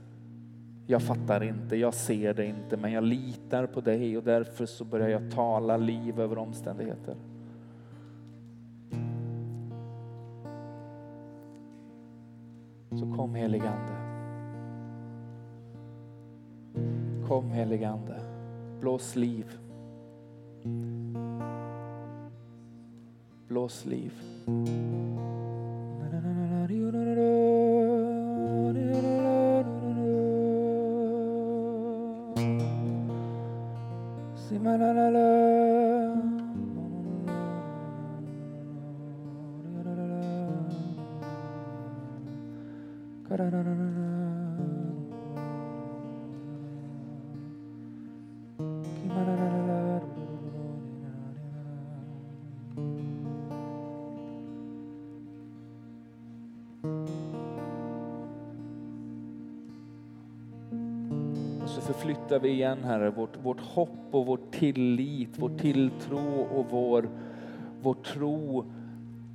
Jag 0.87 1.01
fattar 1.01 1.43
inte, 1.43 1.75
jag 1.75 1.93
ser 1.93 2.33
det 2.33 2.45
inte, 2.45 2.77
men 2.77 2.91
jag 2.91 3.03
litar 3.03 3.65
på 3.65 3.81
dig 3.81 4.17
och 4.17 4.23
därför 4.23 4.65
så 4.65 4.85
börjar 4.85 5.09
jag 5.09 5.31
tala 5.31 5.77
liv 5.77 6.19
över 6.19 6.37
omständigheter. 6.37 7.15
Så 12.89 13.15
kom 13.15 13.35
heligande. 13.35 13.91
Kom 17.27 17.51
heligande. 17.51 18.15
Blås 18.79 19.15
liv. 19.15 19.45
Blås 23.47 23.85
liv. 23.85 24.13
Så 61.75 61.81
förflyttar 61.81 62.39
vi 62.39 62.49
igen 62.49 62.83
Herre 62.83 63.09
vårt, 63.09 63.37
vårt 63.43 63.61
hopp 63.61 63.89
och 64.11 64.25
vårt 64.25 64.44
tillit, 64.59 65.29
vår 65.35 65.49
tilltro 65.57 66.47
och 66.55 66.65
vår, 66.69 67.09
vår 67.81 67.93
tro 67.93 68.65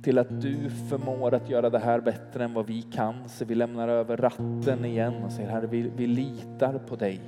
till 0.01 0.17
att 0.17 0.41
du 0.41 0.69
förmår 0.69 1.33
att 1.33 1.49
göra 1.49 1.69
det 1.69 1.79
här 1.79 1.99
bättre 1.99 2.43
än 2.43 2.53
vad 2.53 2.67
vi 2.67 2.81
kan. 2.81 3.15
Så 3.27 3.45
vi 3.45 3.55
lämnar 3.55 3.87
över 3.87 4.17
ratten 4.17 4.85
igen 4.85 5.13
och 5.25 5.31
säger 5.31 5.49
Herre, 5.49 5.67
vi, 5.67 5.91
vi 5.97 6.07
litar 6.07 6.77
på 6.77 6.95
dig. 6.95 7.19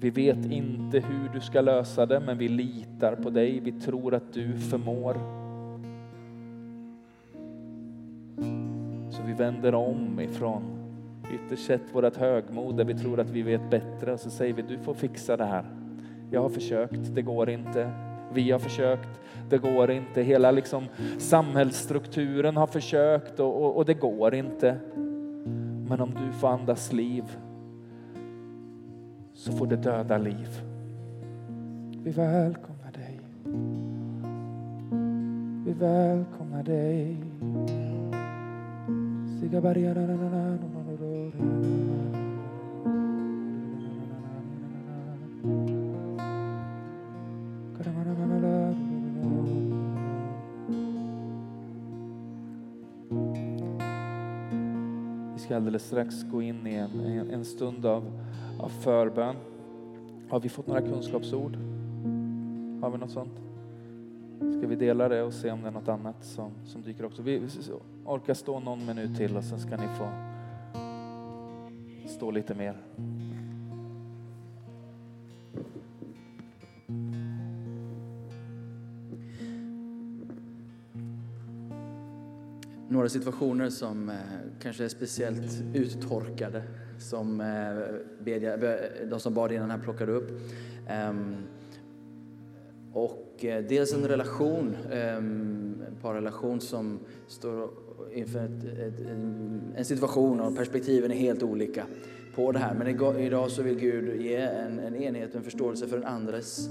Vi 0.00 0.10
vet 0.10 0.52
inte 0.52 0.98
hur 0.98 1.28
du 1.34 1.40
ska 1.40 1.60
lösa 1.60 2.06
det, 2.06 2.20
men 2.20 2.38
vi 2.38 2.48
litar 2.48 3.16
på 3.22 3.30
dig. 3.30 3.60
Vi 3.60 3.72
tror 3.72 4.14
att 4.14 4.32
du 4.32 4.58
förmår. 4.58 5.14
Så 9.10 9.22
vi 9.26 9.32
vänder 9.32 9.74
om 9.74 10.20
ifrån 10.20 10.62
ytterst 11.34 11.66
sett 11.66 11.94
vårt 11.94 12.16
högmod 12.16 12.76
där 12.76 12.84
vi 12.84 12.94
tror 12.94 13.20
att 13.20 13.30
vi 13.30 13.42
vet 13.42 13.70
bättre 13.70 14.12
och 14.12 14.20
så 14.20 14.30
säger 14.30 14.54
vi 14.54 14.62
du 14.62 14.78
får 14.78 14.94
fixa 14.94 15.36
det 15.36 15.44
här. 15.44 15.77
Jag 16.30 16.42
har 16.42 16.48
försökt, 16.48 17.14
det 17.14 17.22
går 17.22 17.50
inte. 17.50 17.90
Vi 18.32 18.50
har 18.50 18.58
försökt, 18.58 19.20
det 19.50 19.58
går 19.58 19.90
inte. 19.90 20.22
Hela 20.22 20.50
liksom 20.50 20.84
samhällsstrukturen 21.18 22.56
har 22.56 22.66
försökt 22.66 23.40
och, 23.40 23.62
och, 23.64 23.76
och 23.76 23.84
det 23.84 23.94
går 23.94 24.34
inte. 24.34 24.76
Men 25.88 26.00
om 26.00 26.10
du 26.10 26.32
får 26.32 26.48
andas 26.48 26.92
liv 26.92 27.24
så 29.34 29.52
får 29.52 29.66
det 29.66 29.76
döda 29.76 30.18
liv. 30.18 30.62
Vi 32.02 32.10
välkomnar 32.10 32.92
dig. 32.92 33.20
Vi 35.64 35.72
välkomnar 35.72 36.62
dig. 36.62 37.16
Vi 47.78 47.84
ska 55.38 55.56
alldeles 55.56 55.86
strax 55.86 56.22
gå 56.22 56.42
in 56.42 56.66
i 56.66 56.74
en, 56.74 57.30
en 57.30 57.44
stund 57.44 57.86
av, 57.86 58.04
av 58.60 58.68
förbön. 58.68 59.36
Har 60.28 60.40
vi 60.40 60.48
fått 60.48 60.66
några 60.66 60.80
kunskapsord? 60.80 61.56
Har 62.82 62.90
vi 62.90 62.98
något 62.98 63.10
sånt? 63.10 63.40
Ska 64.38 64.66
vi 64.66 64.76
dela 64.76 65.08
det 65.08 65.22
och 65.22 65.32
se 65.32 65.50
om 65.50 65.62
det 65.62 65.68
är 65.68 65.72
något 65.72 65.88
annat 65.88 66.24
som, 66.24 66.50
som 66.64 66.82
dyker 66.82 67.04
också? 67.04 67.22
Vi, 67.22 67.38
vi 67.38 67.48
orkar 68.04 68.34
stå 68.34 68.60
någon 68.60 68.86
minut 68.86 69.16
till 69.16 69.36
och 69.36 69.44
sen 69.44 69.58
ska 69.58 69.76
ni 69.76 69.86
få 69.98 70.08
stå 72.08 72.30
lite 72.30 72.54
mer. 72.54 72.76
Några 82.98 83.08
situationer 83.08 83.70
som 83.70 84.08
eh, 84.08 84.16
kanske 84.62 84.84
är 84.84 84.88
speciellt 84.88 85.62
uttorkade 85.74 86.62
som 86.98 87.40
eh, 87.40 88.24
bedja, 88.24 88.54
eh, 88.54 89.08
de 89.10 89.20
som 89.20 89.34
bad 89.34 89.52
innan 89.52 89.70
här 89.70 89.78
plockade 89.78 90.12
upp. 90.12 90.30
Um, 91.10 91.36
Och 92.92 93.44
eh, 93.44 93.64
dels 93.64 93.94
en 93.94 94.08
relation, 94.08 94.76
ehm, 94.92 95.82
en 95.88 95.96
parrelation 96.02 96.60
som 96.60 96.98
står 97.26 97.70
inför 98.12 98.44
ett, 98.44 98.64
ett, 98.64 99.00
en 99.76 99.84
situation 99.84 100.40
och 100.40 100.56
perspektiven 100.56 101.10
är 101.10 101.16
helt 101.16 101.42
olika 101.42 101.84
på 102.34 102.52
det 102.52 102.58
här. 102.58 102.74
Men 102.74 103.18
idag 103.20 103.50
så 103.50 103.62
vill 103.62 103.78
Gud 103.78 104.22
ge 104.22 104.36
en, 104.36 104.78
en 104.78 104.96
enhet, 104.96 105.34
en 105.34 105.42
förståelse 105.42 105.88
för 105.88 105.96
den 105.96 106.06
andres 106.06 106.68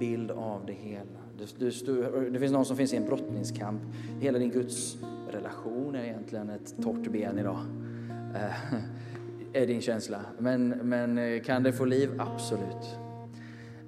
bild 0.00 0.30
av 0.30 0.66
det 0.66 0.72
hela. 0.72 1.19
Det, 1.58 1.86
du, 1.86 2.30
det 2.30 2.38
finns 2.38 2.52
någon 2.52 2.64
som 2.64 2.76
finns 2.76 2.92
i 2.92 2.96
en 2.96 3.06
brottningskamp. 3.06 3.80
Hela 4.20 4.38
din 4.38 4.50
Guds 4.50 4.96
relation 5.30 5.94
är 5.94 6.04
egentligen 6.04 6.50
ett 6.50 6.74
torrt 6.82 7.12
ben 7.12 7.38
idag. 7.38 7.58
Eh, 8.34 8.74
är 9.52 9.66
din 9.66 9.80
känsla. 9.80 10.20
Men, 10.38 10.68
men 10.68 11.18
eh, 11.18 11.42
kan 11.42 11.62
det 11.62 11.72
få 11.72 11.84
liv? 11.84 12.10
Absolut. 12.18 12.98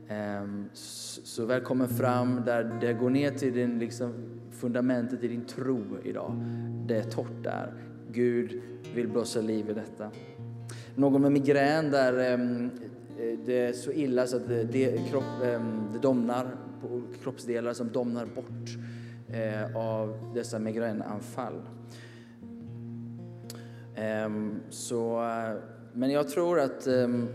Ehm, 0.08 0.68
så 0.72 1.44
välkommen 1.44 1.88
fram 1.88 2.42
där 2.44 2.78
det 2.80 2.92
går 2.92 3.10
ner 3.10 3.30
till 3.30 3.54
din, 3.54 3.78
liksom, 3.78 4.12
fundamentet 4.50 5.24
i 5.24 5.28
din 5.28 5.44
tro 5.44 5.82
idag. 6.04 6.44
Det 6.86 6.96
är 6.96 7.04
torrt 7.04 7.42
där. 7.42 7.74
Gud 8.12 8.62
vill 8.94 9.08
blåsa 9.08 9.40
liv 9.40 9.70
i 9.70 9.72
detta. 9.72 10.10
Någon 10.94 11.22
med 11.22 11.32
migrän 11.32 11.90
där 11.90 12.32
ehm, 12.32 12.70
eh, 13.18 13.38
det 13.46 13.66
är 13.66 13.72
så 13.72 13.92
illa 13.92 14.26
så 14.26 14.36
att 14.36 14.48
det, 14.48 15.10
kropp, 15.10 15.42
ehm, 15.44 15.84
det 15.92 15.98
domnar 15.98 16.56
på 16.82 17.02
kroppsdelar 17.22 17.72
som 17.72 17.92
domnar 17.92 18.26
bort 18.26 18.76
eh, 19.28 19.76
av 19.76 20.32
dessa 20.34 20.58
migränanfall. 20.58 21.62
Ehm, 23.96 24.60
så, 24.70 25.22
eh, 25.22 25.58
men 25.92 26.10
jag 26.10 26.28
tror 26.28 26.60
att 26.60 26.86
ehm, 26.86 27.28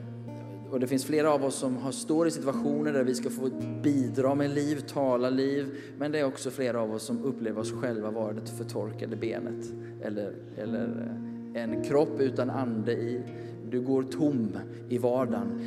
och 0.71 0.79
det 0.79 0.87
finns 0.87 1.05
flera 1.05 1.33
av 1.33 1.45
oss 1.45 1.55
som 1.55 1.77
har, 1.77 1.91
står 1.91 2.27
i 2.27 2.31
situationer 2.31 2.93
där 2.93 3.03
vi 3.03 3.15
ska 3.15 3.29
få 3.29 3.49
bidra 3.83 4.35
med 4.35 4.49
liv, 4.49 4.79
tala 4.87 5.29
liv. 5.29 5.65
Men 5.97 6.11
det 6.11 6.19
är 6.19 6.25
också 6.25 6.49
flera 6.49 6.81
av 6.81 6.93
oss 6.93 7.03
som 7.03 7.23
upplever 7.23 7.61
oss 7.61 7.71
själva 7.71 8.11
vara 8.11 8.33
det 8.33 8.47
förtorkade 8.57 9.15
benet. 9.15 9.73
Eller, 10.01 10.33
eller 10.57 11.11
eh, 11.53 11.63
en 11.63 11.83
kropp 11.83 12.19
utan 12.19 12.49
ande 12.49 12.91
i. 12.91 13.21
Du 13.69 13.81
går 13.81 14.03
tom 14.03 14.57
i 14.89 14.97
vardagen 14.97 15.61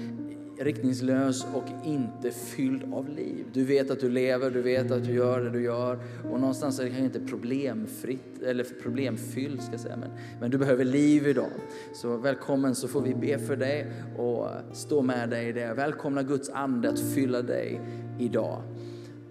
riktningslös 0.60 1.46
och 1.54 1.64
inte 1.84 2.30
fylld 2.30 2.94
av 2.94 3.08
liv. 3.08 3.44
Du 3.52 3.64
vet 3.64 3.90
att 3.90 4.00
du 4.00 4.08
lever, 4.08 4.50
du 4.50 4.62
vet 4.62 4.90
att 4.90 5.04
du 5.04 5.12
gör 5.12 5.40
det 5.40 5.50
du 5.50 5.62
gör 5.62 5.98
och 6.30 6.40
någonstans 6.40 6.78
är 6.78 6.84
det 6.84 6.90
kanske 6.90 7.04
inte 7.04 7.20
problemfritt 7.20 8.42
eller 8.42 8.64
problemfyllt 8.82 9.62
ska 9.62 9.72
jag 9.72 9.80
säga, 9.80 9.96
men, 9.96 10.10
men 10.40 10.50
du 10.50 10.58
behöver 10.58 10.84
liv 10.84 11.26
idag. 11.26 11.50
Så 11.94 12.16
välkommen 12.16 12.74
så 12.74 12.88
får 12.88 13.00
vi 13.00 13.14
be 13.14 13.38
för 13.38 13.56
dig 13.56 13.92
och 14.16 14.48
stå 14.72 15.02
med 15.02 15.30
dig 15.30 15.48
i 15.48 15.52
det. 15.52 15.74
Välkomna 15.74 16.22
Guds 16.22 16.50
ande 16.50 16.88
att 16.88 17.00
fylla 17.00 17.42
dig 17.42 17.80
idag. 18.18 18.62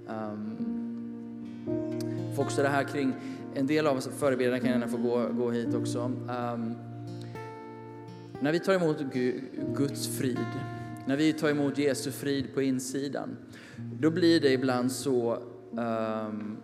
Um, 0.07 0.69
också 2.38 2.61
det 2.61 2.69
här 2.69 2.84
kring, 2.84 3.13
en 3.55 3.67
del 3.67 3.88
av 3.88 3.97
oss 3.97 4.09
förebilderna 4.17 4.59
kan 4.59 4.69
gärna 4.69 4.88
få 4.88 4.97
gå, 4.97 5.27
gå 5.27 5.51
hit 5.51 5.75
också. 5.75 5.99
Um, 5.99 6.75
när 8.41 8.51
vi 8.51 8.59
tar 8.59 8.73
emot 8.73 8.97
Guds 9.75 10.17
frid 10.17 10.38
när 11.10 11.18
vi 11.18 11.34
tar 11.34 11.49
emot 11.49 11.78
Jesu 11.78 12.12
frid 12.12 12.53
på 12.53 12.62
insidan, 12.62 13.38
då 13.99 14.12
blir 14.12 14.39
det 14.39 14.51
ibland 14.51 14.91
så 14.91 15.38
um, 15.72 16.57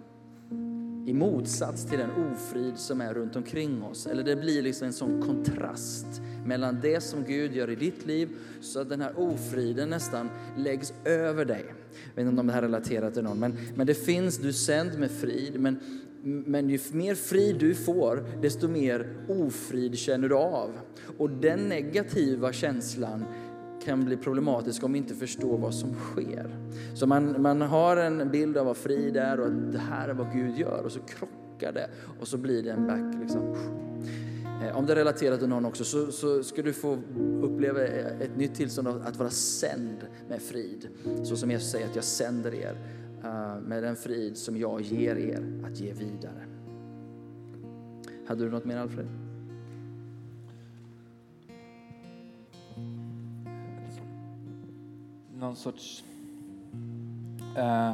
i 1.07 1.13
motsats 1.13 1.85
till 1.85 1.99
den 1.99 2.09
ofrid 2.11 2.77
som 2.77 3.01
är 3.01 3.13
runt 3.13 3.35
omkring 3.35 3.83
oss. 3.83 4.07
Eller 4.07 4.23
det 4.23 4.35
blir 4.35 4.61
liksom 4.61 4.87
en 4.87 4.93
sån 4.93 5.21
kontrast 5.21 6.05
mellan 6.45 6.79
det 6.81 7.01
som 7.01 7.23
Gud 7.23 7.55
gör 7.55 7.69
i 7.69 7.75
ditt 7.75 8.05
liv 8.05 8.29
så 8.61 8.79
att 8.79 8.89
den 8.89 9.01
här 9.01 9.19
ofriden 9.19 9.89
nästan 9.89 10.29
läggs 10.57 10.93
över 11.05 11.45
dig. 11.45 11.65
Jag 12.15 12.23
vet 12.23 12.29
inte 12.29 12.39
om 12.39 12.47
det 12.47 12.53
här 12.53 12.61
relaterar 12.61 13.11
till 13.11 13.23
någon, 13.23 13.39
men, 13.39 13.57
men 13.75 13.87
det 13.87 13.95
finns, 13.95 14.37
du 14.37 14.47
är 14.47 14.51
sänd 14.51 14.99
med 14.99 15.11
frid, 15.11 15.59
men, 15.59 15.79
men 16.23 16.69
ju 16.69 16.79
mer 16.91 17.15
frid 17.15 17.55
du 17.59 17.75
får, 17.75 18.41
desto 18.41 18.67
mer 18.67 19.07
ofrid 19.27 19.97
känner 19.97 20.29
du 20.29 20.35
av. 20.35 20.71
Och 21.17 21.29
den 21.29 21.69
negativa 21.69 22.53
känslan 22.53 23.25
kan 23.85 24.05
bli 24.05 24.17
problematisk 24.17 24.83
om 24.83 24.93
vi 24.93 24.97
inte 24.97 25.15
förstår 25.15 25.57
vad 25.57 25.73
som 25.73 25.93
sker. 25.93 26.55
Så 26.93 27.07
man, 27.07 27.41
man 27.41 27.61
har 27.61 27.97
en 27.97 28.31
bild 28.31 28.57
av 28.57 28.65
vad 28.65 28.77
frid 28.77 29.17
är 29.17 29.39
och 29.39 29.47
att 29.47 29.71
det 29.71 29.79
här 29.79 30.09
är 30.09 30.13
vad 30.13 30.33
Gud 30.33 30.57
gör 30.57 30.83
och 30.85 30.91
så 30.91 30.99
krockar 30.99 31.71
det 31.71 31.89
och 32.19 32.27
så 32.27 32.37
blir 32.37 32.63
det 32.63 32.71
en 32.71 32.87
back. 32.87 33.21
Liksom. 33.21 33.55
Eh, 34.63 34.77
om 34.77 34.85
det 34.85 34.93
är 34.93 34.95
relaterat 34.95 35.39
till 35.39 35.49
någon 35.49 35.65
också 35.65 35.83
så, 35.83 36.11
så 36.11 36.43
ska 36.43 36.61
du 36.61 36.73
få 36.73 36.97
uppleva 37.41 37.87
eh, 37.87 38.21
ett 38.21 38.37
nytt 38.37 38.55
tillstånd 38.55 38.87
att 38.87 39.17
vara 39.17 39.29
sänd 39.29 39.97
med 40.29 40.41
frid. 40.41 40.87
Så 41.23 41.35
som 41.35 41.51
Jesus 41.51 41.71
säger 41.71 41.87
att 41.87 41.95
jag 41.95 42.03
sänder 42.03 42.53
er 42.53 42.77
eh, 43.23 43.59
med 43.61 43.83
den 43.83 43.95
frid 43.95 44.37
som 44.37 44.57
jag 44.57 44.81
ger 44.81 45.15
er 45.15 45.43
att 45.65 45.79
ge 45.79 45.93
vidare. 45.93 46.45
Hade 48.27 48.43
du 48.45 48.51
något 48.51 48.65
mer 48.65 48.77
Alfred? 48.77 49.24
Någon 55.39 55.55
sorts 55.55 56.03
eh, 57.57 57.93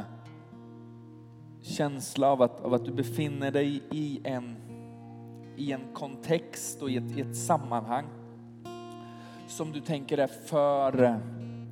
känsla 1.62 2.28
av 2.28 2.42
att, 2.42 2.60
av 2.60 2.74
att 2.74 2.84
du 2.84 2.92
befinner 2.92 3.50
dig 3.50 3.82
i 3.90 4.20
en, 4.24 4.56
i 5.56 5.72
en 5.72 5.80
kontext 5.94 6.82
och 6.82 6.90
i 6.90 6.96
ett, 6.96 7.16
i 7.16 7.20
ett 7.20 7.36
sammanhang 7.36 8.04
som 9.48 9.72
du 9.72 9.80
tänker 9.80 10.18
är 10.18 10.26
för, 10.26 11.20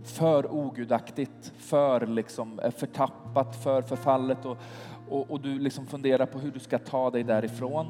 för 0.04 0.52
ogudaktigt, 0.52 1.52
för 1.56 2.06
liksom 2.06 2.60
förtappat, 2.76 3.62
för 3.62 3.82
förfallet 3.82 4.44
och, 4.44 4.58
och, 5.08 5.30
och 5.30 5.40
du 5.40 5.58
liksom 5.58 5.86
funderar 5.86 6.26
på 6.26 6.38
hur 6.38 6.50
du 6.50 6.60
ska 6.60 6.78
ta 6.78 7.10
dig 7.10 7.24
därifrån. 7.24 7.86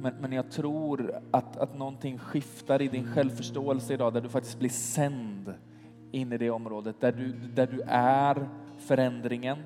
Men, 0.00 0.14
men 0.20 0.32
jag 0.32 0.50
tror 0.50 1.20
att, 1.30 1.56
att 1.56 1.78
någonting 1.78 2.18
skiftar 2.18 2.82
i 2.82 2.88
din 2.88 3.12
självförståelse 3.12 3.94
idag 3.94 4.12
där 4.12 4.20
du 4.20 4.28
faktiskt 4.28 4.58
blir 4.58 4.70
sänd 4.70 5.54
in 6.12 6.32
i 6.32 6.38
det 6.38 6.50
området 6.50 7.00
där 7.00 7.12
du, 7.12 7.32
där 7.32 7.66
du 7.66 7.82
är 7.86 8.48
förändringen, 8.78 9.58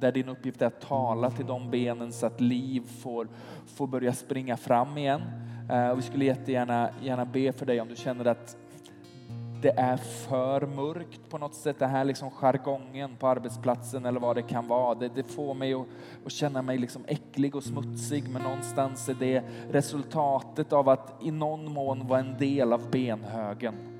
där 0.00 0.12
din 0.12 0.28
uppgift 0.28 0.62
är 0.62 0.66
att 0.66 0.80
tala 0.80 1.30
till 1.30 1.46
de 1.46 1.70
benen 1.70 2.12
så 2.12 2.26
att 2.26 2.40
liv 2.40 2.82
får, 3.02 3.28
får 3.66 3.86
börja 3.86 4.12
springa 4.12 4.56
fram 4.56 4.98
igen. 4.98 5.22
Eh, 5.70 5.88
och 5.88 5.98
vi 5.98 6.02
skulle 6.02 6.24
jättegärna 6.24 6.90
gärna 7.02 7.24
be 7.24 7.52
för 7.52 7.66
dig 7.66 7.80
om 7.80 7.88
du 7.88 7.96
känner 7.96 8.24
att 8.24 8.56
det 9.62 9.70
är 9.76 9.96
för 9.96 10.66
mörkt 10.66 11.30
på 11.30 11.38
något 11.38 11.54
sätt, 11.54 11.78
det 11.78 11.86
här 11.86 12.04
liksom 12.04 12.30
jargongen 12.30 13.16
på 13.16 13.26
arbetsplatsen 13.28 14.06
eller 14.06 14.20
vad 14.20 14.36
det 14.36 14.42
kan 14.42 14.68
vara. 14.68 14.94
Det, 14.94 15.10
det 15.14 15.22
får 15.22 15.54
mig 15.54 15.74
att, 15.74 15.86
att, 16.26 16.32
känna 16.32 16.62
mig 16.62 16.78
liksom 16.78 17.04
äcklig 17.06 17.56
och 17.56 17.64
smutsig 17.64 18.28
men 18.28 18.42
någonstans 18.42 19.08
är 19.08 19.14
det 19.14 19.42
resultatet 19.70 20.72
av 20.72 20.88
att 20.88 21.14
i 21.22 21.30
någon 21.30 21.72
mån 21.72 22.06
vara 22.06 22.20
en 22.20 22.38
del 22.38 22.72
av 22.72 22.90
benhögen 22.90 23.93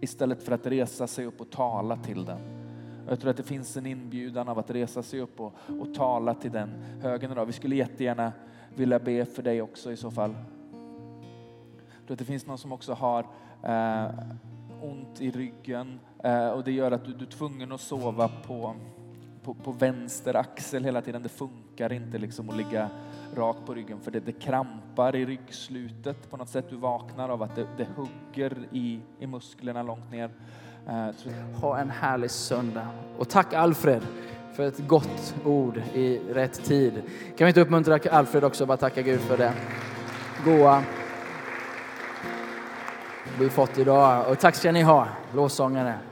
istället 0.00 0.42
för 0.42 0.52
att 0.52 0.66
resa 0.66 1.06
sig 1.06 1.26
upp 1.26 1.40
och 1.40 1.50
tala 1.50 1.96
till 1.96 2.24
den. 2.24 2.38
Jag 3.08 3.20
tror 3.20 3.30
att 3.30 3.36
det 3.36 3.42
finns 3.42 3.76
en 3.76 3.86
inbjudan 3.86 4.48
av 4.48 4.58
att 4.58 4.70
resa 4.70 5.02
sig 5.02 5.20
upp 5.20 5.40
och, 5.40 5.54
och 5.80 5.94
tala 5.94 6.34
till 6.34 6.52
den 6.52 6.68
högen 7.02 7.32
idag. 7.32 7.46
Vi 7.46 7.52
skulle 7.52 7.76
jättegärna 7.76 8.32
vilja 8.74 8.98
be 8.98 9.24
för 9.24 9.42
dig 9.42 9.62
också 9.62 9.92
i 9.92 9.96
så 9.96 10.10
fall. 10.10 10.34
Jag 11.98 12.06
tror 12.06 12.14
att 12.14 12.18
det 12.18 12.24
finns 12.24 12.46
någon 12.46 12.58
som 12.58 12.72
också 12.72 12.92
har 12.92 13.26
eh, 13.62 14.10
ont 14.82 15.20
i 15.20 15.30
ryggen 15.30 16.00
eh, 16.24 16.48
och 16.48 16.64
det 16.64 16.72
gör 16.72 16.90
att 16.90 17.04
du, 17.04 17.12
du 17.12 17.24
är 17.24 17.30
tvungen 17.30 17.72
att 17.72 17.80
sova 17.80 18.28
på, 18.46 18.74
på, 19.48 19.54
på 19.54 19.72
vänster 19.72 20.36
axel 20.36 20.84
hela 20.84 21.02
tiden. 21.02 21.22
Det 21.22 21.28
funkar 21.28 21.92
inte 21.92 22.18
liksom 22.18 22.50
att 22.50 22.56
ligga 22.56 22.90
rakt 23.36 23.66
på 23.66 23.74
ryggen 23.74 24.00
för 24.00 24.10
det, 24.10 24.20
det 24.20 24.32
krampar 24.32 25.16
i 25.16 25.26
ryggslutet 25.26 26.30
på 26.30 26.36
något 26.36 26.48
sätt. 26.48 26.64
Du 26.70 26.76
vaknar 26.76 27.28
av 27.28 27.42
att 27.42 27.56
det, 27.56 27.66
det 27.76 27.86
hugger 27.96 28.58
i, 28.72 29.00
i 29.18 29.26
musklerna 29.26 29.82
långt 29.82 30.10
ner. 30.10 30.30
Uh, 30.88 31.60
ha 31.60 31.78
en 31.78 31.90
härlig 31.90 32.30
söndag. 32.30 32.88
Och 33.18 33.28
tack 33.28 33.52
Alfred 33.52 34.02
för 34.54 34.62
ett 34.62 34.88
gott 34.88 35.34
ord 35.44 35.82
i 35.94 36.18
rätt 36.18 36.64
tid. 36.64 36.92
Kan 37.36 37.44
vi 37.44 37.48
inte 37.48 37.60
uppmuntra 37.60 37.98
Alfred 38.10 38.44
också 38.44 38.64
och 38.64 38.68
bara 38.68 38.76
tacka 38.76 39.02
Gud 39.02 39.20
för 39.20 39.36
det 39.38 39.52
goa 40.44 40.82
vi 43.38 43.48
fått 43.48 43.78
idag. 43.78 44.30
Och 44.30 44.38
tack 44.38 44.54
ska 44.54 44.72
ni 44.72 44.82
ha, 44.82 45.08
lovsångare. 45.34 46.07